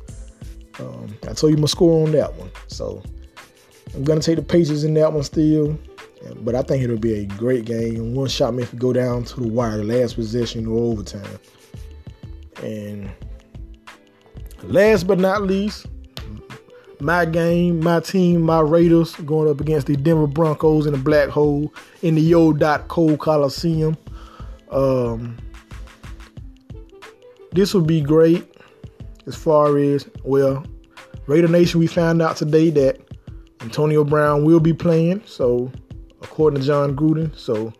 Um, 0.80 1.16
I 1.28 1.32
told 1.32 1.52
you 1.52 1.56
my 1.56 1.66
score 1.66 2.06
on 2.06 2.12
that 2.12 2.34
one. 2.34 2.50
So 2.66 3.02
I'm 3.94 4.04
to 4.04 4.20
take 4.20 4.36
the 4.36 4.42
Patriots 4.42 4.82
in 4.82 4.94
that 4.94 5.12
one 5.12 5.22
still. 5.22 5.78
But 6.36 6.54
I 6.54 6.62
think 6.62 6.82
it'll 6.82 6.96
be 6.96 7.14
a 7.14 7.26
great 7.26 7.64
game. 7.66 8.14
One 8.14 8.28
shot 8.28 8.54
may 8.54 8.64
go 8.76 8.92
down 8.92 9.24
to 9.24 9.40
the 9.40 9.48
wire, 9.48 9.84
last 9.84 10.14
possession 10.14 10.66
or 10.66 10.78
overtime. 10.78 11.38
And 12.62 13.10
last 14.62 15.06
but 15.06 15.18
not 15.18 15.42
least, 15.42 15.86
my 17.00 17.24
game, 17.24 17.80
my 17.80 18.00
team, 18.00 18.42
my 18.42 18.60
Raiders 18.60 19.14
going 19.16 19.50
up 19.50 19.60
against 19.60 19.86
the 19.86 19.96
Denver 19.96 20.26
Broncos 20.26 20.86
in 20.86 20.92
the 20.92 20.98
black 20.98 21.28
hole 21.28 21.72
in 22.02 22.14
the 22.14 22.34
O.co 22.34 23.16
Coliseum. 23.16 23.96
Um, 24.70 25.36
this 27.52 27.74
would 27.74 27.86
be 27.86 28.00
great 28.00 28.46
as 29.26 29.36
far 29.36 29.78
as, 29.78 30.08
well, 30.22 30.64
Raider 31.26 31.48
Nation, 31.48 31.80
we 31.80 31.86
found 31.86 32.20
out 32.20 32.36
today 32.36 32.70
that 32.70 33.00
Antonio 33.60 34.04
Brown 34.04 34.44
will 34.44 34.60
be 34.60 34.72
playing. 34.72 35.22
So, 35.24 35.70
according 36.22 36.60
to 36.60 36.66
Jon 36.66 36.94
Gruden. 36.94 37.36
So, 37.36 37.72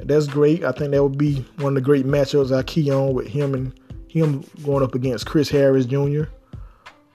that's 0.00 0.26
great. 0.26 0.64
I 0.64 0.72
think 0.72 0.90
that 0.92 1.02
would 1.02 1.18
be 1.18 1.44
one 1.58 1.72
of 1.72 1.74
the 1.74 1.80
great 1.80 2.06
matchups 2.06 2.56
I 2.56 2.62
key 2.62 2.90
on 2.90 3.14
with 3.14 3.28
him 3.28 3.54
and 3.54 3.80
him 4.08 4.44
going 4.64 4.82
up 4.82 4.94
against 4.94 5.26
Chris 5.26 5.48
Harris 5.48 5.86
Jr. 5.86 6.24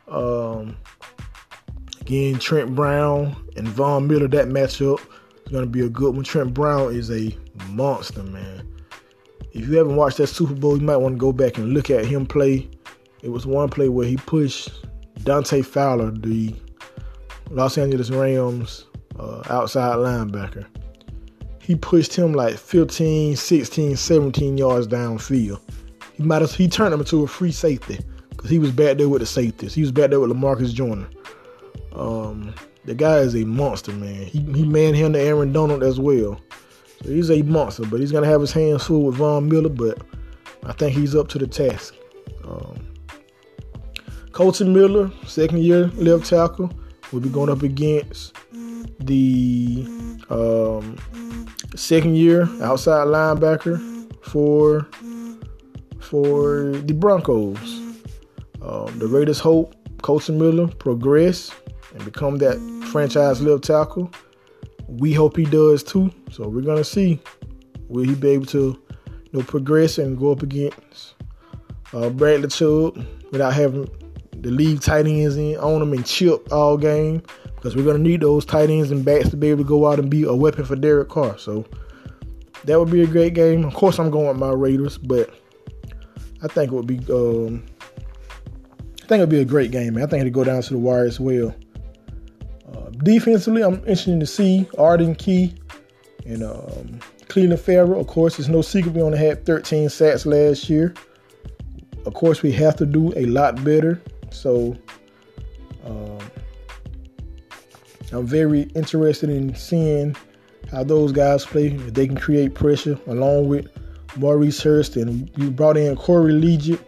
Um, 0.07 0.77
again, 2.11 2.39
Trent 2.39 2.75
Brown 2.75 3.35
and 3.55 3.67
Von 3.67 4.07
Miller, 4.07 4.27
that 4.27 4.47
matchup 4.47 4.99
is 4.99 5.51
going 5.51 5.63
to 5.63 5.69
be 5.69 5.81
a 5.81 5.89
good 5.89 6.15
one. 6.15 6.23
Trent 6.23 6.53
Brown 6.53 6.93
is 6.93 7.09
a 7.11 7.35
monster, 7.69 8.23
man 8.23 8.71
if 9.53 9.67
you 9.67 9.77
haven't 9.77 9.95
watched 9.95 10.17
that 10.17 10.27
Super 10.27 10.53
Bowl, 10.53 10.77
you 10.77 10.83
might 10.83 10.97
want 10.97 11.15
to 11.15 11.19
go 11.19 11.33
back 11.33 11.57
and 11.57 11.73
look 11.73 11.89
at 11.89 12.05
him 12.05 12.25
play. 12.25 12.69
It 13.21 13.29
was 13.29 13.45
one 13.45 13.69
play 13.69 13.89
where 13.89 14.07
he 14.07 14.17
pushed 14.17 14.69
Dante 15.23 15.61
Fowler, 15.61 16.11
the 16.11 16.55
Los 17.49 17.77
Angeles 17.77 18.09
Rams 18.09 18.85
uh, 19.19 19.43
outside 19.49 19.97
linebacker. 19.97 20.65
He 21.61 21.75
pushed 21.75 22.15
him 22.15 22.33
like 22.33 22.57
15, 22.57 23.35
16, 23.35 23.95
17 23.95 24.57
yards 24.57 24.87
downfield. 24.87 25.59
He 26.13 26.23
might 26.23 26.41
have 26.41 26.53
he 26.53 26.67
turned 26.67 26.93
him 26.93 27.01
into 27.01 27.23
a 27.23 27.27
free 27.27 27.51
safety 27.51 27.99
because 28.29 28.49
he 28.49 28.57
was 28.57 28.71
back 28.71 28.97
there 28.97 29.09
with 29.09 29.21
the 29.21 29.25
safeties. 29.25 29.73
He 29.73 29.81
was 29.81 29.91
back 29.91 30.09
there 30.09 30.19
with 30.19 30.31
Lamarcus 30.31 30.73
Joyner. 30.73 31.07
Um, 31.93 32.53
the 32.85 32.95
guy 32.95 33.17
is 33.17 33.35
a 33.35 33.45
monster, 33.45 33.91
man. 33.91 34.25
He 34.25 34.39
he 34.39 34.65
manhandled 34.65 35.23
Aaron 35.23 35.51
Donald 35.51 35.83
as 35.83 35.99
well. 35.99 36.39
So 37.03 37.09
he's 37.09 37.31
a 37.31 37.41
monster, 37.43 37.83
but 37.85 37.99
he's 37.99 38.11
gonna 38.11 38.27
have 38.27 38.41
his 38.41 38.51
hands 38.51 38.85
full 38.85 39.03
with 39.03 39.15
Von 39.15 39.49
Miller. 39.49 39.69
But 39.69 40.01
I 40.65 40.73
think 40.73 40.95
he's 40.95 41.15
up 41.15 41.27
to 41.29 41.37
the 41.37 41.47
task. 41.47 41.95
Um, 42.43 42.87
Kolton 44.31 44.73
Miller, 44.73 45.11
second 45.27 45.59
year 45.59 45.87
left 45.95 46.25
tackle, 46.25 46.71
will 47.11 47.19
be 47.19 47.29
going 47.29 47.49
up 47.49 47.63
against 47.63 48.35
the 48.99 49.85
um, 50.29 50.95
second 51.75 52.15
year 52.15 52.43
outside 52.61 53.07
linebacker 53.07 53.79
for 54.23 54.87
for 55.99 56.71
the 56.71 56.93
Broncos. 56.93 57.57
Um, 58.61 58.99
the 58.99 59.07
Raiders 59.07 59.39
hope 59.39 59.75
Kolton 60.01 60.37
Miller 60.37 60.67
progress 60.67 61.51
and 61.93 62.03
become 62.05 62.37
that 62.37 62.57
franchise 62.91 63.41
left 63.41 63.63
tackle 63.63 64.11
we 64.99 65.13
hope 65.13 65.37
he 65.37 65.45
does 65.45 65.83
too. 65.83 66.11
So 66.31 66.47
we're 66.47 66.61
gonna 66.61 66.83
see 66.83 67.19
will 67.87 68.03
he 68.03 68.15
be 68.15 68.29
able 68.29 68.45
to 68.47 68.79
you 69.09 69.29
know 69.31 69.43
progress 69.43 69.97
and 69.97 70.17
go 70.17 70.31
up 70.31 70.43
against 70.43 71.15
uh, 71.93 72.09
Bradley 72.09 72.49
Chubb 72.49 73.03
without 73.31 73.53
having 73.53 73.89
the 74.41 74.51
league 74.51 74.81
tight 74.81 75.05
ends 75.05 75.37
in 75.37 75.57
on 75.57 75.81
him 75.81 75.93
and 75.93 76.05
chip 76.05 76.51
all 76.51 76.77
game 76.77 77.21
because 77.55 77.75
we're 77.75 77.85
gonna 77.85 77.99
need 77.99 78.21
those 78.21 78.45
tight 78.45 78.69
ends 78.69 78.91
and 78.91 79.05
backs 79.05 79.29
to 79.29 79.37
be 79.37 79.49
able 79.49 79.63
to 79.63 79.67
go 79.67 79.87
out 79.87 79.99
and 79.99 80.09
be 80.09 80.23
a 80.23 80.33
weapon 80.33 80.65
for 80.65 80.75
Derek 80.75 81.09
Carr. 81.09 81.37
So 81.37 81.65
that 82.65 82.79
would 82.79 82.91
be 82.91 83.01
a 83.01 83.07
great 83.07 83.33
game. 83.33 83.63
Of 83.63 83.73
course, 83.73 83.97
I'm 83.97 84.11
going 84.11 84.27
with 84.27 84.37
my 84.37 84.51
Raiders, 84.51 84.97
but 84.97 85.33
I 86.43 86.47
think 86.47 86.71
it 86.71 86.75
would 86.75 86.87
be 86.87 86.99
um, 87.09 87.63
think 89.11 89.19
it'd 89.19 89.29
be 89.29 89.41
a 89.41 89.45
great 89.45 89.71
game. 89.71 89.95
Man. 89.95 90.03
I 90.03 90.07
think 90.07 90.21
it'd 90.21 90.33
go 90.33 90.43
down 90.43 90.61
to 90.61 90.69
the 90.73 90.79
wire 90.79 91.05
as 91.05 91.19
well 91.19 91.53
defensively, 93.03 93.63
I'm 93.63 93.75
interested 93.79 94.19
to 94.19 94.25
see 94.25 94.67
Arden 94.77 95.15
Key 95.15 95.53
and 96.25 96.43
um, 96.43 96.99
Clelin 97.27 97.59
Ferrell. 97.59 97.99
Of 97.99 98.07
course, 98.07 98.39
it's 98.39 98.47
no 98.47 98.61
secret 98.61 98.93
we 98.93 99.01
only 99.01 99.17
had 99.17 99.45
13 99.45 99.89
sacks 99.89 100.25
last 100.25 100.69
year. 100.69 100.93
Of 102.05 102.13
course, 102.13 102.41
we 102.41 102.51
have 102.53 102.75
to 102.77 102.85
do 102.85 103.13
a 103.15 103.25
lot 103.25 103.63
better. 103.63 104.01
So 104.31 104.75
um, 105.85 106.19
I'm 108.11 108.25
very 108.25 108.63
interested 108.75 109.29
in 109.29 109.55
seeing 109.55 110.15
how 110.69 110.83
those 110.83 111.11
guys 111.11 111.45
play. 111.45 111.67
If 111.67 111.93
they 111.93 112.07
can 112.07 112.17
create 112.17 112.55
pressure 112.55 112.99
along 113.07 113.47
with 113.47 113.67
Maurice 114.17 114.61
Hurst 114.61 114.95
and 114.95 115.29
we 115.37 115.49
brought 115.49 115.77
in 115.77 115.95
Corey 115.95 116.33
Liuget. 116.33 116.79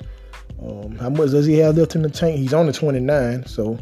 Um, 0.65 0.95
how 0.97 1.09
much 1.09 1.31
does 1.31 1.45
he 1.45 1.57
have 1.57 1.77
left 1.77 1.95
in 1.95 2.01
the 2.01 2.09
tank? 2.09 2.37
He's 2.37 2.53
on 2.53 2.67
the 2.67 2.73
29, 2.73 3.45
so 3.45 3.77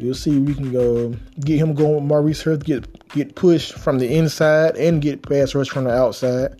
You'll 0.00 0.14
see 0.14 0.38
we 0.38 0.54
can 0.54 0.72
go 0.72 1.14
get 1.40 1.58
him 1.58 1.74
going 1.74 1.96
with 1.96 2.04
Maurice 2.04 2.40
Hurst, 2.40 2.64
get 2.64 3.08
get 3.10 3.34
pushed 3.34 3.74
from 3.74 3.98
the 3.98 4.16
inside 4.16 4.76
and 4.76 5.02
get 5.02 5.22
pass 5.22 5.54
rush 5.54 5.68
from 5.68 5.84
the 5.84 5.90
outside. 5.90 6.58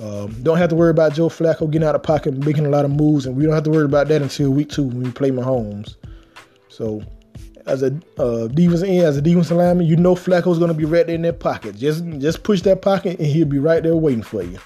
Um, 0.00 0.42
don't 0.42 0.58
have 0.58 0.70
to 0.70 0.74
worry 0.74 0.90
about 0.90 1.14
Joe 1.14 1.28
Flacco 1.28 1.70
getting 1.70 1.86
out 1.86 1.94
of 1.94 2.02
pocket 2.02 2.34
and 2.34 2.44
making 2.44 2.66
a 2.66 2.70
lot 2.70 2.84
of 2.84 2.90
moves, 2.90 3.26
and 3.26 3.36
we 3.36 3.44
don't 3.44 3.52
have 3.52 3.62
to 3.62 3.70
worry 3.70 3.84
about 3.84 4.08
that 4.08 4.22
until 4.22 4.50
week 4.50 4.70
two 4.70 4.82
when 4.82 5.04
we 5.04 5.12
play 5.12 5.30
Mahomes. 5.30 5.94
So, 6.68 7.00
as 7.66 7.84
a 7.84 7.96
uh, 8.18 8.48
defense 8.48 8.82
end, 8.82 9.04
as 9.04 9.16
a 9.16 9.22
defense 9.22 9.52
lineman, 9.52 9.86
you 9.86 9.94
know 9.94 10.16
Flacco's 10.16 10.58
going 10.58 10.72
to 10.72 10.74
be 10.74 10.84
right 10.84 11.06
there 11.06 11.14
in 11.14 11.22
that 11.22 11.38
pocket. 11.38 11.76
Just 11.76 12.04
just 12.18 12.42
push 12.42 12.62
that 12.62 12.82
pocket, 12.82 13.20
and 13.20 13.28
he'll 13.28 13.46
be 13.46 13.60
right 13.60 13.84
there 13.84 13.94
waiting 13.94 14.24
for 14.24 14.42
you. 14.42 14.58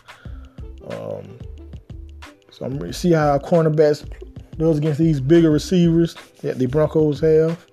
Um, 0.91 1.39
so 2.59 2.67
I'm 2.67 2.93
see 2.93 3.13
how 3.13 3.39
cornerbacks 3.39 4.05
does 4.59 4.79
against 4.79 4.99
these 4.99 5.21
bigger 5.21 5.51
receivers 5.51 6.17
that 6.43 6.59
the 6.59 6.67
Broncos 6.67 7.21
have. 7.21 7.65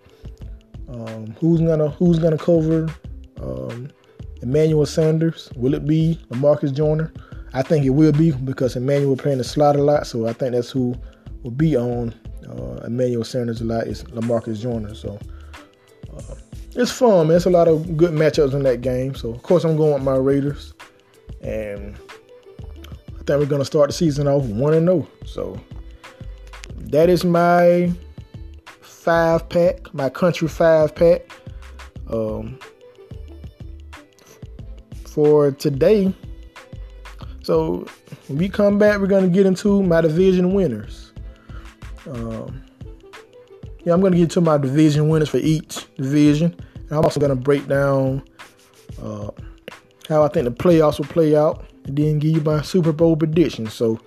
Um, 0.88 1.36
who's 1.40 1.60
gonna 1.60 1.90
Who's 1.90 2.20
gonna 2.20 2.38
cover 2.38 2.88
um, 3.42 3.90
Emmanuel 4.44 4.86
Sanders? 4.86 5.50
Will 5.56 5.74
it 5.74 5.88
be 5.88 6.20
Marcus 6.30 6.72
Joyner? 6.72 7.12
I 7.54 7.64
think 7.64 7.86
it 7.86 7.90
will 7.90 8.12
be 8.12 8.32
because 8.32 8.76
Emmanuel 8.76 9.16
playing 9.16 9.40
the 9.40 9.44
slot 9.44 9.76
a 9.76 9.82
lot, 9.82 10.06
so 10.06 10.28
I 10.28 10.34
think 10.34 10.52
that's 10.52 10.70
who 10.70 10.94
will 11.42 11.52
be 11.52 11.76
on 11.76 12.14
uh, 12.48 12.82
Emmanuel 12.86 13.24
Sanders 13.24 13.62
a 13.62 13.66
lot 13.66 13.88
is 13.88 14.04
Lamarcus 14.04 14.62
Joyner. 14.62 14.94
So 14.94 15.18
uh, 16.16 16.36
it's 16.76 16.92
fun, 16.92 17.28
man. 17.28 17.38
It's 17.38 17.46
a 17.46 17.50
lot 17.50 17.68
of 17.68 17.98
good 17.98 18.12
matchups 18.12 18.54
in 18.54 18.62
that 18.64 18.82
game. 18.82 19.16
So 19.16 19.32
of 19.32 19.42
course 19.42 19.64
I'm 19.64 19.78
going 19.78 19.96
with 19.96 20.04
my 20.04 20.16
Raiders. 20.16 20.74
And 21.42 21.98
think 23.26 23.40
we're 23.40 23.46
gonna 23.46 23.66
start 23.66 23.90
the 23.90 23.94
season 23.94 24.28
off 24.28 24.44
one 24.46 24.74
and 24.74 24.88
zero. 24.88 25.08
Oh. 25.08 25.26
So 25.26 25.62
that 26.78 27.10
is 27.10 27.26
my 27.26 27.92
five 28.82 29.48
pack, 29.50 29.94
my 29.94 30.10
country 30.10 30.48
five 30.48 30.96
pack. 30.96 31.30
Um, 32.10 32.60
for 35.16 35.52
today. 35.52 36.14
So 37.42 37.88
when 38.28 38.38
we 38.38 38.50
come 38.50 38.78
back, 38.78 39.00
we're 39.00 39.08
gonna 39.08 39.30
get 39.30 39.46
into 39.46 39.82
my 39.82 40.02
division 40.02 40.54
winners. 40.54 41.14
Um, 42.06 42.62
yeah, 43.86 43.94
I'm 43.94 44.02
gonna 44.02 44.18
get 44.18 44.30
to 44.32 44.42
my 44.42 44.58
division 44.58 45.08
winners 45.08 45.30
for 45.30 45.38
each 45.38 45.88
division. 45.96 46.54
And 46.76 46.92
I'm 46.92 47.06
also 47.06 47.22
gonna 47.22 47.36
break 47.36 47.66
down 47.68 48.24
uh, 49.02 49.30
how 50.10 50.24
I 50.24 50.28
think 50.28 50.46
the 50.46 50.52
playoffs 50.52 50.98
will 51.00 51.06
play 51.06 51.36
out, 51.36 51.66
and 51.86 51.98
then 51.98 52.20
give 52.20 52.32
you 52.32 52.42
my 52.42 52.62
Super 52.62 52.92
Bowl 52.92 53.16
prediction. 53.16 53.68
So 53.68 54.00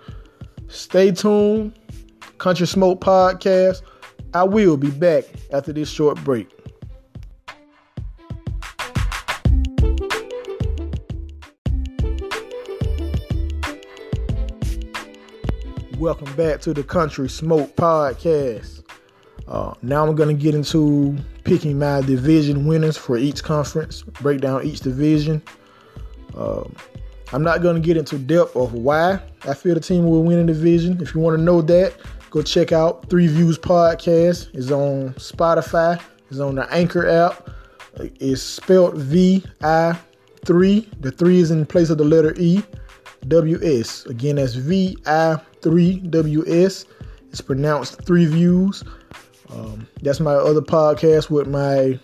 stay 0.69 1.13
tuned. 1.13 1.79
Country 2.39 2.67
Smoke 2.67 3.01
Podcast. 3.01 3.83
I 4.35 4.45
will 4.45 4.77
be 4.77 4.91
back 4.91 5.25
after 5.53 5.73
this 5.73 5.89
short 5.89 6.23
break. 6.25 6.49
Welcome 15.99 16.33
back 16.37 16.61
to 16.61 16.73
the 16.73 16.85
Country 16.85 17.29
Smoke 17.29 17.75
Podcast. 17.75 18.85
Uh, 19.49 19.75
now 19.83 20.07
I'm 20.07 20.15
going 20.15 20.37
to 20.37 20.41
get 20.41 20.55
into 20.55 21.17
picking 21.43 21.79
my 21.79 22.03
division 22.03 22.67
winners 22.67 22.97
for 22.97 23.17
each 23.17 23.43
conference, 23.43 24.03
break 24.03 24.41
down 24.41 24.65
each 24.65 24.81
division. 24.81 25.43
Um, 26.37 26.73
I'm 27.33 27.43
not 27.43 27.63
going 27.63 27.77
to 27.81 27.87
get 27.87 27.97
into 27.97 28.19
depth 28.19 28.57
of 28.57 28.73
why 28.73 29.21
I 29.47 29.55
feel 29.55 29.75
the 29.75 29.81
team 29.81 30.07
will 30.07 30.23
win 30.23 30.39
a 30.39 30.45
division. 30.45 31.01
If 31.03 31.15
you 31.15 31.21
want 31.21 31.37
to 31.37 31.43
know 31.43 31.61
that, 31.63 31.95
go 32.31 32.43
check 32.43 32.73
out 32.73 33.09
Three 33.11 33.27
Views 33.27 33.59
Podcast. 33.59 34.55
It's 34.55 34.71
on 34.71 35.15
Spotify. 35.15 36.01
It's 36.31 36.41
on 36.41 36.55
the 36.55 36.73
Anchor 36.73 37.09
app. 37.09 37.51
It's 37.97 38.43
spelled 38.43 38.97
V 38.97 39.45
I 39.63 39.99
three. 40.45 40.89
The 41.01 41.11
three 41.11 41.41
is 41.41 41.51
in 41.51 41.67
place 41.67 41.91
of 41.91 41.99
the 41.99 42.05
letter 42.05 42.35
E. 42.39 42.63
W 43.27 43.59
S. 43.63 44.07
Again, 44.07 44.37
that's 44.37 44.55
V 44.55 44.97
I 45.07 45.37
3WS. 45.61 46.87
It's 47.31 47.41
pronounced 47.41 48.03
Three 48.05 48.27
Views. 48.27 48.85
Um, 49.51 49.87
that's 50.03 50.21
my 50.21 50.35
other 50.35 50.61
podcast 50.61 51.31
with 51.31 51.47
my 51.47 51.99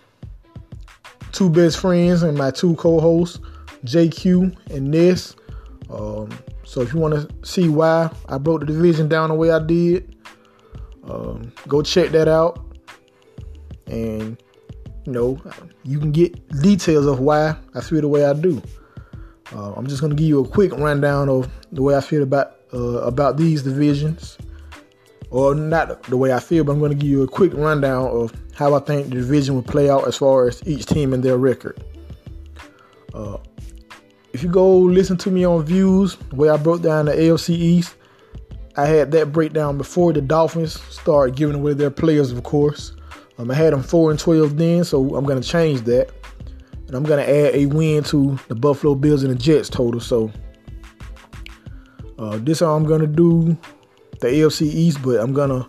two 1.32 1.48
best 1.50 1.78
friends 1.78 2.22
and 2.22 2.36
my 2.36 2.50
two 2.50 2.74
co-hosts, 2.76 3.38
JQ 3.84 4.70
and 4.70 4.90
Ness. 4.90 5.36
Um, 5.90 6.30
so 6.64 6.80
if 6.80 6.92
you 6.92 7.00
want 7.00 7.14
to 7.14 7.46
see 7.46 7.68
why 7.68 8.10
I 8.28 8.38
broke 8.38 8.60
the 8.60 8.66
division 8.66 9.08
down 9.08 9.28
the 9.28 9.34
way 9.34 9.50
I 9.50 9.58
did, 9.58 10.16
um, 11.04 11.52
go 11.68 11.82
check 11.82 12.10
that 12.10 12.28
out. 12.28 12.60
And 13.86 14.42
you 15.04 15.12
know, 15.12 15.38
you 15.82 15.98
can 15.98 16.12
get 16.12 16.48
details 16.62 17.06
of 17.06 17.20
why 17.20 17.56
I 17.74 17.80
feel 17.80 18.00
the 18.00 18.08
way 18.08 18.24
I 18.24 18.32
do. 18.32 18.62
Uh, 19.54 19.72
I'm 19.74 19.86
just 19.86 20.00
gonna 20.00 20.14
give 20.14 20.26
you 20.26 20.40
a 20.40 20.48
quick 20.48 20.72
rundown 20.72 21.28
of 21.28 21.50
the 21.70 21.82
way 21.82 21.94
I 21.94 22.00
feel 22.00 22.22
about 22.22 22.56
uh, 22.72 23.02
about 23.02 23.36
these 23.36 23.62
divisions, 23.62 24.36
or 25.30 25.54
not 25.54 26.02
the 26.04 26.16
way 26.16 26.32
I 26.32 26.40
feel, 26.40 26.64
but 26.64 26.72
I'm 26.72 26.78
going 26.78 26.90
to 26.90 26.96
give 26.96 27.08
you 27.08 27.22
a 27.22 27.28
quick 27.28 27.52
rundown 27.54 28.06
of 28.06 28.32
how 28.54 28.74
I 28.74 28.80
think 28.80 29.08
the 29.08 29.16
division 29.16 29.54
will 29.54 29.62
play 29.62 29.88
out 29.88 30.08
as 30.08 30.16
far 30.16 30.48
as 30.48 30.62
each 30.66 30.86
team 30.86 31.12
and 31.12 31.22
their 31.22 31.38
record. 31.38 31.82
Uh, 33.12 33.38
if 34.34 34.42
you 34.42 34.48
go 34.48 34.76
listen 34.76 35.16
to 35.18 35.30
me 35.30 35.44
on 35.44 35.64
Views, 35.64 36.18
way 36.32 36.48
I 36.48 36.56
broke 36.56 36.82
down 36.82 37.06
the 37.06 37.12
AFC 37.12 37.50
East, 37.50 37.94
I 38.76 38.84
had 38.84 39.12
that 39.12 39.30
breakdown 39.30 39.78
before 39.78 40.12
the 40.12 40.20
Dolphins 40.20 40.82
started 40.92 41.36
giving 41.36 41.54
away 41.54 41.74
their 41.74 41.90
players, 41.90 42.32
of 42.32 42.42
course. 42.42 42.96
Um, 43.38 43.48
I 43.48 43.54
had 43.54 43.72
them 43.72 43.84
4 43.84 44.10
and 44.10 44.18
12 44.18 44.56
then, 44.56 44.82
so 44.82 45.14
I'm 45.14 45.24
to 45.40 45.48
change 45.48 45.82
that. 45.82 46.10
And 46.88 46.96
I'm 46.96 47.04
to 47.24 47.30
add 47.30 47.54
a 47.54 47.66
win 47.66 48.02
to 48.04 48.36
the 48.48 48.56
Buffalo 48.56 48.96
Bills 48.96 49.22
and 49.22 49.30
the 49.32 49.38
Jets 49.38 49.68
total. 49.68 50.00
So 50.00 50.32
uh, 52.18 52.38
this 52.38 52.58
how 52.58 52.74
I'm 52.74 52.84
gonna 52.84 53.06
do 53.06 53.56
the 54.18 54.26
AFC 54.26 54.62
East, 54.62 55.00
but 55.02 55.20
I'm 55.20 55.32
gonna 55.32 55.66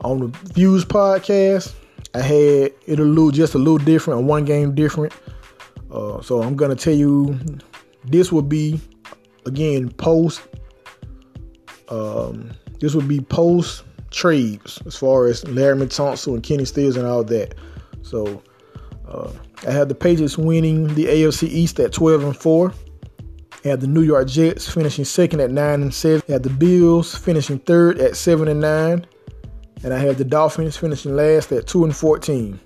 on 0.00 0.18
the 0.20 0.38
Views 0.54 0.86
podcast. 0.86 1.74
I 2.14 2.20
had 2.20 2.72
it 2.86 2.98
a 2.98 3.04
little 3.04 3.30
just 3.30 3.54
a 3.54 3.58
little 3.58 3.78
different, 3.78 4.22
one 4.22 4.46
game 4.46 4.74
different. 4.74 5.12
Uh, 5.90 6.22
so 6.22 6.42
I'm 6.42 6.56
gonna 6.56 6.74
tell 6.74 6.94
you 6.94 7.38
this 8.04 8.32
would 8.32 8.48
be 8.48 8.80
again 9.46 9.90
post. 9.90 10.42
Um, 11.88 12.50
this 12.80 12.94
would 12.94 13.08
be 13.08 13.20
post 13.20 13.84
trades 14.10 14.80
as 14.86 14.96
far 14.96 15.26
as 15.26 15.46
Larry 15.48 15.86
Tunsil 15.86 16.34
and 16.34 16.42
Kenny 16.42 16.64
Stills 16.64 16.96
and 16.96 17.06
all 17.06 17.24
that. 17.24 17.54
So 18.02 18.42
uh, 19.08 19.30
I 19.66 19.70
had 19.70 19.88
the 19.88 19.94
Patriots 19.94 20.38
winning 20.38 20.88
the 20.94 21.06
AFC 21.06 21.48
East 21.48 21.78
at 21.80 21.92
12 21.92 22.24
and 22.24 22.36
4 22.36 22.72
had 23.64 23.80
the 23.80 23.86
New 23.86 24.02
York 24.02 24.26
Jets 24.26 24.68
finishing 24.72 25.04
second 25.04 25.40
at 25.40 25.50
nine 25.50 25.82
and 25.82 25.94
seven. 25.94 26.22
had 26.28 26.42
the 26.42 26.50
Bills 26.50 27.14
finishing 27.14 27.58
third 27.60 27.98
at 27.98 28.16
seven 28.16 28.48
and 28.48 28.60
nine, 28.60 29.06
and 29.84 29.94
I 29.94 29.98
had 29.98 30.16
the 30.16 30.24
Dolphins 30.24 30.76
finishing 30.76 31.14
last 31.14 31.52
at 31.52 31.66
two 31.66 31.84
and 31.84 31.94
fourteen. 31.94 32.58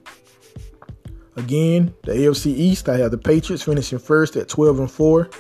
Again, 1.37 1.95
the 2.03 2.13
AFC 2.13 2.47
East, 2.47 2.89
I 2.89 2.97
have 2.97 3.11
the 3.11 3.19
Patriots 3.19 3.63
finishing 3.63 3.99
first 3.99 4.37
at 4.37 4.49
12 4.49 4.81
and 4.81 4.91
4, 4.91 5.31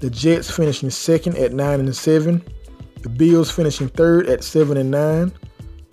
the 0.00 0.10
Jets 0.10 0.50
finishing 0.50 0.90
second 0.90 1.36
at 1.36 1.52
9 1.52 1.80
and 1.80 1.94
7, 1.94 2.42
the 3.02 3.08
Bills 3.08 3.50
finishing 3.50 3.88
third 3.88 4.28
at 4.28 4.42
7 4.42 4.76
and 4.76 4.90
9, 4.90 5.32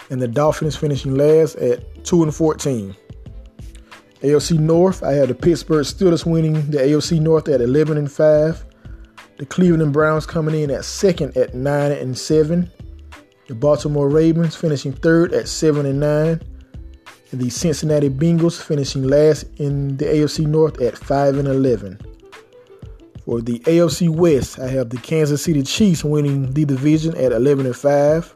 and 0.10 0.22
the 0.22 0.28
Dolphins 0.28 0.76
finishing 0.76 1.16
last 1.16 1.56
at 1.58 2.04
2 2.06 2.24
and 2.24 2.34
14. 2.34 2.96
AFC 4.22 4.58
North, 4.58 5.04
I 5.04 5.12
have 5.14 5.28
the 5.28 5.36
Pittsburgh 5.36 5.86
Steelers 5.86 6.26
winning 6.26 6.54
the 6.72 6.80
AFC 6.80 7.20
North 7.20 7.48
at 7.48 7.62
11 7.62 7.98
and 7.98 8.12
5. 8.12 8.66
The 9.38 9.46
Cleveland 9.46 9.94
Browns 9.94 10.26
coming 10.26 10.60
in 10.60 10.72
at 10.72 10.86
second 10.86 11.38
at 11.38 11.54
9 11.54 11.92
and 11.92 12.18
7. 12.18 12.72
The 13.48 13.54
Baltimore 13.54 14.10
Ravens 14.10 14.56
finishing 14.56 14.94
third 14.94 15.34
at 15.34 15.48
7 15.48 15.86
and 15.86 16.00
9 16.00 16.42
the 17.36 17.50
Cincinnati 17.50 18.10
Bengals 18.10 18.62
finishing 18.62 19.04
last 19.04 19.44
in 19.58 19.98
the 19.98 20.06
AFC 20.06 20.46
North 20.46 20.82
at 20.82 20.98
five 20.98 21.38
and 21.38 21.48
eleven. 21.48 22.00
For 23.26 23.42
the 23.42 23.60
AFC 23.60 24.10
West, 24.10 24.60
I 24.60 24.68
have 24.68 24.90
the 24.90 24.98
Kansas 24.98 25.44
City 25.44 25.64
Chiefs 25.64 26.04
winning 26.04 26.52
the 26.52 26.64
division 26.64 27.18
at 27.18 27.32
11 27.32 27.66
and 27.66 27.76
5. 27.76 28.36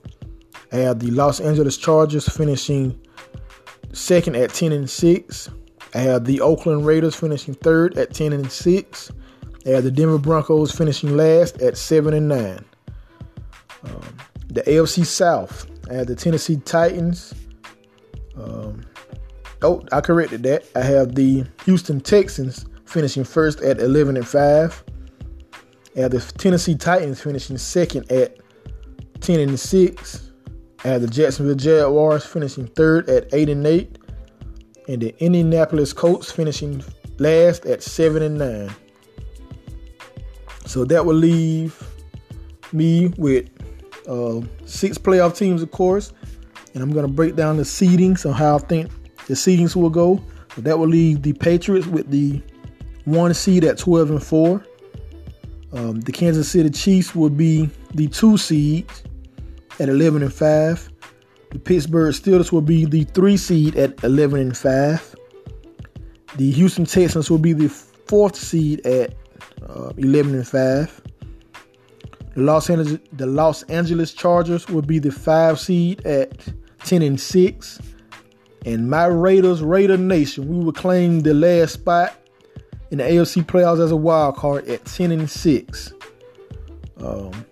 I 0.71 0.75
have 0.77 0.97
the 0.97 1.11
Los 1.11 1.39
Angeles 1.39 1.77
Chargers 1.77 2.27
finishing 2.27 2.99
second 3.93 4.35
at 4.35 4.51
10 4.51 4.71
and 4.71 4.89
6. 4.89 5.49
I 5.93 5.97
have 5.99 6.25
the 6.25 6.41
Oakland 6.41 6.87
Raiders 6.87 7.15
finishing 7.15 7.53
third 7.53 7.99
at 7.99 8.15
10 8.15 8.33
and 8.33 8.51
6. 8.51 9.11
They 9.63 9.71
have 9.71 9.83
the 9.83 9.91
Denver 9.91 10.17
Broncos 10.17 10.71
finishing 10.71 11.15
last 11.15 11.61
at 11.61 11.77
seven 11.77 12.13
and 12.13 12.27
nine. 12.27 12.65
Um, 13.83 14.17
the 14.47 14.61
AFC 14.63 15.05
South, 15.05 15.67
I 15.89 15.93
have 15.93 16.07
the 16.07 16.15
Tennessee 16.15 16.57
Titans. 16.57 17.33
Um, 18.35 18.81
oh, 19.61 19.85
I 19.91 20.01
corrected 20.01 20.43
that. 20.43 20.65
I 20.75 20.81
have 20.81 21.15
the 21.15 21.45
Houston 21.65 22.01
Texans 22.01 22.65
finishing 22.85 23.23
first 23.23 23.61
at 23.61 23.79
11 23.79 24.17
and 24.17 24.27
5. 24.27 24.83
I 25.95 25.99
have 25.99 26.11
the 26.11 26.19
Tennessee 26.37 26.75
Titans 26.75 27.21
finishing 27.21 27.57
second 27.57 28.11
at 28.11 28.37
10 29.21 29.39
and 29.39 29.59
6. 29.59 30.31
I 30.83 30.87
have 30.87 31.01
the 31.01 31.07
Jacksonville 31.07 31.55
Jaguars 31.55 32.25
finishing 32.25 32.67
third 32.67 33.09
at 33.09 33.33
8 33.33 33.49
and 33.49 33.65
8. 33.65 33.97
And 34.87 35.01
the 35.01 35.15
Indianapolis 35.23 35.93
Colts 35.93 36.31
finishing 36.31 36.83
last 37.17 37.65
at 37.65 37.83
7 37.83 38.23
and 38.23 38.37
9. 38.37 38.75
So 40.65 40.85
that 40.85 41.05
will 41.05 41.15
leave 41.15 41.81
me 42.71 43.07
with 43.17 43.49
uh, 44.07 44.41
six 44.65 44.97
playoff 44.97 45.35
teams, 45.35 45.61
of 45.61 45.71
course. 45.71 46.13
And 46.73 46.83
I'm 46.83 46.91
going 46.91 47.05
to 47.05 47.11
break 47.11 47.35
down 47.35 47.57
the 47.57 47.63
seedings 47.63 48.25
on 48.25 48.33
how 48.33 48.55
I 48.55 48.59
think 48.59 48.91
the 49.29 49.35
seedings 49.35 49.75
will 49.75 49.91
go. 49.91 50.19
So 50.55 50.61
that 50.61 50.79
will 50.79 50.87
leave 50.87 51.21
the 51.21 51.33
Patriots 51.33 51.85
with 51.85 52.09
the 52.09 52.41
one 53.05 53.31
seed 53.35 53.63
at 53.63 53.77
12 53.77 54.09
and 54.09 54.23
4. 54.23 54.65
Um, 55.71 56.01
the 56.01 56.11
Kansas 56.11 56.49
City 56.49 56.71
Chiefs 56.71 57.13
will 57.13 57.29
be 57.29 57.69
the 57.93 58.07
two 58.07 58.37
seed 58.37 58.91
at 59.79 59.87
11 59.87 60.23
and 60.23 60.33
5. 60.33 60.89
The 61.51 61.59
Pittsburgh 61.59 62.13
Steelers 62.13 62.51
will 62.51 62.61
be 62.61 62.85
the 62.85 63.03
three 63.03 63.37
seed 63.37 63.75
at 63.75 64.03
11 64.03 64.39
and 64.39 64.57
5. 64.57 65.15
The 66.37 66.51
Houston 66.51 66.85
Texans 66.85 67.29
will 67.29 67.37
be 67.37 67.53
the 67.53 67.69
fourth 67.69 68.35
seed 68.35 68.83
at 68.87 69.13
uh, 69.69 69.91
11 69.97 70.33
and 70.33 70.47
5. 70.47 71.01
The 72.33 72.41
Los 72.41 72.67
Angeles 72.69 72.99
the 73.13 73.27
Los 73.27 73.61
Angeles 73.63 74.11
Chargers 74.11 74.67
will 74.67 74.81
be 74.81 74.97
the 74.97 75.11
5 75.11 75.59
seed 75.59 76.03
at 76.07 76.47
10 76.83 77.03
and 77.03 77.19
6. 77.19 77.79
And 78.65 78.89
my 78.89 79.05
Raiders, 79.05 79.61
Raider 79.61 79.97
Nation, 79.97 80.47
we 80.47 80.63
will 80.63 80.73
claim 80.73 81.21
the 81.21 81.33
last 81.33 81.73
spot 81.73 82.13
in 82.91 82.97
the 82.97 83.03
AFC 83.03 83.43
playoffs 83.43 83.83
as 83.83 83.91
a 83.91 83.95
wild 83.95 84.35
card 84.35 84.67
at 84.67 84.83
10 84.85 85.11
and 85.11 85.29
6. 85.29 85.93
Um, 86.97 87.45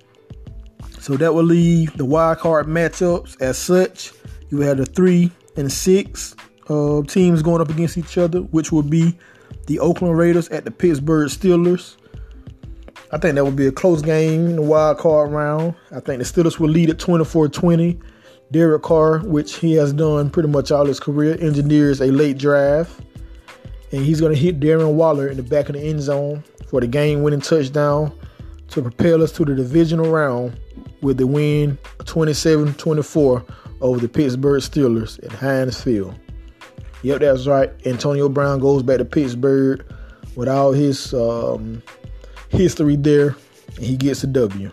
so 1.00 1.16
that 1.16 1.34
will 1.34 1.44
leave 1.44 1.96
the 1.96 2.06
wild 2.06 2.40
card 2.40 2.68
matchups 2.68 3.42
as 3.42 3.58
such. 3.58 4.12
You 4.50 4.60
have 4.62 4.78
the 4.78 4.86
three 4.86 5.32
and 5.56 5.72
six 5.72 6.36
uh, 6.70 7.02
teams 7.04 7.42
going 7.42 7.62
up 7.62 7.70
against 7.70 7.98
each 7.98 8.18
other, 8.18 8.40
which 8.42 8.72
will 8.72 8.84
be 8.84 9.18
the 9.68 9.80
Oakland 9.80 10.18
Raiders 10.18 10.50
at 10.50 10.66
the 10.66 10.72
Pittsburgh 10.72 11.30
Steelers. 11.30 11.96
I 13.12 13.18
think 13.18 13.36
that 13.36 13.44
will 13.44 13.52
be 13.52 13.68
a 13.68 13.72
close 13.72 14.02
game 14.02 14.48
in 14.48 14.56
the 14.58 14.62
wild 14.62 14.98
card 14.98 15.32
round. 15.32 15.76
I 15.92 16.02
think 16.02 16.22
the 16.22 16.26
Steelers 16.26 16.60
will 16.60 16.70
lead 16.70 16.90
at 16.90 17.00
24 17.00 17.50
20. 17.50 18.00
Derek 18.52 18.84
Carr, 18.84 19.20
which 19.20 19.56
he 19.56 19.74
has 19.74 19.92
done 19.94 20.30
pretty 20.30 20.50
much 20.50 20.72
all 20.72 20.86
his 20.86 21.00
career, 21.00 21.38
engineers 21.40 22.02
a 22.02 22.08
late 22.08 22.38
drive. 22.38 23.02
And 23.92 24.04
he's 24.04 24.20
going 24.20 24.34
to 24.34 24.40
hit 24.40 24.60
Darren 24.60 24.94
Waller 24.94 25.28
in 25.28 25.38
the 25.38 25.44
back 25.44 25.70
of 25.70 25.76
the 25.76 25.82
end 25.82 26.02
zone 26.02 26.44
for 26.68 26.82
the 26.82 26.88
game 26.88 27.24
winning 27.24 27.42
touchdown 27.42 28.18
to 28.70 28.82
propel 28.82 29.24
us 29.24 29.32
to 29.34 29.46
the 29.46 29.56
divisional 29.56 30.12
round 30.12 30.60
with 31.02 31.18
the 31.18 31.28
win 31.28 31.78
27 32.06 32.74
24 32.74 33.46
over 33.82 34.00
the 34.00 34.10
Pittsburgh 34.10 34.62
Steelers 34.62 35.24
at 35.24 35.32
Heinz 35.32 35.82
Field. 35.82 36.18
Yep, 37.04 37.22
that's 37.22 37.48
right. 37.48 37.72
Antonio 37.86 38.28
Brown 38.28 38.60
goes 38.60 38.84
back 38.84 38.98
to 38.98 39.06
Pittsburgh 39.06 39.86
with 40.36 40.48
all 40.48 40.72
his 40.72 41.14
um, 41.14 41.82
history 42.50 42.96
there, 42.96 43.36
and 43.76 43.86
he 43.86 43.96
gets 43.96 44.24
a 44.24 44.28
W. 44.28 44.72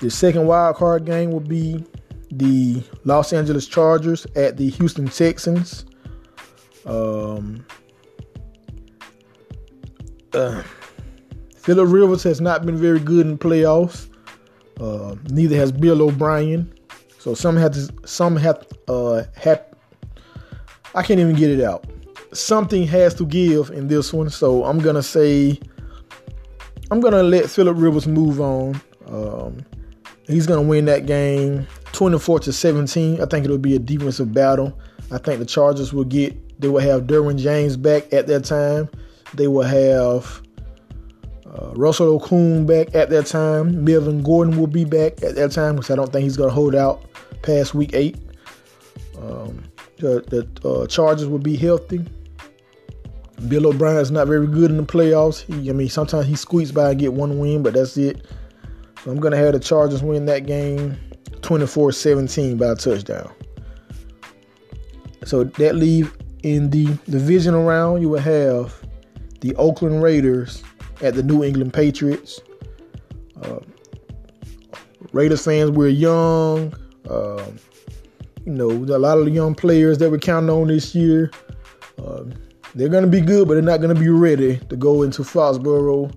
The 0.00 0.10
second 0.10 0.46
wild 0.46 0.76
card 0.76 1.04
game 1.04 1.30
will 1.30 1.40
be 1.40 1.84
the 2.30 2.82
Los 3.04 3.32
Angeles 3.32 3.66
Chargers 3.66 4.26
at 4.36 4.56
the 4.56 4.68
Houston 4.70 5.06
Texans. 5.08 5.86
Um, 6.84 7.64
uh, 10.32 10.62
Philip 11.56 11.88
Rivers 11.90 12.22
has 12.24 12.40
not 12.40 12.66
been 12.66 12.76
very 12.76 13.00
good 13.00 13.26
in 13.26 13.38
playoffs. 13.38 14.08
Uh, 14.80 15.14
neither 15.30 15.56
has 15.56 15.72
Bill 15.72 16.02
O'Brien. 16.02 16.72
So 17.18 17.34
some 17.34 17.56
have 17.56 17.72
to, 17.72 17.88
some 18.06 18.36
have 18.36 18.66
uh 18.86 19.22
have 19.36 19.64
I 20.94 21.02
can't 21.02 21.20
even 21.20 21.36
get 21.36 21.50
it 21.50 21.62
out. 21.62 21.86
Something 22.32 22.86
has 22.88 23.14
to 23.14 23.24
give 23.24 23.70
in 23.70 23.88
this 23.88 24.12
one, 24.12 24.28
so 24.28 24.64
I'm 24.64 24.78
gonna 24.78 25.02
say 25.02 25.58
I'm 26.90 27.00
gonna 27.00 27.22
let 27.22 27.48
Philip 27.48 27.76
Rivers 27.78 28.06
move 28.06 28.40
on. 28.40 28.80
Um, 29.06 29.64
he's 30.26 30.46
gonna 30.46 30.62
win 30.62 30.84
that 30.86 31.06
game 31.06 31.66
24 31.92 32.40
to 32.40 32.52
17. 32.52 33.20
I 33.20 33.26
think 33.26 33.44
it'll 33.44 33.58
be 33.58 33.76
a 33.76 33.78
defensive 33.78 34.32
battle. 34.32 34.78
I 35.10 35.18
think 35.18 35.38
the 35.38 35.46
Chargers 35.46 35.92
will 35.92 36.04
get 36.04 36.60
they 36.60 36.68
will 36.68 36.80
have 36.80 37.02
Derwin 37.02 37.38
James 37.38 37.76
back 37.76 38.12
at 38.12 38.26
that 38.28 38.44
time. 38.44 38.88
They 39.34 39.48
will 39.48 39.62
have 39.62 40.42
uh, 41.46 41.72
Russell 41.74 42.18
Okung 42.18 42.66
back 42.66 42.94
at 42.94 43.10
that 43.10 43.26
time. 43.26 43.84
Melvin 43.84 44.22
Gordon 44.22 44.58
will 44.58 44.66
be 44.66 44.84
back 44.84 45.22
at 45.22 45.34
that 45.34 45.52
time 45.52 45.76
because 45.76 45.90
I 45.90 45.96
don't 45.96 46.12
think 46.12 46.24
he's 46.24 46.36
going 46.36 46.50
to 46.50 46.54
hold 46.54 46.74
out 46.74 47.04
past 47.42 47.74
week 47.74 47.90
eight. 47.94 48.16
Um, 49.18 49.64
the, 49.98 50.48
the 50.62 50.68
uh, 50.68 50.86
Chargers 50.86 51.28
will 51.28 51.38
be 51.38 51.56
healthy. 51.56 52.04
Bill 53.48 53.66
O'Brien 53.66 53.98
is 53.98 54.10
not 54.10 54.26
very 54.26 54.46
good 54.46 54.70
in 54.70 54.76
the 54.76 54.84
playoffs. 54.84 55.42
He, 55.42 55.68
I 55.68 55.72
mean, 55.72 55.88
sometimes 55.88 56.26
he 56.26 56.36
squeaks 56.36 56.70
by 56.70 56.90
and 56.90 56.98
get 56.98 57.12
one 57.12 57.38
win, 57.38 57.62
but 57.62 57.74
that's 57.74 57.96
it. 57.96 58.24
I'm 59.06 59.20
going 59.20 59.32
to 59.32 59.38
have 59.38 59.52
the 59.52 59.60
Chargers 59.60 60.02
win 60.02 60.24
that 60.26 60.46
game 60.46 60.96
24-17 61.40 62.58
by 62.58 62.66
a 62.66 62.74
touchdown. 62.74 63.30
So 65.24 65.44
that 65.44 65.74
leave 65.74 66.16
in 66.42 66.70
the 66.70 66.86
divisional 67.08 67.64
round, 67.64 68.02
you 68.02 68.08
will 68.08 68.20
have 68.20 68.74
the 69.40 69.54
Oakland 69.56 70.02
Raiders 70.02 70.62
at 71.02 71.14
the 71.14 71.22
New 71.22 71.44
England 71.44 71.72
Patriots. 71.74 72.40
Uh, 73.42 73.60
Raiders 75.12 75.44
fans, 75.44 75.70
we're 75.70 75.88
young. 75.88 76.74
Uh, 77.08 77.44
you 78.46 78.52
know, 78.52 78.70
a 78.70 78.98
lot 78.98 79.18
of 79.18 79.26
the 79.26 79.30
young 79.30 79.54
players 79.54 79.98
that 79.98 80.10
we're 80.10 80.18
counting 80.18 80.50
on 80.50 80.68
this 80.68 80.94
year. 80.94 81.30
Uh, 81.98 82.24
they're 82.74 82.88
going 82.88 83.04
to 83.04 83.10
be 83.10 83.20
good, 83.20 83.48
but 83.48 83.54
they're 83.54 83.62
not 83.62 83.80
going 83.80 83.94
to 83.94 84.00
be 84.00 84.08
ready 84.08 84.58
to 84.68 84.76
go 84.76 85.02
into 85.02 85.22
Foxborough 85.22 86.12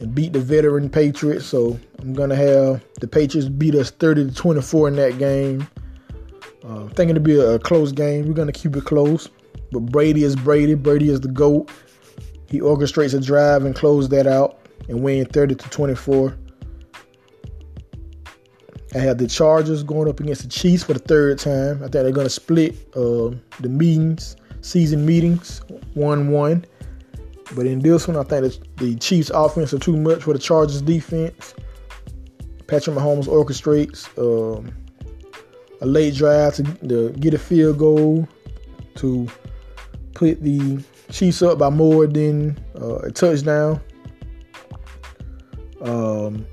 and 0.00 0.14
beat 0.14 0.32
the 0.32 0.40
veteran 0.40 0.88
Patriots. 0.88 1.46
So 1.46 1.78
I'm 2.00 2.14
to 2.30 2.36
have 2.36 2.82
the 3.00 3.06
Patriots 3.06 3.48
beat 3.48 3.74
us 3.74 3.90
30 3.90 4.28
to 4.28 4.34
24 4.34 4.88
in 4.88 4.96
that 4.96 5.18
game. 5.18 5.68
Uh, 6.64 6.88
thinking 6.88 7.14
to 7.14 7.20
be 7.20 7.38
a, 7.38 7.58
close 7.58 7.92
game. 7.92 8.26
We're 8.26 8.34
to 8.52 8.52
keep 8.52 8.76
it 8.76 8.84
close. 8.84 9.28
But 9.72 9.80
Brady 9.80 10.24
is 10.24 10.36
Brady. 10.36 10.74
Brady 10.74 11.10
is 11.10 11.20
the 11.20 11.28
GOAT. 11.28 11.70
He 12.48 12.60
orchestrates 12.60 13.14
a 13.14 13.20
drive 13.20 13.64
and 13.64 13.74
close 13.74 14.08
that 14.08 14.26
out 14.26 14.58
and 14.88 15.02
win 15.02 15.24
30 15.26 15.54
to 15.54 15.70
24. 15.70 16.36
I 18.92 18.98
have 18.98 19.18
the 19.18 19.28
Chargers 19.28 19.84
going 19.84 20.08
up 20.08 20.18
against 20.18 20.42
the 20.42 20.48
Chiefs 20.48 20.82
for 20.82 20.94
the 20.94 20.98
third 20.98 21.38
time. 21.38 21.76
I 21.76 21.82
think 21.82 21.92
they're 21.92 22.10
to 22.12 22.28
split 22.28 22.74
uh, 22.96 23.30
the 23.60 23.68
meetings, 23.68 24.36
season 24.62 25.06
meetings, 25.06 25.60
1 25.94 26.28
1. 26.28 26.64
But 27.54 27.66
in 27.66 27.80
this 27.80 28.06
one, 28.06 28.16
I 28.16 28.22
think 28.22 28.76
the 28.76 28.94
Chiefs' 28.96 29.30
offense 29.30 29.74
are 29.74 29.78
too 29.78 29.96
much 29.96 30.22
for 30.22 30.32
the 30.32 30.38
Chargers' 30.38 30.82
defense. 30.82 31.54
Patrick 32.66 32.96
Mahomes 32.96 33.26
orchestrates 33.26 34.06
um, 34.18 34.72
a 35.80 35.86
late 35.86 36.14
drive 36.14 36.54
to, 36.54 36.62
to 36.62 37.10
get 37.18 37.34
a 37.34 37.38
field 37.38 37.78
goal 37.78 38.28
to 38.96 39.26
put 40.14 40.40
the 40.42 40.82
Chiefs 41.10 41.42
up 41.42 41.58
by 41.58 41.70
more 41.70 42.06
than 42.06 42.56
uh, 42.80 42.98
a 42.98 43.10
touchdown. 43.10 43.80
Um, 45.80 46.46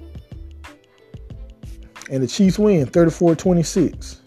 and 2.09 2.23
the 2.23 2.27
Chiefs 2.27 2.57
win 2.57 2.85
34 2.87 3.35
26. 3.35 4.21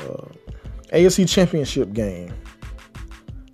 Uh, 0.00 0.04
AFC 0.92 1.28
Championship 1.28 1.92
game. 1.92 2.32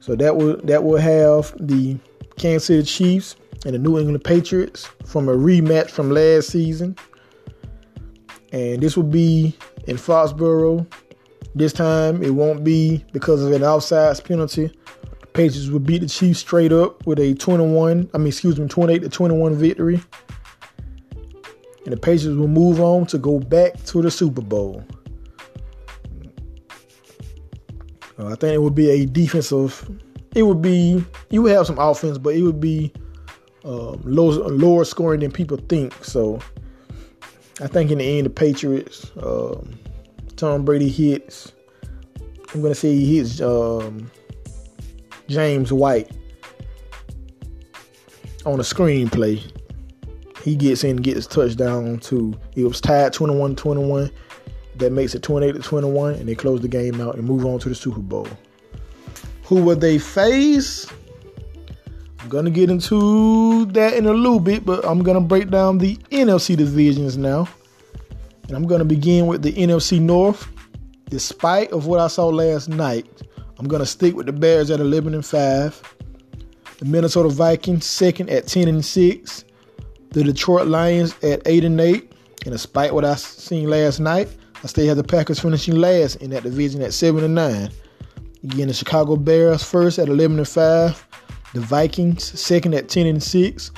So 0.03 0.17
that 0.17 0.37
will 0.37 0.57
that 0.65 0.83
will 0.83 1.01
have 1.01 1.55
the 1.65 1.97
Kansas 2.37 2.65
City 2.65 2.83
Chiefs 2.83 3.37
and 3.65 3.73
the 3.73 3.79
New 3.79 4.01
England 4.01 4.25
Patriots 4.25 4.91
from 5.07 5.29
a 5.29 5.33
rematch 5.33 5.91
from 5.91 6.11
last 6.11 6.49
season. 6.49 6.97
And 8.53 8.83
this 8.83 8.97
will 8.97 9.05
be 9.05 9.57
in 9.87 9.97
Foxborough. 9.97 10.93
This 11.55 11.73
time 11.73 12.21
it 12.21 12.31
won't 12.31 12.65
be 12.65 13.05
because 13.13 13.45
of 13.45 13.53
an 13.53 13.63
outside 13.63 14.23
penalty 14.25 14.73
The 15.21 15.27
Patriots 15.29 15.69
will 15.69 15.79
beat 15.79 16.01
the 16.01 16.09
Chiefs 16.09 16.41
straight 16.41 16.73
up 16.73 17.07
with 17.07 17.21
a 17.21 17.35
21, 17.35 18.11
I 18.13 18.19
mean, 18.19 18.27
excuse 18.27 18.59
me, 18.59 18.67
28 18.67 19.03
to 19.03 19.09
21 19.09 19.55
victory. 19.55 20.03
And 21.85 21.93
the 21.93 21.97
Patriots 21.97 22.37
will 22.37 22.49
move 22.49 22.81
on 22.81 23.07
to 23.07 23.19
go 23.19 23.39
back 23.39 23.81
to 23.85 24.03
the 24.03 24.11
Super 24.11 24.43
Bowl. 24.43 24.85
Uh, 28.23 28.33
I 28.33 28.35
think 28.37 28.55
it 28.55 28.63
would 28.63 28.75
be 28.75 28.91
a 28.91 29.07
defensive, 29.07 29.89
it 30.35 30.43
would 30.43 30.63
be, 30.63 31.05
you 31.31 31.43
would 31.43 31.53
have 31.53 31.67
some 31.67 31.79
offense, 31.79 32.19
but 32.19 32.35
it 32.35 32.43
would 32.43 32.61
be 32.61 32.93
um, 33.65 34.01
low, 34.05 34.29
lower 34.49 34.85
scoring 34.85 35.21
than 35.21 35.33
people 35.33 35.57
think. 35.69 36.05
So 36.05 36.41
I 37.61 37.67
think 37.67 37.91
in 37.91 37.99
the 37.99 38.19
end, 38.19 38.27
the 38.27 38.31
Patriots, 38.31 39.11
um, 39.23 39.79
Tom 40.37 40.65
Brady 40.65 40.89
hits, 40.89 41.53
I'm 42.55 42.63
to 42.63 42.75
say 42.75 42.95
he 42.95 43.17
hits. 43.17 43.41
Um, 43.41 44.11
James 45.29 45.73
White 45.73 46.11
on 48.45 48.61
a 48.61 48.63
screenplay. 48.63 49.43
He 50.43 50.57
gets 50.57 50.85
in, 50.85 50.97
gets 50.97 51.27
touchdown 51.27 51.99
to 52.01 52.39
it 52.55 52.65
was 52.65 52.81
tied 52.81 53.13
21-21. 53.13 54.11
That 54.83 54.91
makes 54.91 55.15
it 55.15 55.23
28 55.23 55.53
to 55.53 55.61
21, 55.61 56.15
and 56.15 56.29
they 56.29 56.35
close 56.35 56.61
the 56.61 56.67
game 56.67 57.01
out 57.01 57.15
and 57.15 57.23
move 57.23 57.47
on 57.47 57.61
to 57.61 57.69
the 57.69 57.75
Super 57.75 58.01
Bowl. 58.01 58.27
Who 59.45 59.63
will 59.63 59.77
they 59.77 59.97
face? 59.97 60.89
I'm 62.19 62.29
gonna 62.29 62.51
get 62.51 62.69
into 62.69 63.67
that 63.67 63.95
in 63.95 64.07
a 64.07 64.13
little 64.13 64.41
bit, 64.41 64.67
but 64.67 64.85
I'm 64.85 65.05
gonna 65.05 65.21
break 65.21 65.51
down 65.51 65.79
the 65.79 65.99
NFC 66.11 66.57
divisions 66.57 67.17
now. 67.17 67.49
And 68.49 68.57
I'm 68.57 68.67
gonna 68.67 68.85
begin 68.85 69.29
with 69.29 69.43
the 69.43 69.53
NFC 69.53 70.01
North. 70.01 70.49
Despite 71.09 71.71
of 71.71 71.87
what 71.87 72.01
I 72.01 72.09
saw 72.09 72.27
last 72.27 72.69
night, 72.69 73.07
I'm 73.61 73.69
gonna 73.69 73.87
stick 73.87 74.17
with 74.17 74.27
the 74.27 74.33
Bears 74.33 74.69
at 74.73 74.81
11 74.81 75.15
and 75.15 75.25
5. 75.25 75.81
The 76.81 76.87
Minnesota 76.87 77.29
Vikings 77.29 77.87
second 77.87 78.31
at 78.31 78.49
10 78.49 78.67
and 78.67 78.85
6. 78.85 79.45
The 80.11 80.25
Detroit 80.25 80.67
Lions 80.67 81.15
at 81.23 81.41
8 81.47 81.63
and 81.63 81.81
8. 81.81 82.13
And 82.47 82.51
despite 82.51 82.93
what 82.93 83.05
I 83.05 83.15
seen 83.15 83.71
last 83.71 84.01
night, 84.01 84.29
I 84.63 84.69
still 84.69 84.87
have 84.87 84.97
the 84.97 85.05
Packers 85.05 85.41
finishing 85.41 85.77
last 85.77 86.17
in 86.17 86.31
that 86.31 86.45
division 86.45 86.83
at 86.83 86.93
7 86.93 87.25
and 87.25 87.35
9. 87.35 87.71
Again, 88.45 88.69
the 88.69 88.75
Chicago 88.75 89.17
Bears 89.17 89.63
first 89.63 89.99
at 89.99 90.09
11 90.09 90.39
and 90.39 90.49
5. 90.49 91.09
The 91.55 91.61
Vikings 91.61 92.41
second 92.41 92.75
at 92.75 92.89
10 92.89 93.07
and 93.07 93.23
6. 93.23 93.71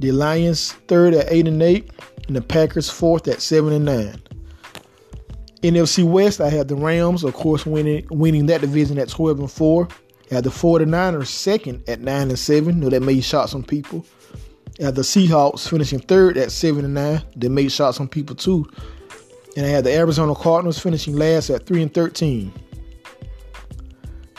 The 0.00 0.12
Lions 0.12 0.72
third 0.88 1.14
at 1.14 1.30
8 1.30 1.48
and 1.48 1.62
8. 1.62 1.90
And 2.26 2.36
the 2.36 2.40
Packers 2.40 2.88
fourth 2.88 3.28
at 3.28 3.42
7 3.42 3.72
and 3.72 3.84
9. 3.84 4.22
NFC 5.62 6.04
West, 6.04 6.40
I 6.40 6.50
have 6.50 6.68
the 6.68 6.76
Rams, 6.76 7.24
of 7.24 7.32
course, 7.32 7.64
winning 7.64 8.06
winning 8.10 8.46
that 8.46 8.60
division 8.60 8.98
at 8.98 9.08
12 9.08 9.40
and 9.40 9.50
4. 9.50 9.88
You 10.30 10.34
had 10.36 10.44
the 10.44 10.50
49ers 10.50 11.26
second 11.26 11.88
at 11.88 12.00
9 12.00 12.28
and 12.28 12.38
7. 12.38 12.80
No, 12.80 12.88
that 12.90 13.02
made 13.02 13.24
shots 13.24 13.54
on 13.54 13.62
people. 13.62 14.04
You 14.78 14.86
had 14.86 14.94
the 14.94 15.02
Seahawks 15.02 15.68
finishing 15.68 16.00
third 16.00 16.36
at 16.36 16.50
7 16.50 16.84
and 16.84 16.94
9. 16.94 17.22
They 17.36 17.48
made 17.48 17.72
shots 17.72 18.00
on 18.00 18.08
people 18.08 18.36
too. 18.36 18.66
And 19.56 19.64
I 19.64 19.68
had 19.68 19.84
the 19.84 19.92
Arizona 19.92 20.34
Cardinals 20.34 20.78
finishing 20.78 21.16
last 21.16 21.50
at 21.50 21.66
3 21.66 21.82
and 21.82 21.94
13. 21.94 22.52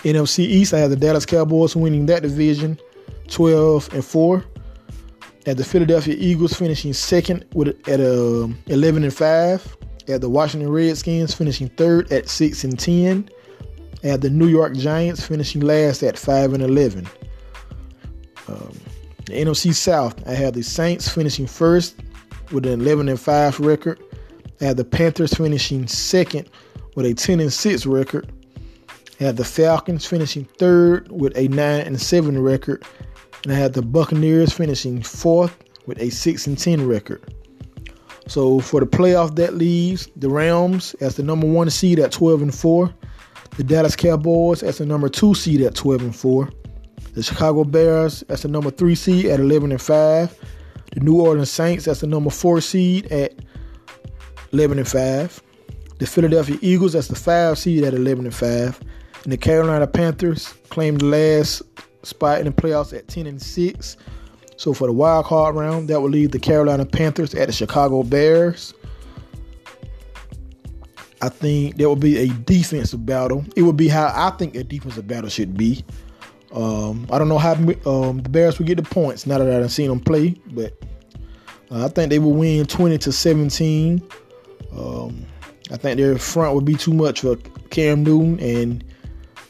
NFC 0.03 0.39
East, 0.39 0.73
I 0.73 0.79
had 0.79 0.91
the 0.91 0.95
Dallas 0.95 1.25
Cowboys 1.25 1.75
winning 1.75 2.05
that 2.07 2.21
division 2.21 2.79
12 3.29 3.93
and 3.93 4.05
4. 4.05 4.45
At 5.47 5.57
the 5.57 5.63
Philadelphia 5.63 6.15
Eagles 6.17 6.53
finishing 6.53 6.93
second 6.93 7.45
with 7.53 7.69
at 7.87 7.99
uh, 7.99 8.47
11 8.67 9.03
and 9.03 9.13
5. 9.13 9.77
At 10.07 10.21
the 10.21 10.29
Washington 10.29 10.71
Redskins 10.71 11.33
finishing 11.33 11.69
third 11.69 12.11
at 12.11 12.29
6 12.29 12.63
and 12.63 12.79
10. 12.79 13.29
At 14.03 14.21
the 14.21 14.29
New 14.29 14.47
York 14.47 14.73
Giants 14.75 15.25
finishing 15.25 15.61
last 15.61 16.03
at 16.03 16.17
5 16.17 16.53
and 16.53 16.63
11. 16.63 17.07
Um, 18.47 18.77
the 19.25 19.33
NFC 19.33 19.73
South, 19.73 20.15
I 20.27 20.33
had 20.33 20.53
the 20.53 20.61
Saints 20.61 21.09
finishing 21.09 21.47
first 21.47 21.95
with 22.51 22.65
an 22.67 22.81
11 22.81 23.09
and 23.09 23.19
5 23.19 23.59
record. 23.59 23.99
I 24.61 24.65
had 24.65 24.77
the 24.77 24.85
Panthers 24.85 25.33
finishing 25.33 25.87
second 25.87 26.49
with 26.95 27.05
a 27.05 27.13
10 27.13 27.39
and 27.39 27.51
6 27.51 27.85
record. 27.85 28.31
I 29.19 29.25
had 29.25 29.37
the 29.37 29.45
Falcons 29.45 30.05
finishing 30.05 30.45
third 30.57 31.11
with 31.11 31.37
a 31.37 31.47
9 31.47 31.81
and 31.81 31.99
7 31.99 32.41
record. 32.41 32.83
And 33.43 33.53
I 33.53 33.55
had 33.55 33.73
the 33.73 33.81
Buccaneers 33.81 34.53
finishing 34.53 35.01
fourth 35.01 35.55
with 35.85 35.99
a 35.99 36.09
6 36.09 36.47
and 36.47 36.57
10 36.57 36.87
record. 36.87 37.23
So 38.27 38.59
for 38.59 38.79
the 38.79 38.87
playoff 38.87 39.35
that 39.35 39.53
leaves 39.53 40.09
the 40.15 40.29
Rams 40.29 40.95
as 40.95 41.15
the 41.15 41.23
number 41.23 41.47
one 41.47 41.69
seed 41.69 41.99
at 41.99 42.11
12 42.11 42.41
and 42.41 42.55
4, 42.55 42.93
the 43.57 43.63
Dallas 43.63 43.95
Cowboys 43.95 44.63
as 44.63 44.79
the 44.79 44.85
number 44.85 45.09
two 45.09 45.35
seed 45.35 45.61
at 45.61 45.75
12 45.75 46.01
and 46.01 46.15
4, 46.15 46.49
the 47.13 47.23
Chicago 47.23 47.63
Bears 47.63 48.23
as 48.23 48.41
the 48.41 48.47
number 48.47 48.71
three 48.71 48.95
seed 48.95 49.25
at 49.25 49.39
11 49.39 49.71
and 49.71 49.81
5, 49.81 50.39
the 50.93 50.99
New 51.01 51.21
Orleans 51.21 51.51
Saints 51.51 51.87
as 51.87 51.99
the 51.99 52.07
number 52.07 52.29
four 52.29 52.61
seed 52.61 53.05
at 53.11 53.33
11 54.51 54.79
and 54.79 54.87
5, 54.87 55.43
the 55.99 56.05
Philadelphia 56.05 56.57
Eagles 56.61 56.95
as 56.95 57.07
the 57.07 57.15
five 57.15 57.57
seed 57.57 57.83
at 57.83 57.93
11 57.93 58.25
and 58.25 58.35
5, 58.35 58.81
and 59.23 59.33
the 59.33 59.37
Carolina 59.37 59.87
Panthers 59.87 60.53
claimed 60.69 61.01
the 61.01 61.05
last 61.05 61.61
spot 62.03 62.39
in 62.39 62.45
the 62.45 62.51
playoffs 62.51 62.97
at 62.97 63.07
10 63.07 63.27
and 63.27 63.41
6. 63.41 63.97
So 64.57 64.73
for 64.73 64.87
the 64.87 64.93
wild 64.93 65.25
card 65.25 65.55
round, 65.55 65.89
that 65.89 65.99
will 65.99 66.09
leave 66.09 66.31
the 66.31 66.39
Carolina 66.39 66.85
Panthers 66.85 67.33
at 67.35 67.47
the 67.47 67.53
Chicago 67.53 68.03
Bears. 68.03 68.73
I 71.21 71.29
think 71.29 71.77
there 71.77 71.89
will 71.89 71.95
be 71.95 72.17
a 72.17 72.27
defensive 72.27 73.05
battle. 73.05 73.43
It 73.55 73.63
would 73.63 73.77
be 73.77 73.87
how 73.87 74.11
I 74.15 74.35
think 74.37 74.55
a 74.55 74.63
defensive 74.63 75.07
battle 75.07 75.29
should 75.29 75.57
be. 75.57 75.83
Um, 76.53 77.07
I 77.11 77.17
don't 77.17 77.27
know 77.27 77.37
how 77.37 77.53
um, 77.53 78.21
the 78.21 78.29
Bears 78.29 78.59
will 78.59 78.65
get 78.65 78.77
the 78.77 78.83
points 78.83 79.25
now 79.25 79.39
that 79.39 79.61
I've 79.61 79.71
seen 79.71 79.89
them 79.89 79.99
play, 79.99 80.35
but 80.51 80.73
uh, 81.71 81.85
I 81.85 81.89
think 81.89 82.09
they 82.11 82.19
will 82.19 82.33
win 82.33 82.65
20 82.65 82.97
to 82.99 83.11
17. 83.11 84.01
Um, 84.77 85.25
I 85.71 85.77
think 85.77 85.97
their 85.97 86.17
front 86.17 86.53
would 86.55 86.65
be 86.65 86.75
too 86.75 86.93
much 86.93 87.21
for 87.21 87.37
Cam 87.69 88.03
Newton 88.03 88.39
and 88.39 88.83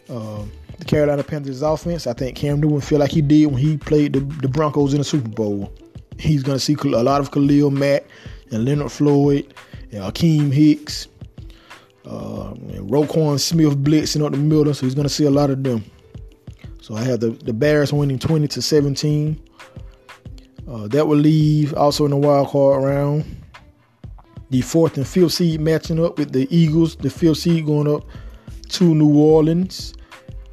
uh, 0.10 0.44
the 0.78 0.86
Carolina 0.86 1.24
Panthers 1.24 1.62
offense. 1.62 2.08
I 2.08 2.14
think 2.14 2.38
Cam 2.38 2.60
Newton 2.60 2.82
feel 2.82 3.00
like 3.00 3.12
he 3.12 3.22
did 3.22 3.48
when 3.48 3.58
he 3.58 3.78
played 3.78 4.14
the, 4.14 4.20
the 4.20 4.48
Broncos 4.48 4.94
in 4.94 5.00
the 5.00 5.04
Super 5.04 5.30
Bowl. 5.30 5.74
He's 6.18 6.44
going 6.44 6.58
to 6.58 6.64
see 6.64 6.76
a 6.76 7.04
lot 7.04 7.20
of 7.20 7.32
Khalil 7.32 7.72
Mack 7.72 8.06
and 8.52 8.64
Leonard 8.64 8.92
Floyd 8.92 9.54
and 9.92 10.02
Akiem 10.02 10.52
Hicks, 10.52 11.08
uh, 12.06 12.52
and 12.52 12.90
Roquan 12.90 13.40
Smith 13.40 13.84
blitzing 13.84 14.26
up 14.26 14.32
the 14.32 14.38
middle. 14.38 14.74
So 14.74 14.86
he's 14.86 14.96
going 14.96 15.08
to 15.08 15.14
see 15.14 15.26
a 15.26 15.32
lot 15.32 15.50
of 15.50 15.64
them. 15.64 15.84
So 16.82 16.96
I 16.96 17.04
have 17.04 17.20
the, 17.20 17.32
the 17.32 17.52
Bears 17.52 17.92
winning 17.92 18.20
20 18.20 18.48
to 18.50 18.62
17. 18.62 19.42
Uh, 20.68 20.88
that 20.88 21.08
will 21.08 21.18
leave 21.18 21.74
also 21.74 22.06
in 22.06 22.12
the 22.12 22.18
wild 22.18 22.48
card 22.50 22.84
round 22.84 23.45
the 24.50 24.62
fourth 24.62 24.98
and 24.98 25.08
fifth 25.08 25.34
seed 25.34 25.60
matching 25.60 26.04
up 26.04 26.18
with 26.18 26.32
the 26.32 26.48
Eagles, 26.56 26.96
the 26.96 27.10
fifth 27.10 27.40
seed 27.40 27.66
going 27.66 27.88
up 27.88 28.04
to 28.70 28.96
New 28.96 29.18
Orleans 29.18 29.94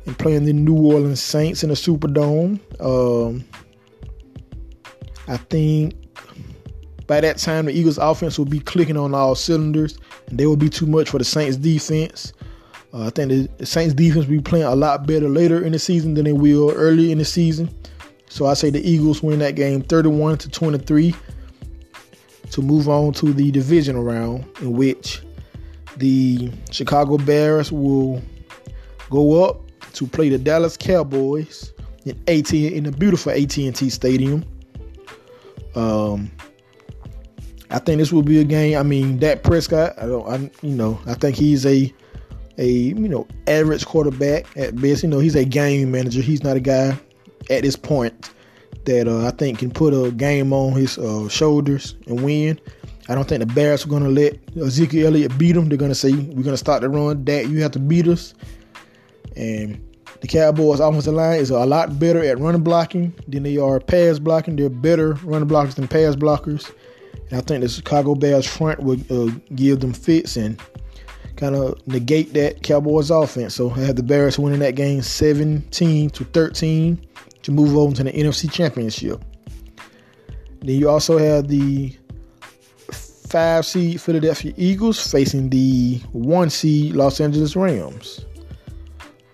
and 0.07 0.19
playing 0.19 0.45
the 0.45 0.53
New 0.53 0.77
Orleans 0.77 1.23
Saints 1.23 1.63
in 1.63 1.69
the 1.71 1.75
Superdome. 1.75 2.59
Um, 2.81 3.45
I 5.29 5.37
think 5.37 5.95
by 7.07 7.21
that 7.21 7.39
time 7.39 7.67
the 7.67 7.73
Eagles 7.73 7.99
offense 7.99 8.39
will 8.39 8.47
be 8.47 8.61
clicking 8.61 8.97
on 8.97 9.15
all 9.15 9.35
cylinders 9.35 9.99
and 10.29 10.39
they 10.39 10.47
will 10.47 10.57
be 10.57 10.69
too 10.69 10.87
much 10.87 11.11
for 11.11 11.19
the 11.19 11.25
Saints 11.25 11.57
defense. 11.57 12.33
Uh, 12.93 13.07
I 13.07 13.11
think 13.11 13.59
the, 13.59 13.67
Saints 13.67 13.95
defense 13.95 14.27
will 14.27 14.37
be 14.37 14.43
playing 14.43 14.67
a 14.67 14.75
lot 14.75 15.07
better 15.07 15.29
later 15.29 15.65
in 15.65 15.73
the 15.73 15.79
season 15.79 16.15
than 16.15 16.25
they 16.25 16.33
will 16.33 16.71
early 16.73 17.13
in 17.13 17.19
the 17.19 17.25
season. 17.25 17.71
So 18.29 18.47
I 18.47 18.55
say 18.55 18.71
the 18.71 18.87
Eagles 18.87 19.23
win 19.23 19.39
that 19.41 19.55
game 19.55 19.83
31 19.83 20.39
to 20.39 20.49
23 20.49 21.15
to 22.53 22.61
move 22.61 22.89
on 22.89 23.13
to 23.15 23.33
the 23.33 23.51
divisional 23.51 24.05
round 24.05 24.45
in 24.61 24.75
which 24.75 25.23
the 25.97 26.51
Chicago 26.71 27.17
Bears 27.19 27.73
will 27.73 28.23
go 29.11 29.45
up 29.45 29.61
to 29.95 30.07
play 30.07 30.29
the 30.29 30.39
Dallas 30.39 30.77
Cowboys 30.77 31.73
in 32.05 32.19
AT 32.29 32.53
in 32.53 32.85
the 32.85 32.93
beautiful 32.93 33.33
AT&T 33.33 33.89
Stadium. 33.91 34.45
Um, 35.75 36.31
I 37.71 37.79
think 37.79 37.99
this 37.99 38.13
will 38.13 38.23
be 38.23 38.39
a 38.39 38.45
game. 38.45 38.77
I 38.77 38.83
mean, 38.83 39.19
Dak 39.19 39.43
Prescott. 39.43 39.95
I 39.99 40.07
don't. 40.07 40.29
I 40.29 40.67
you 40.67 40.75
know. 40.75 41.01
I 41.07 41.15
think 41.15 41.37
he's 41.37 41.65
a 41.65 41.93
a 42.59 42.67
you 42.67 43.09
know 43.09 43.27
average 43.47 43.87
quarterback 43.87 44.47
at 44.59 44.77
best. 44.77 45.03
You 45.03 45.09
know, 45.09 45.21
he's 45.21 45.37
a 45.37 45.45
game 45.47 45.91
manager. 45.91 46.21
He's 46.21 46.45
not 46.45 46.57
a 46.57 46.61
guy 46.61 46.99
at 47.49 47.63
this 47.63 47.77
point 47.77 48.31
that 48.85 49.09
uh, 49.09 49.27
I 49.27 49.31
think 49.31 49.59
can 49.59 49.71
put 49.71 49.95
a 49.95 50.11
game 50.11 50.53
on 50.53 50.73
his 50.73 50.99
uh, 50.99 51.29
shoulders 51.29 51.95
and 52.07 52.23
win. 52.23 52.61
I 53.09 53.15
don't 53.15 53.29
think 53.29 53.41
the 53.41 53.55
Bears 53.55 53.85
are 53.85 53.89
going 53.89 54.05
to 54.05 54.09
let 54.09 54.39
Ezekiel 54.57 55.09
Elliott 55.09 55.37
beat 55.37 55.53
them. 55.53 55.69
They're 55.69 55.79
going 55.79 55.91
to 55.91 55.95
say, 55.95 56.13
we're 56.13 56.43
going 56.43 56.45
to 56.45 56.57
start 56.57 56.83
the 56.83 56.89
run. 56.89 57.25
Dak, 57.25 57.47
you 57.49 57.61
have 57.63 57.73
to 57.73 57.79
beat 57.79 58.07
us. 58.07 58.35
And 59.37 59.85
the 60.21 60.29
Cowboys' 60.29 60.79
offensive 60.79 61.15
line 61.15 61.41
is 61.41 61.51
a 61.51 61.67
lot 61.67 61.99
better 61.99 62.23
at 62.23 62.39
running 62.39 62.63
blocking 62.63 63.13
than 63.27 63.43
they 63.43 63.59
are 63.59 63.81
pass 63.81 64.19
blocking. 64.21 64.55
They're 64.55 64.71
better 64.71 65.15
running 65.25 65.49
blockers 65.49 65.75
than 65.75 65.89
pass 65.89 66.15
blockers. 66.15 66.73
And 67.31 67.39
I 67.39 67.41
think 67.41 67.63
the 67.63 67.69
Chicago 67.69 68.15
Bears 68.15 68.47
front 68.47 68.81
would 68.81 69.11
uh, 69.11 69.31
give 69.57 69.81
them 69.81 69.93
fits 69.93 70.37
and 70.37 70.61
kind 71.37 71.57
of 71.57 71.85
negate 71.89 72.35
that 72.35 72.63
Cowboys 72.63 73.11
offense. 73.11 73.55
So 73.55 73.71
I 73.73 73.81
have 73.81 73.97
the 73.97 74.03
Bears 74.05 74.39
winning 74.39 74.61
that 74.61 74.77
game 74.77 75.03
17 75.03 76.11
to 76.11 76.25
13 76.25 77.05
to 77.43 77.53
move 77.53 77.77
over 77.77 77.95
to 77.97 78.05
the 78.05 78.13
NFC 78.13 78.51
Championship. 78.51 79.25
Then 80.61 80.79
you 80.79 80.89
also 80.89 81.19
have 81.19 81.49
the 81.49 81.97
five 83.33 83.65
seed 83.65 84.01
Philadelphia 84.01 84.53
Eagles 84.57 85.11
facing 85.11 85.49
the 85.49 85.99
one 86.13 86.51
seed 86.51 86.95
Los 86.95 87.21
Angeles 87.21 87.57
Rams. 87.57 88.25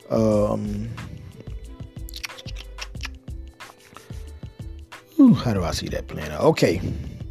Um, 0.08 0.88
ooh, 5.20 5.34
how 5.34 5.52
do 5.52 5.62
I 5.64 5.72
see 5.72 5.88
that 5.88 6.06
playing 6.06 6.30
out? 6.30 6.40
Okay, 6.42 6.80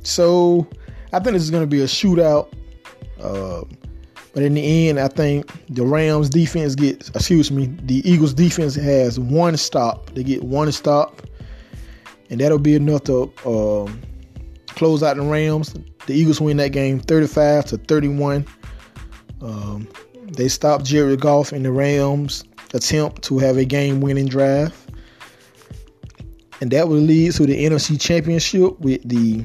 so 0.04 0.68
I 1.14 1.20
think 1.20 1.34
this 1.34 1.44
is 1.44 1.50
going 1.52 1.64
to 1.64 1.68
be 1.68 1.82
a 1.82 1.86
shootout. 1.86 2.54
Uh, 3.20 3.64
but 4.38 4.44
in 4.44 4.54
the 4.54 4.88
end, 4.88 5.00
I 5.00 5.08
think 5.08 5.52
the 5.68 5.84
Rams 5.84 6.30
defense 6.30 6.76
gets, 6.76 7.10
excuse 7.10 7.50
me, 7.50 7.66
the 7.82 8.08
Eagles 8.08 8.36
defense 8.36 8.76
has 8.76 9.20
one 9.20 9.58
stop. 9.58 10.12
They 10.12 10.24
get 10.24 10.44
one 10.44 10.72
stop, 10.72 11.24
and 12.30 12.40
that'll 12.40 12.60
be 12.60 12.76
enough 12.76 13.06
to 13.06 13.34
um, 13.48 14.00
close 14.68 15.02
out 15.02 15.18
the 15.18 15.24
Rams. 15.24 15.74
The 16.06 16.14
Eagles 16.14 16.40
win 16.40 16.58
that 16.58 16.70
game 16.70 17.00
35 17.00 17.66
to 17.66 17.78
31. 17.80 18.46
Um, 19.42 19.88
they 20.28 20.50
stopped 20.50 20.86
Jared 20.86 21.20
Goff 21.20 21.52
in 21.52 21.64
the 21.64 21.72
Rams' 21.72 22.44
attempt 22.76 23.24
to 23.24 23.40
have 23.40 23.58
a 23.58 23.66
game-winning 23.66 24.28
drive, 24.28 24.86
and 26.62 26.70
that 26.70 26.88
will 26.88 26.98
lead 26.98 27.32
to 27.34 27.48
the 27.48 27.66
NFC 27.66 28.00
Championship 28.00 28.80
with 28.82 29.02
the 29.04 29.44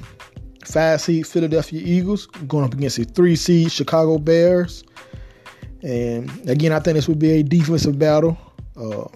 five 0.65 1.01
seed 1.01 1.27
Philadelphia 1.27 1.81
Eagles 1.83 2.27
going 2.27 2.65
up 2.65 2.75
against 2.75 2.99
a 2.99 3.05
three 3.05 3.37
seed 3.37 3.71
Chicago 3.71 4.19
Bears. 4.19 4.85
And 5.83 6.31
again, 6.49 6.73
I 6.73 6.81
think 6.81 6.95
this 6.95 7.09
would 7.09 7.19
be 7.19 7.33
a 7.33 7.43
defensive 7.43 7.99
battle. 7.99 8.39
Uh, 8.77 9.07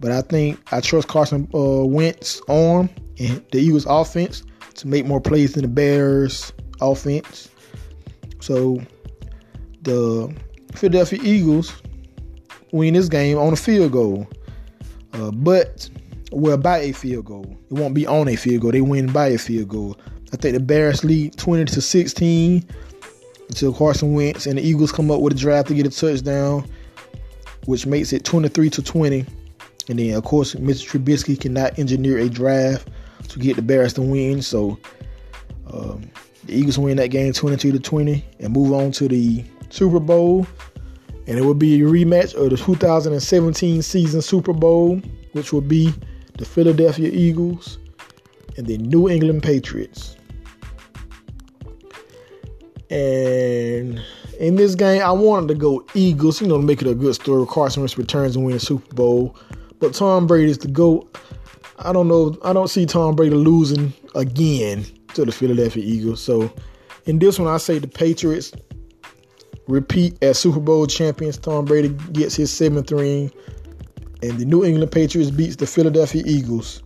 but 0.00 0.12
I 0.12 0.20
think 0.20 0.60
I 0.72 0.80
trust 0.80 1.08
Carson 1.08 1.48
uh, 1.54 1.84
Wentz 1.86 2.40
arm 2.48 2.90
and 3.18 3.44
the 3.50 3.58
Eagles 3.58 3.86
offense 3.88 4.42
to 4.74 4.88
make 4.88 5.06
more 5.06 5.20
plays 5.20 5.54
than 5.54 5.62
the 5.62 5.68
Bears 5.68 6.52
offense. 6.80 7.48
So 8.40 8.80
the 9.82 10.34
Philadelphia 10.74 11.20
Eagles 11.22 11.72
win 12.72 12.94
this 12.94 13.08
game 13.08 13.38
on 13.38 13.52
a 13.52 13.56
field 13.56 13.92
goal. 13.92 14.28
Uh, 15.14 15.30
but 15.30 15.88
well 16.32 16.58
by 16.58 16.78
a 16.78 16.92
field 16.92 17.24
goal. 17.24 17.56
It 17.70 17.74
won't 17.74 17.94
be 17.94 18.06
on 18.06 18.28
a 18.28 18.36
field 18.36 18.62
goal. 18.62 18.72
They 18.72 18.82
win 18.82 19.10
by 19.12 19.28
a 19.28 19.38
field 19.38 19.68
goal. 19.68 19.96
I 20.36 20.38
think 20.38 20.52
the 20.52 20.60
Bears 20.60 21.02
lead 21.02 21.34
20 21.38 21.64
to 21.64 21.80
16 21.80 22.62
until 23.48 23.72
Carson 23.72 24.12
Wentz 24.12 24.44
and 24.44 24.58
the 24.58 24.62
Eagles 24.62 24.92
come 24.92 25.10
up 25.10 25.22
with 25.22 25.32
a 25.32 25.36
drive 25.36 25.64
to 25.68 25.74
get 25.74 25.86
a 25.86 25.90
touchdown, 25.90 26.68
which 27.64 27.86
makes 27.86 28.12
it 28.12 28.22
23 28.22 28.68
to 28.68 28.82
20 28.82 29.24
And 29.88 29.98
then, 29.98 30.14
of 30.14 30.24
course, 30.24 30.54
Mr. 30.54 31.00
Trubisky 31.00 31.40
cannot 31.40 31.78
engineer 31.78 32.18
a 32.18 32.28
drive 32.28 32.84
to 33.28 33.38
get 33.38 33.56
the 33.56 33.62
Bears 33.62 33.94
to 33.94 34.02
win. 34.02 34.42
So 34.42 34.78
um, 35.72 36.02
the 36.44 36.54
Eagles 36.54 36.78
win 36.78 36.98
that 36.98 37.08
game 37.08 37.32
22 37.32 37.72
to 37.72 37.80
20 37.80 38.22
and 38.40 38.52
move 38.52 38.74
on 38.74 38.92
to 38.92 39.08
the 39.08 39.42
Super 39.70 40.00
Bowl. 40.00 40.46
And 41.26 41.38
it 41.38 41.46
will 41.46 41.54
be 41.54 41.80
a 41.80 41.84
rematch 41.86 42.34
of 42.34 42.50
the 42.50 42.58
2017 42.58 43.80
season 43.80 44.20
Super 44.20 44.52
Bowl, 44.52 45.00
which 45.32 45.54
will 45.54 45.62
be 45.62 45.94
the 46.36 46.44
Philadelphia 46.44 47.08
Eagles 47.10 47.78
and 48.58 48.66
the 48.66 48.76
New 48.76 49.08
England 49.08 49.42
Patriots. 49.42 50.16
And 52.90 54.00
in 54.38 54.56
this 54.56 54.74
game, 54.74 55.02
I 55.02 55.10
wanted 55.10 55.48
to 55.48 55.54
go 55.54 55.84
Eagles, 55.94 56.40
you 56.40 56.46
know, 56.46 56.56
to 56.56 56.62
make 56.62 56.82
it 56.82 56.88
a 56.88 56.94
good 56.94 57.14
story. 57.14 57.46
Carson 57.46 57.82
Wentz 57.82 57.98
returns 57.98 58.36
and 58.36 58.44
wins 58.44 58.60
the 58.60 58.66
Super 58.66 58.94
Bowl. 58.94 59.36
But 59.78 59.94
Tom 59.94 60.26
Brady 60.26 60.50
is 60.50 60.58
the 60.58 60.68
GOAT. 60.68 61.18
I 61.78 61.92
don't 61.92 62.08
know. 62.08 62.36
I 62.42 62.52
don't 62.52 62.68
see 62.68 62.86
Tom 62.86 63.16
Brady 63.16 63.34
losing 63.34 63.92
again 64.14 64.86
to 65.14 65.24
the 65.24 65.32
Philadelphia 65.32 65.82
Eagles. 65.84 66.22
So 66.22 66.52
in 67.04 67.18
this 67.18 67.38
one, 67.38 67.48
I 67.48 67.58
say 67.58 67.78
the 67.78 67.88
Patriots 67.88 68.52
repeat 69.68 70.16
as 70.22 70.38
Super 70.38 70.60
Bowl 70.60 70.86
champions. 70.86 71.36
Tom 71.38 71.64
Brady 71.64 71.88
gets 72.12 72.34
his 72.34 72.52
seventh 72.52 72.90
ring, 72.92 73.30
and 74.22 74.38
the 74.38 74.44
New 74.44 74.64
England 74.64 74.92
Patriots 74.92 75.30
beats 75.30 75.56
the 75.56 75.66
Philadelphia 75.66 76.22
Eagles 76.24 76.82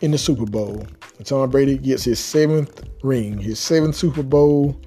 in 0.00 0.10
the 0.10 0.18
Super 0.18 0.46
Bowl. 0.46 0.84
And 1.18 1.26
Tom 1.26 1.50
Brady 1.50 1.78
gets 1.78 2.04
his 2.04 2.18
seventh 2.18 2.82
ring, 3.02 3.38
his 3.38 3.58
seventh 3.58 3.94
Super 3.94 4.22
Bowl, 4.22 4.80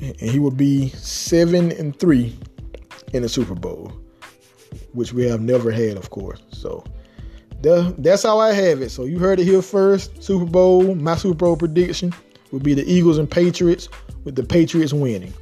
and 0.00 0.16
he 0.20 0.38
will 0.38 0.50
be 0.50 0.88
seven 0.90 1.72
and 1.72 1.98
three 1.98 2.36
in 3.12 3.22
the 3.22 3.28
Super 3.28 3.54
Bowl, 3.54 3.92
which 4.92 5.12
we 5.12 5.24
have 5.24 5.40
never 5.40 5.70
had, 5.70 5.96
of 5.96 6.10
course. 6.10 6.42
So 6.50 6.84
that's 7.62 8.22
how 8.22 8.38
I 8.38 8.52
have 8.52 8.82
it. 8.82 8.90
So 8.90 9.04
you 9.04 9.18
heard 9.18 9.38
it 9.38 9.44
here 9.44 9.62
first. 9.62 10.22
Super 10.22 10.44
Bowl, 10.44 10.94
my 10.94 11.16
Super 11.16 11.34
Bowl 11.34 11.56
prediction 11.56 12.12
would 12.50 12.62
be 12.62 12.74
the 12.74 12.84
Eagles 12.90 13.18
and 13.18 13.30
Patriots, 13.30 13.88
with 14.24 14.34
the 14.34 14.42
Patriots 14.42 14.92
winning. 14.92 15.32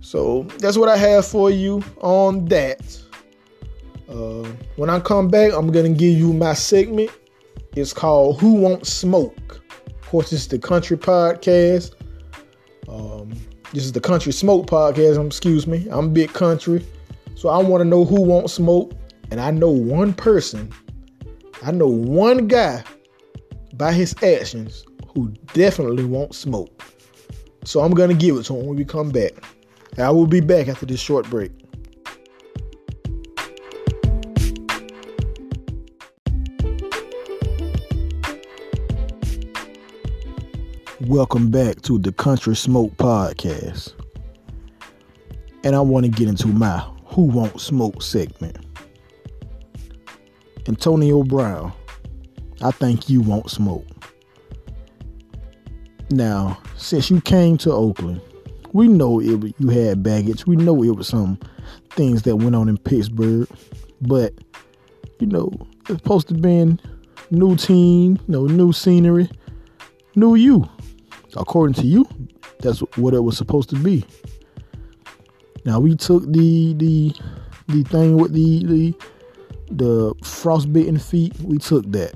So 0.00 0.44
that's 0.58 0.76
what 0.76 0.88
I 0.88 0.96
have 0.96 1.26
for 1.26 1.50
you 1.50 1.82
on 2.00 2.44
that. 2.46 2.98
Uh, 4.08 4.48
when 4.76 4.88
I 4.88 5.00
come 5.00 5.28
back, 5.28 5.52
I'm 5.52 5.72
gonna 5.72 5.88
give 5.88 6.16
you 6.16 6.32
my 6.32 6.54
segment. 6.54 7.10
It's 7.74 7.92
called 7.92 8.40
"Who 8.40 8.54
Won't 8.54 8.86
Smoke." 8.86 9.60
Of 10.06 10.10
course, 10.10 10.30
this 10.30 10.42
is 10.42 10.46
the 10.46 10.60
country 10.60 10.96
podcast. 10.96 11.94
Um, 12.88 13.32
this 13.72 13.84
is 13.84 13.90
the 13.90 14.00
country 14.00 14.30
smoke 14.30 14.68
podcast. 14.68 15.18
Um, 15.18 15.26
excuse 15.26 15.66
me. 15.66 15.84
I'm 15.90 16.12
big 16.12 16.32
country, 16.32 16.86
so 17.34 17.48
I 17.48 17.58
want 17.58 17.80
to 17.80 17.84
know 17.84 18.04
who 18.04 18.20
won't 18.22 18.48
smoke 18.48 18.92
and 19.32 19.40
I 19.40 19.50
know 19.50 19.68
one 19.68 20.12
person, 20.12 20.72
I 21.64 21.72
know 21.72 21.88
one 21.88 22.46
guy 22.46 22.84
by 23.74 23.92
his 23.92 24.14
actions 24.22 24.84
who 25.12 25.30
definitely 25.54 26.04
won't 26.04 26.36
smoke. 26.36 26.84
So 27.64 27.80
I'm 27.80 27.90
going 27.90 28.10
to 28.10 28.14
give 28.14 28.36
it 28.36 28.44
to 28.44 28.54
him 28.54 28.64
when 28.64 28.76
we 28.76 28.84
come 28.84 29.10
back. 29.10 29.32
I 29.98 30.10
will 30.10 30.28
be 30.28 30.38
back 30.38 30.68
after 30.68 30.86
this 30.86 31.00
short 31.00 31.28
break. 31.28 31.50
Welcome 41.06 41.52
back 41.52 41.82
to 41.82 42.00
the 42.00 42.10
Country 42.10 42.56
Smoke 42.56 42.96
Podcast. 42.96 43.92
And 45.62 45.76
I 45.76 45.80
want 45.80 46.04
to 46.04 46.10
get 46.10 46.26
into 46.26 46.48
my 46.48 46.78
Who 47.04 47.22
Won't 47.22 47.60
Smoke 47.60 48.02
segment. 48.02 48.56
Antonio 50.66 51.22
Brown, 51.22 51.72
I 52.60 52.72
think 52.72 53.08
you 53.08 53.20
won't 53.20 53.48
smoke. 53.48 53.86
Now, 56.10 56.58
since 56.76 57.08
you 57.08 57.20
came 57.20 57.56
to 57.58 57.70
Oakland, 57.70 58.20
we 58.72 58.88
know 58.88 59.20
it, 59.20 59.54
you 59.60 59.68
had 59.68 60.02
baggage. 60.02 60.44
We 60.44 60.56
know 60.56 60.82
it 60.82 60.96
was 60.96 61.06
some 61.06 61.38
things 61.90 62.22
that 62.22 62.34
went 62.34 62.56
on 62.56 62.68
in 62.68 62.78
Pittsburgh, 62.78 63.48
but 64.00 64.34
you 65.20 65.28
know 65.28 65.52
it's 65.82 66.02
supposed 66.02 66.26
to 66.28 66.34
be 66.34 66.58
a 66.58 66.76
new 67.30 67.54
team, 67.54 68.18
you 68.26 68.32
know, 68.32 68.46
new 68.46 68.72
scenery, 68.72 69.30
new 70.16 70.34
you. 70.34 70.68
According 71.36 71.74
to 71.74 71.86
you, 71.86 72.06
that's 72.60 72.80
what 72.96 73.14
it 73.14 73.20
was 73.20 73.36
supposed 73.36 73.70
to 73.70 73.76
be. 73.76 74.04
Now 75.64 75.80
we 75.80 75.96
took 75.96 76.22
the 76.32 76.74
the 76.74 77.14
the 77.68 77.82
thing 77.84 78.16
with 78.16 78.32
the 78.32 78.64
the 78.64 78.94
the 79.70 80.14
frostbitten 80.22 80.98
feet, 80.98 81.34
we 81.40 81.58
took 81.58 81.90
that. 81.92 82.14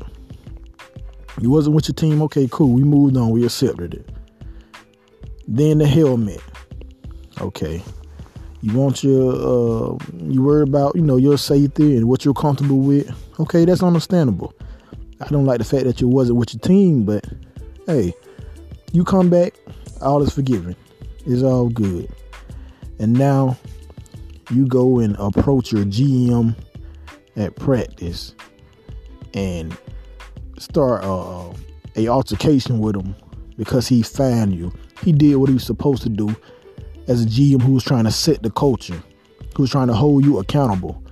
You 1.41 1.51
wasn't 1.51 1.75
with 1.75 1.89
your 1.89 1.95
team, 1.95 2.23
okay, 2.23 2.49
cool. 2.51 2.71
We 2.71 2.83
moved 2.83 3.17
on, 3.17 3.31
we 3.31 3.45
accepted 3.45 3.95
it. 3.95 4.09
Then 5.49 5.79
the 5.79 5.87
helmet. 5.87 6.41
Okay. 7.41 7.83
You 8.63 8.77
want 8.77 9.03
your 9.03 9.33
uh 9.33 9.99
you 10.23 10.43
worry 10.43 10.63
about, 10.63 10.95
you 10.95 11.03
know, 11.03 11.17
your 11.17 11.39
safety 11.39 11.97
and 11.97 12.09
what 12.09 12.25
you're 12.25 12.35
comfortable 12.35 12.81
with. 12.81 13.11
Okay, 13.41 13.65
that's 13.65 13.83
understandable. 13.83 14.55
I 15.21 15.29
don't 15.29 15.45
like 15.45 15.59
the 15.59 15.65
fact 15.65 15.85
that 15.85 16.01
you 16.01 16.09
wasn't 16.09 16.39
with 16.39 16.55
your 16.55 16.61
team, 16.61 17.05
but 17.05 17.27
hey, 17.87 18.15
you 18.93 19.05
come 19.05 19.31
back, 19.31 19.55
all 20.01 20.23
is 20.23 20.33
forgiven. 20.33 20.77
It's 21.27 21.43
all 21.43 21.69
good. 21.69 22.09
And 22.99 23.13
now 23.13 23.57
you 24.51 24.67
go 24.67 24.99
and 24.99 25.17
approach 25.19 25.73
your 25.73 25.85
GM 25.85 26.55
at 27.37 27.57
practice 27.57 28.35
and 29.35 29.77
start 30.59 31.05
uh, 31.05 31.53
a 31.97 32.09
altercation 32.09 32.81
with 32.81 32.97
him 32.97 33.15
because 33.57 33.87
he 33.89 34.03
found 34.03 34.55
you. 34.55 34.73
He 35.03 35.13
did 35.13 35.37
what 35.37 35.49
he 35.49 35.55
was 35.55 35.65
supposed 35.65 36.03
to 36.03 36.09
do 36.09 36.35
as 37.07 37.25
a 37.25 37.27
GM 37.27 37.63
who 37.63 37.73
was 37.73 37.85
trying 37.85 38.05
to 38.05 38.11
set 38.11 38.43
the 38.43 38.51
culture, 38.51 39.03
who 39.57 39.63
was 39.63 39.71
trying 39.71 39.89
to 39.89 39.95
hold 39.95 40.25
you 40.25 40.39
accountable. 40.39 41.03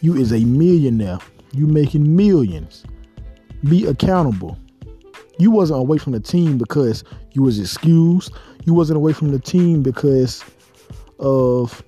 You 0.00 0.14
is 0.16 0.32
a 0.32 0.40
millionaire. 0.40 1.18
You 1.52 1.66
making 1.66 2.14
millions. 2.14 2.84
Be 3.68 3.86
accountable. 3.86 4.58
You 5.38 5.50
wasn't 5.50 5.80
away 5.80 5.98
from 5.98 6.12
the 6.12 6.20
team 6.20 6.58
because 6.58 7.04
you 7.32 7.42
was 7.42 7.58
excused. 7.58 8.32
You 8.64 8.74
wasn't 8.74 8.96
away 8.96 9.12
from 9.12 9.32
the 9.32 9.38
team 9.38 9.82
because 9.82 10.44
of 11.18 11.82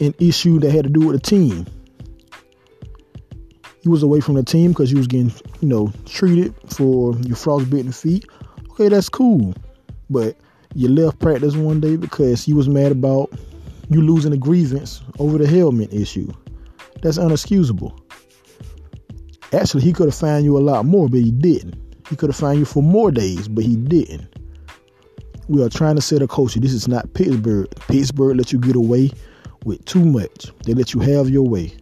an 0.00 0.14
issue 0.18 0.58
that 0.60 0.70
had 0.70 0.84
to 0.84 0.90
do 0.90 1.06
with 1.06 1.22
the 1.22 1.28
team 1.28 1.66
you 3.82 3.90
was 3.90 4.02
away 4.02 4.20
from 4.20 4.34
the 4.34 4.42
team 4.42 4.72
because 4.72 4.90
you 4.90 4.98
was 4.98 5.06
getting, 5.06 5.32
you 5.60 5.68
know, 5.68 5.92
treated 6.04 6.54
for 6.68 7.14
your 7.20 7.36
frostbitten 7.36 7.92
feet. 7.92 8.26
Okay, 8.70 8.88
that's 8.88 9.08
cool. 9.08 9.54
But 10.08 10.36
you 10.74 10.88
left 10.88 11.18
practice 11.18 11.56
one 11.56 11.80
day 11.80 11.96
because 11.96 12.46
you 12.46 12.56
was 12.56 12.68
mad 12.68 12.92
about 12.92 13.32
you 13.88 14.02
losing 14.02 14.32
a 14.32 14.36
grievance 14.36 15.02
over 15.18 15.38
the 15.38 15.46
helmet 15.46 15.92
issue. 15.92 16.30
That's 17.02 17.18
unexcusable. 17.18 17.98
Actually, 19.52 19.82
he 19.82 19.92
could 19.92 20.06
have 20.06 20.14
fined 20.14 20.44
you 20.44 20.58
a 20.58 20.60
lot 20.60 20.84
more, 20.84 21.08
but 21.08 21.20
he 21.20 21.30
didn't. 21.30 21.74
He 22.10 22.16
could 22.16 22.28
have 22.28 22.36
found 22.36 22.58
you 22.58 22.64
for 22.64 22.82
more 22.82 23.12
days, 23.12 23.46
but 23.46 23.62
he 23.62 23.76
didn't. 23.76 24.26
We 25.46 25.62
are 25.62 25.68
trying 25.68 25.94
to 25.94 26.02
set 26.02 26.22
a 26.22 26.28
culture. 26.28 26.58
This 26.58 26.72
is 26.72 26.88
not 26.88 27.14
Pittsburgh. 27.14 27.68
Pittsburgh 27.86 28.36
let 28.36 28.52
you 28.52 28.58
get 28.58 28.74
away 28.74 29.12
with 29.64 29.84
too 29.84 30.04
much. 30.04 30.50
They 30.64 30.74
let 30.74 30.92
you 30.92 31.00
have 31.00 31.30
your 31.30 31.48
way. 31.48 31.72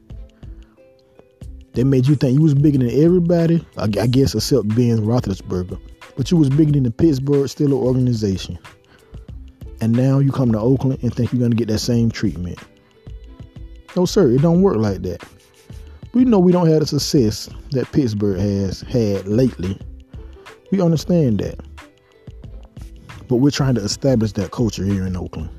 They 1.73 1.83
made 1.83 2.07
you 2.07 2.15
think 2.15 2.35
you 2.35 2.43
was 2.43 2.55
bigger 2.55 2.79
than 2.79 2.91
everybody, 2.91 3.65
I, 3.79 3.85
I 3.85 4.07
guess, 4.07 4.35
except 4.35 4.69
Ben 4.69 4.99
Roethlisberger. 4.99 5.81
But 6.17 6.31
you 6.31 6.37
was 6.37 6.51
bigger 6.51 6.73
than 6.73 6.83
the 6.83 6.91
Pittsburgh 6.91 7.47
Steelers 7.47 7.73
organization. 7.73 8.59
And 9.81 9.93
now 9.93 10.19
you 10.19 10.31
come 10.31 10.53
to 10.53 10.59
Oakland 10.59 10.99
and 11.03 11.15
think 11.15 11.33
you're 11.33 11.41
gonna 11.41 11.55
get 11.55 11.69
that 11.69 11.79
same 11.79 12.11
treatment. 12.11 12.59
No, 13.97 14.05
sir, 14.05 14.31
it 14.31 14.43
don't 14.43 14.61
work 14.61 14.77
like 14.77 15.03
that. 15.03 15.25
We 16.13 16.25
know 16.25 16.39
we 16.39 16.53
don't 16.53 16.69
have 16.69 16.81
the 16.81 16.87
success 16.87 17.49
that 17.71 17.91
Pittsburgh 17.93 18.39
has 18.39 18.83
had 18.83 19.27
lately. 19.27 19.79
We 20.71 20.81
understand 20.81 21.41
that. 21.41 21.59
But 23.29 23.37
we're 23.37 23.51
trying 23.51 23.75
to 23.75 23.83
establish 23.83 24.33
that 24.33 24.51
culture 24.51 24.85
here 24.85 25.07
in 25.07 25.17
Oakland. 25.17 25.51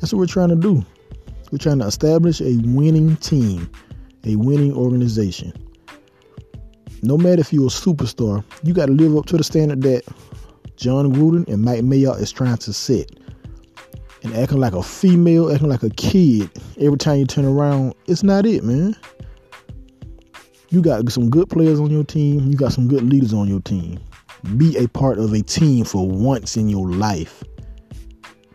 That's 0.00 0.12
what 0.12 0.20
we're 0.20 0.26
trying 0.26 0.50
to 0.50 0.56
do. 0.56 0.84
We're 1.50 1.58
trying 1.58 1.78
to 1.80 1.86
establish 1.86 2.40
a 2.40 2.56
winning 2.64 3.16
team 3.16 3.70
a 4.26 4.36
winning 4.36 4.74
organization. 4.74 5.52
No 7.02 7.16
matter 7.16 7.40
if 7.40 7.52
you're 7.52 7.66
a 7.66 7.70
superstar, 7.70 8.44
you 8.64 8.74
got 8.74 8.86
to 8.86 8.92
live 8.92 9.16
up 9.16 9.26
to 9.26 9.36
the 9.36 9.44
standard 9.44 9.82
that 9.82 10.02
Jon 10.76 11.14
Gruden 11.14 11.46
and 11.48 11.62
Mike 11.62 11.80
Mayock 11.80 12.20
is 12.20 12.32
trying 12.32 12.56
to 12.58 12.72
set. 12.72 13.10
And 14.22 14.34
acting 14.34 14.58
like 14.58 14.72
a 14.72 14.82
female, 14.82 15.52
acting 15.52 15.68
like 15.68 15.84
a 15.84 15.90
kid 15.90 16.50
every 16.80 16.98
time 16.98 17.18
you 17.18 17.26
turn 17.26 17.44
around, 17.44 17.94
it's 18.06 18.24
not 18.24 18.44
it, 18.44 18.64
man. 18.64 18.96
You 20.70 20.82
got 20.82 21.08
some 21.12 21.30
good 21.30 21.48
players 21.48 21.78
on 21.78 21.90
your 21.90 22.02
team, 22.02 22.50
you 22.50 22.56
got 22.56 22.72
some 22.72 22.88
good 22.88 23.02
leaders 23.02 23.32
on 23.32 23.46
your 23.46 23.60
team. 23.60 24.00
Be 24.56 24.76
a 24.76 24.88
part 24.88 25.18
of 25.18 25.32
a 25.32 25.42
team 25.42 25.84
for 25.84 26.06
once 26.06 26.56
in 26.56 26.68
your 26.68 26.88
life. 26.88 27.42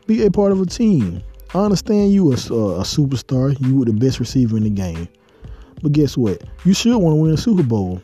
Be 0.08 0.26
a 0.26 0.32
part 0.32 0.52
of 0.52 0.62
a 0.62 0.66
team. 0.66 1.22
I 1.54 1.60
understand 1.60 2.14
you 2.14 2.32
a, 2.32 2.36
a 2.36 2.84
superstar. 2.84 3.60
You 3.60 3.78
were 3.78 3.86
the 3.86 3.94
best 3.94 4.20
receiver 4.20 4.58
in 4.58 4.64
the 4.64 4.70
game. 4.70 5.08
But 5.82 5.92
guess 5.92 6.16
what? 6.16 6.44
You 6.64 6.74
should 6.74 6.96
want 6.96 7.14
to 7.14 7.22
win 7.22 7.34
a 7.34 7.38
Super 7.38 7.64
Bowl. 7.64 8.02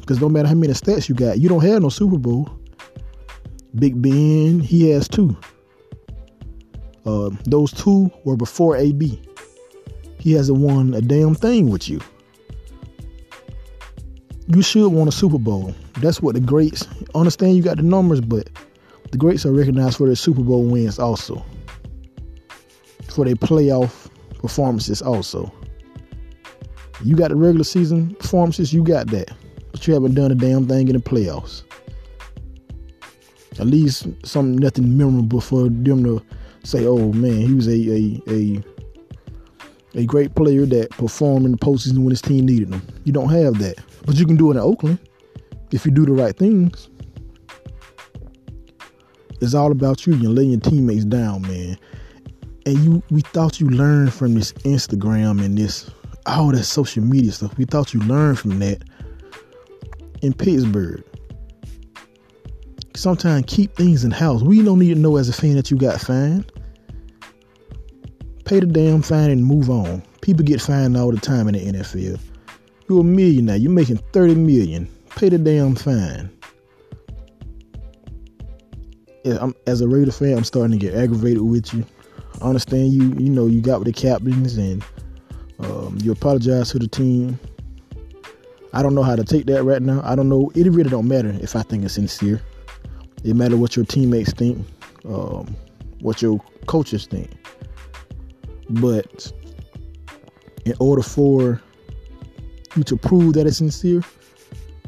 Because 0.00 0.20
no 0.20 0.28
matter 0.28 0.48
how 0.48 0.54
many 0.54 0.72
stats 0.72 1.08
you 1.08 1.14
got, 1.14 1.38
you 1.38 1.48
don't 1.48 1.64
have 1.64 1.82
no 1.82 1.88
Super 1.88 2.18
Bowl. 2.18 2.48
Big 3.74 4.00
Ben, 4.00 4.60
he 4.60 4.90
has 4.90 5.08
two. 5.08 5.36
Uh, 7.04 7.30
those 7.44 7.72
two 7.72 8.10
were 8.24 8.36
before 8.36 8.76
AB. 8.76 9.20
He 10.18 10.32
hasn't 10.32 10.58
won 10.58 10.94
a 10.94 11.00
damn 11.00 11.34
thing 11.34 11.70
with 11.70 11.88
you. 11.88 12.00
You 14.50 14.62
should 14.62 14.88
want 14.88 15.08
a 15.08 15.12
Super 15.12 15.38
Bowl. 15.38 15.74
That's 16.00 16.22
what 16.22 16.34
the 16.34 16.40
greats 16.40 16.86
understand. 17.14 17.54
You 17.56 17.62
got 17.62 17.76
the 17.76 17.82
numbers, 17.82 18.22
but 18.22 18.48
the 19.10 19.18
greats 19.18 19.44
are 19.44 19.52
recognized 19.52 19.98
for 19.98 20.06
their 20.06 20.16
Super 20.16 20.42
Bowl 20.42 20.64
wins 20.64 20.98
also, 20.98 21.44
for 23.10 23.26
their 23.26 23.34
playoff 23.34 24.08
performances 24.38 25.02
also. 25.02 25.52
You 27.04 27.14
got 27.14 27.28
the 27.28 27.36
regular 27.36 27.64
season 27.64 28.14
performances, 28.14 28.72
you 28.72 28.82
got 28.82 29.08
that, 29.08 29.30
but 29.70 29.86
you 29.86 29.92
haven't 29.92 30.14
done 30.14 30.32
a 30.32 30.34
damn 30.34 30.66
thing 30.66 30.88
in 30.88 30.94
the 30.94 31.02
playoffs. 31.02 31.62
At 33.60 33.66
least 33.66 34.06
something 34.24 34.56
nothing 34.56 34.96
memorable 34.96 35.42
for 35.42 35.64
them 35.64 36.04
to 36.04 36.22
say, 36.64 36.86
"Oh 36.86 37.12
man, 37.12 37.46
he 37.46 37.52
was 37.52 37.68
a 37.68 37.72
a 37.72 38.22
a 38.28 38.62
a 39.94 40.04
great 40.06 40.34
player 40.34 40.64
that 40.64 40.90
performed 40.90 41.44
in 41.44 41.52
the 41.52 41.58
postseason 41.58 41.98
when 41.98 42.10
his 42.10 42.22
team 42.22 42.46
needed 42.46 42.72
him." 42.72 42.82
You 43.04 43.12
don't 43.12 43.30
have 43.30 43.58
that, 43.58 43.78
but 44.04 44.16
you 44.16 44.26
can 44.26 44.36
do 44.36 44.50
it 44.50 44.54
in 44.54 44.60
Oakland 44.60 44.98
if 45.70 45.84
you 45.84 45.90
do 45.90 46.06
the 46.06 46.12
right 46.12 46.36
things. 46.36 46.88
It's 49.40 49.54
all 49.54 49.70
about 49.70 50.06
you. 50.06 50.14
You're 50.14 50.32
letting 50.32 50.50
your 50.50 50.60
teammates 50.60 51.04
down, 51.04 51.42
man. 51.42 51.78
And 52.66 52.78
you, 52.78 53.02
we 53.10 53.20
thought 53.20 53.60
you 53.60 53.70
learned 53.70 54.12
from 54.12 54.34
this 54.34 54.52
Instagram 54.64 55.44
and 55.44 55.56
this 55.56 55.90
all 56.26 56.52
that 56.52 56.64
social 56.64 57.02
media 57.02 57.32
stuff. 57.32 57.56
We 57.56 57.64
thought 57.64 57.94
you 57.94 58.00
learned 58.00 58.38
from 58.38 58.58
that 58.58 58.82
in 60.22 60.34
Pittsburgh. 60.34 61.02
Sometimes 62.94 63.44
keep 63.46 63.74
things 63.76 64.04
in 64.04 64.10
house. 64.10 64.42
We 64.42 64.62
don't 64.62 64.78
need 64.78 64.94
to 64.94 65.00
know 65.00 65.16
as 65.16 65.28
a 65.28 65.32
fan 65.32 65.54
that 65.54 65.70
you 65.70 65.76
got 65.76 66.00
fined. 66.00 66.50
Pay 68.44 68.60
the 68.60 68.66
damn 68.66 69.02
fine 69.02 69.30
and 69.30 69.44
move 69.44 69.70
on. 69.70 70.02
People 70.20 70.44
get 70.44 70.60
fined 70.60 70.96
all 70.96 71.12
the 71.12 71.20
time 71.20 71.48
in 71.48 71.54
the 71.54 71.78
NFL. 71.78 72.18
You're 72.88 73.00
a 73.00 73.04
millionaire. 73.04 73.56
You're 73.56 73.70
making 73.70 73.98
30 74.12 74.34
million. 74.36 74.88
Pay 75.10 75.28
the 75.28 75.38
damn 75.38 75.74
fine. 75.74 76.30
I'm, 79.24 79.54
as 79.66 79.82
a 79.82 79.88
Raider 79.88 80.12
fan, 80.12 80.38
I'm 80.38 80.44
starting 80.44 80.78
to 80.78 80.78
get 80.78 80.94
aggravated 80.94 81.42
with 81.42 81.74
you. 81.74 81.84
I 82.40 82.46
understand 82.46 82.92
you, 82.92 83.12
you 83.18 83.28
know, 83.28 83.46
you 83.46 83.60
got 83.60 83.80
with 83.80 83.86
the 83.86 83.92
captains 83.92 84.56
and 84.56 84.82
um, 85.58 85.98
you 86.02 86.12
apologize 86.12 86.70
to 86.70 86.78
the 86.78 86.88
team. 86.88 87.38
I 88.72 88.82
don't 88.82 88.94
know 88.94 89.02
how 89.02 89.16
to 89.16 89.24
take 89.24 89.46
that 89.46 89.64
right 89.64 89.82
now. 89.82 90.00
I 90.04 90.14
don't 90.14 90.28
know. 90.28 90.50
It 90.54 90.70
really 90.70 90.88
don't 90.88 91.08
matter 91.08 91.36
if 91.42 91.56
I 91.56 91.62
think 91.62 91.84
it's 91.84 91.94
sincere. 91.94 92.40
It 93.24 93.34
matter 93.34 93.56
what 93.56 93.76
your 93.76 93.84
teammates 93.84 94.32
think, 94.32 94.64
um, 95.04 95.54
what 96.00 96.22
your 96.22 96.40
coaches 96.66 97.06
think. 97.06 97.30
But 98.70 99.30
in 100.64 100.74
order 100.78 101.02
for 101.02 101.60
you 102.76 102.82
to 102.84 102.96
prove 102.96 103.34
that 103.34 103.46
it's 103.46 103.58
sincere, 103.58 104.02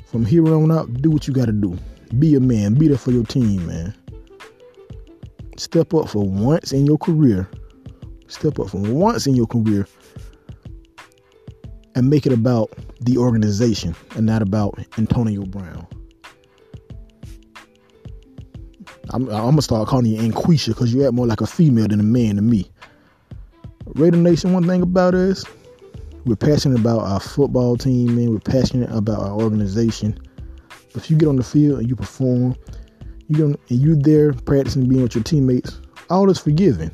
from 0.06 0.24
here 0.24 0.46
on 0.54 0.72
out, 0.72 0.92
do 0.94 1.10
what 1.10 1.28
you 1.28 1.34
got 1.34 1.46
to 1.46 1.52
do. 1.52 1.78
Be 2.18 2.34
a 2.34 2.40
man. 2.40 2.74
Be 2.74 2.88
there 2.88 2.98
for 2.98 3.12
your 3.12 3.24
team, 3.24 3.66
man. 3.66 3.94
Step 5.56 5.94
up 5.94 6.08
for 6.08 6.24
once 6.24 6.72
in 6.72 6.86
your 6.86 6.98
career. 6.98 7.48
Step 8.26 8.58
up 8.58 8.70
for 8.70 8.78
once 8.78 9.26
in 9.26 9.36
your 9.36 9.46
career 9.46 9.86
and 11.94 12.08
make 12.08 12.26
it 12.26 12.32
about 12.32 12.70
the 13.00 13.18
organization 13.18 13.94
and 14.16 14.26
not 14.26 14.42
about 14.42 14.78
Antonio 14.98 15.44
Brown. 15.44 15.86
I'm, 19.10 19.28
I'm 19.28 19.50
gonna 19.50 19.62
start 19.62 19.88
calling 19.88 20.06
you 20.06 20.20
Anquisha 20.20 20.68
because 20.68 20.94
you 20.94 21.04
act 21.04 21.14
more 21.14 21.26
like 21.26 21.40
a 21.40 21.46
female 21.46 21.88
than 21.88 22.00
a 22.00 22.04
man 22.04 22.36
to 22.36 22.42
me. 22.42 22.70
Raider 23.94 24.16
Nation, 24.16 24.52
one 24.52 24.66
thing 24.66 24.82
about 24.82 25.14
us, 25.14 25.44
we're 26.24 26.36
passionate 26.36 26.78
about 26.78 27.00
our 27.00 27.20
football 27.20 27.76
team, 27.76 28.18
and 28.18 28.30
we're 28.30 28.40
passionate 28.40 28.90
about 28.90 29.20
our 29.20 29.40
organization. 29.40 30.18
If 30.94 31.10
you 31.10 31.16
get 31.16 31.28
on 31.28 31.36
the 31.36 31.44
field 31.44 31.80
and 31.80 31.88
you 31.88 31.96
perform, 31.96 32.56
you 33.28 33.36
don't, 33.36 33.60
and 33.70 33.80
you 33.80 33.96
there 33.96 34.32
practicing 34.32 34.88
being 34.88 35.02
with 35.02 35.14
your 35.14 35.24
teammates, 35.24 35.80
all 36.10 36.28
is 36.30 36.38
forgiven. 36.38 36.90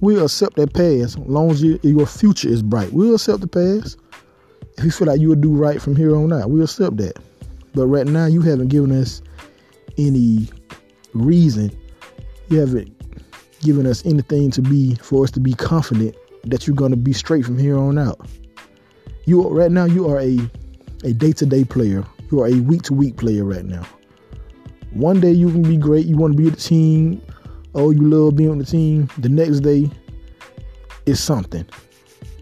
We'll 0.00 0.24
accept 0.24 0.56
that 0.56 0.74
pass 0.74 1.16
as 1.16 1.18
long 1.18 1.50
as 1.50 1.62
you, 1.62 1.78
your 1.82 2.06
future 2.06 2.48
is 2.48 2.62
bright. 2.62 2.92
We'll 2.92 3.14
accept 3.14 3.40
the 3.40 3.48
pass. 3.48 3.96
If 4.76 4.84
you 4.84 4.90
feel 4.90 5.08
like 5.08 5.20
you 5.20 5.28
will 5.28 5.36
do 5.36 5.52
right 5.52 5.82
from 5.82 5.96
here 5.96 6.14
on 6.14 6.32
out, 6.32 6.50
we'll 6.50 6.64
accept 6.64 6.96
that. 6.98 7.18
But 7.74 7.86
right 7.86 8.06
now, 8.06 8.26
you 8.26 8.40
haven't 8.40 8.68
given 8.68 8.92
us 8.92 9.22
any 9.98 10.48
reason. 11.14 11.76
You 12.48 12.60
haven't 12.60 12.94
given 13.60 13.86
us 13.86 14.06
anything 14.06 14.50
to 14.52 14.62
be 14.62 14.94
for 14.96 15.24
us 15.24 15.30
to 15.32 15.40
be 15.40 15.52
confident 15.54 16.16
that 16.50 16.66
you're 16.66 16.76
to 16.76 16.96
be 16.96 17.12
straight 17.12 17.44
from 17.44 17.58
here 17.58 17.78
on 17.78 17.98
out. 17.98 18.28
You 19.24 19.48
right 19.48 19.70
now, 19.70 19.84
you 19.84 20.08
are 20.08 20.20
a 20.20 20.38
a 21.04 21.12
day 21.12 21.32
to 21.32 21.46
day 21.46 21.64
player. 21.64 22.04
You 22.30 22.40
are 22.40 22.48
a 22.48 22.60
week 22.60 22.82
to 22.82 22.94
week 22.94 23.16
player 23.16 23.44
right 23.44 23.64
now. 23.64 23.86
One 24.92 25.20
day 25.20 25.32
you 25.32 25.50
can 25.50 25.62
be 25.62 25.76
great. 25.76 26.06
You 26.06 26.16
want 26.16 26.36
to 26.36 26.42
be 26.42 26.50
the 26.50 26.56
team. 26.56 27.22
Oh, 27.74 27.90
you 27.90 28.02
love 28.02 28.36
being 28.36 28.50
on 28.50 28.58
the 28.58 28.64
team. 28.64 29.08
The 29.18 29.28
next 29.28 29.60
day 29.60 29.90
it's 31.06 31.20
something. 31.20 31.66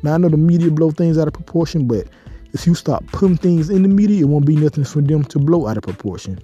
Now 0.02 0.14
I 0.14 0.18
know 0.18 0.28
the 0.28 0.36
media 0.36 0.70
blow 0.70 0.90
things 0.90 1.18
out 1.18 1.28
of 1.28 1.34
proportion, 1.34 1.86
but 1.86 2.06
if 2.52 2.66
you 2.66 2.74
start 2.74 3.06
putting 3.08 3.36
things 3.36 3.70
in 3.70 3.82
the 3.82 3.88
media, 3.88 4.20
it 4.20 4.28
won't 4.28 4.46
be 4.46 4.56
nothing 4.56 4.84
for 4.84 5.02
them 5.02 5.24
to 5.24 5.38
blow 5.38 5.66
out 5.66 5.76
of 5.76 5.82
proportion. 5.82 6.38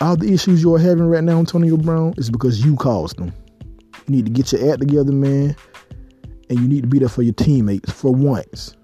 All 0.00 0.16
the 0.16 0.32
issues 0.32 0.62
you're 0.62 0.78
having 0.78 1.06
right 1.06 1.24
now, 1.24 1.38
Antonio 1.38 1.76
Brown, 1.76 2.14
is 2.16 2.30
because 2.30 2.64
you 2.64 2.76
caused 2.76 3.16
them. 3.16 3.32
You 4.06 4.16
need 4.16 4.26
to 4.26 4.32
get 4.32 4.52
your 4.52 4.70
act 4.70 4.80
together, 4.80 5.12
man, 5.12 5.56
and 6.50 6.58
you 6.58 6.68
need 6.68 6.82
to 6.82 6.86
be 6.86 6.98
there 6.98 7.08
for 7.08 7.22
your 7.22 7.34
teammates 7.34 7.90
for 7.90 8.12
once. 8.12 8.76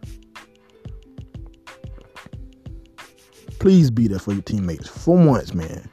Please 3.58 3.90
be 3.90 4.08
there 4.08 4.18
for 4.18 4.32
your 4.32 4.42
teammates 4.42 4.88
for 4.88 5.16
once, 5.16 5.52
man. 5.52 5.88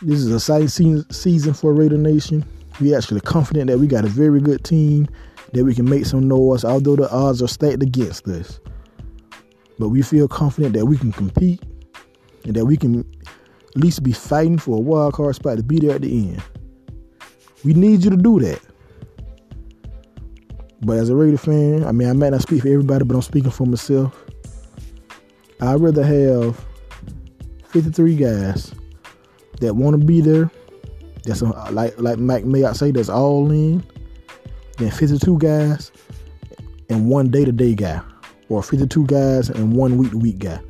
This 0.00 0.20
is 0.20 0.30
a 0.30 0.36
exciting 0.36 1.04
season 1.10 1.52
for 1.52 1.74
Raider 1.74 1.98
Nation. 1.98 2.44
We 2.80 2.94
actually 2.94 3.20
confident 3.22 3.68
that 3.68 3.78
we 3.78 3.88
got 3.88 4.04
a 4.04 4.08
very 4.08 4.40
good 4.40 4.62
team 4.62 5.08
that 5.52 5.64
we 5.64 5.74
can 5.74 5.88
make 5.88 6.06
some 6.06 6.28
noise, 6.28 6.64
although 6.64 6.94
the 6.94 7.10
odds 7.10 7.42
are 7.42 7.48
stacked 7.48 7.82
against 7.82 8.28
us. 8.28 8.60
But 9.80 9.88
we 9.88 10.02
feel 10.02 10.28
confident 10.28 10.74
that 10.74 10.86
we 10.86 10.96
can 10.96 11.10
compete 11.10 11.62
and 12.44 12.54
that 12.54 12.64
we 12.64 12.76
can 12.76 13.00
at 13.00 13.76
least 13.76 14.04
be 14.04 14.12
fighting 14.12 14.58
for 14.58 14.76
a 14.76 14.80
wild 14.80 15.14
card 15.14 15.34
spot 15.34 15.56
to 15.56 15.64
be 15.64 15.80
there 15.80 15.96
at 15.96 16.02
the 16.02 16.30
end. 16.30 16.42
We 17.64 17.74
need 17.74 18.04
you 18.04 18.10
to 18.10 18.16
do 18.16 18.40
that. 18.40 18.60
But 20.80 20.98
as 20.98 21.08
a 21.08 21.16
Raider 21.16 21.38
fan, 21.38 21.84
I 21.84 21.92
mean, 21.92 22.08
I 22.08 22.12
might 22.12 22.30
not 22.30 22.42
speak 22.42 22.62
for 22.62 22.68
everybody, 22.68 23.04
but 23.04 23.14
I'm 23.14 23.22
speaking 23.22 23.50
for 23.50 23.66
myself. 23.66 24.24
I'd 25.60 25.80
rather 25.80 26.04
have 26.04 26.64
53 27.66 28.14
guys 28.14 28.72
that 29.60 29.74
want 29.74 30.00
to 30.00 30.06
be 30.06 30.20
there. 30.20 30.50
That's 31.24 31.42
a, 31.42 31.46
like 31.72 31.98
like 31.98 32.18
Mike 32.18 32.44
Mayock 32.44 32.76
say, 32.76 32.92
that's 32.92 33.08
all 33.08 33.50
in. 33.50 33.84
Then 34.76 34.90
52 34.92 35.38
guys 35.38 35.90
and 36.88 37.10
one 37.10 37.28
day 37.28 37.44
to 37.44 37.50
day 37.50 37.74
guy, 37.74 38.00
or 38.48 38.62
52 38.62 39.04
guys 39.06 39.50
and 39.50 39.74
one 39.74 39.98
week 39.98 40.12
to 40.12 40.18
week 40.18 40.38
guy. 40.38 40.60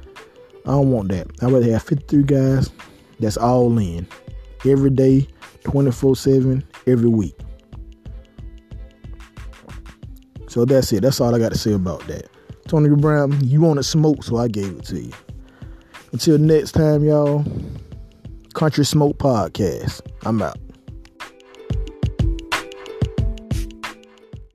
I 0.65 0.71
don't 0.71 0.91
want 0.91 1.09
that. 1.11 1.27
I'd 1.43 1.53
rather 1.53 1.71
have 1.71 1.83
53 1.83 2.23
guys 2.25 2.71
that's 3.21 3.37
all 3.37 3.77
in 3.79 4.07
every 4.67 4.91
day, 4.91 5.29
24 5.65 6.17
7, 6.17 6.65
every 6.89 7.09
week. 7.09 7.37
So 10.49 10.65
that's 10.65 10.93
it. 10.93 11.03
That's 11.03 11.21
all 11.21 11.35
I 11.35 11.39
got 11.39 11.53
to 11.53 11.59
say 11.59 11.73
about 11.73 12.07
that. 12.09 12.29
Tony 12.67 12.89
Brown, 12.89 13.39
you 13.45 13.61
wanted 13.61 13.85
smoke, 13.85 14.25
so 14.25 14.37
I 14.37 14.49
gave 14.49 14.79
it 14.79 14.85
to 14.87 15.01
you. 15.01 15.13
Until 16.13 16.39
next 16.39 16.73
time, 16.73 17.05
y'all. 17.05 17.45
Country 18.55 18.85
Smoke 18.85 19.19
Podcast. 19.19 20.01
I'm 20.25 20.43
out. 20.43 20.59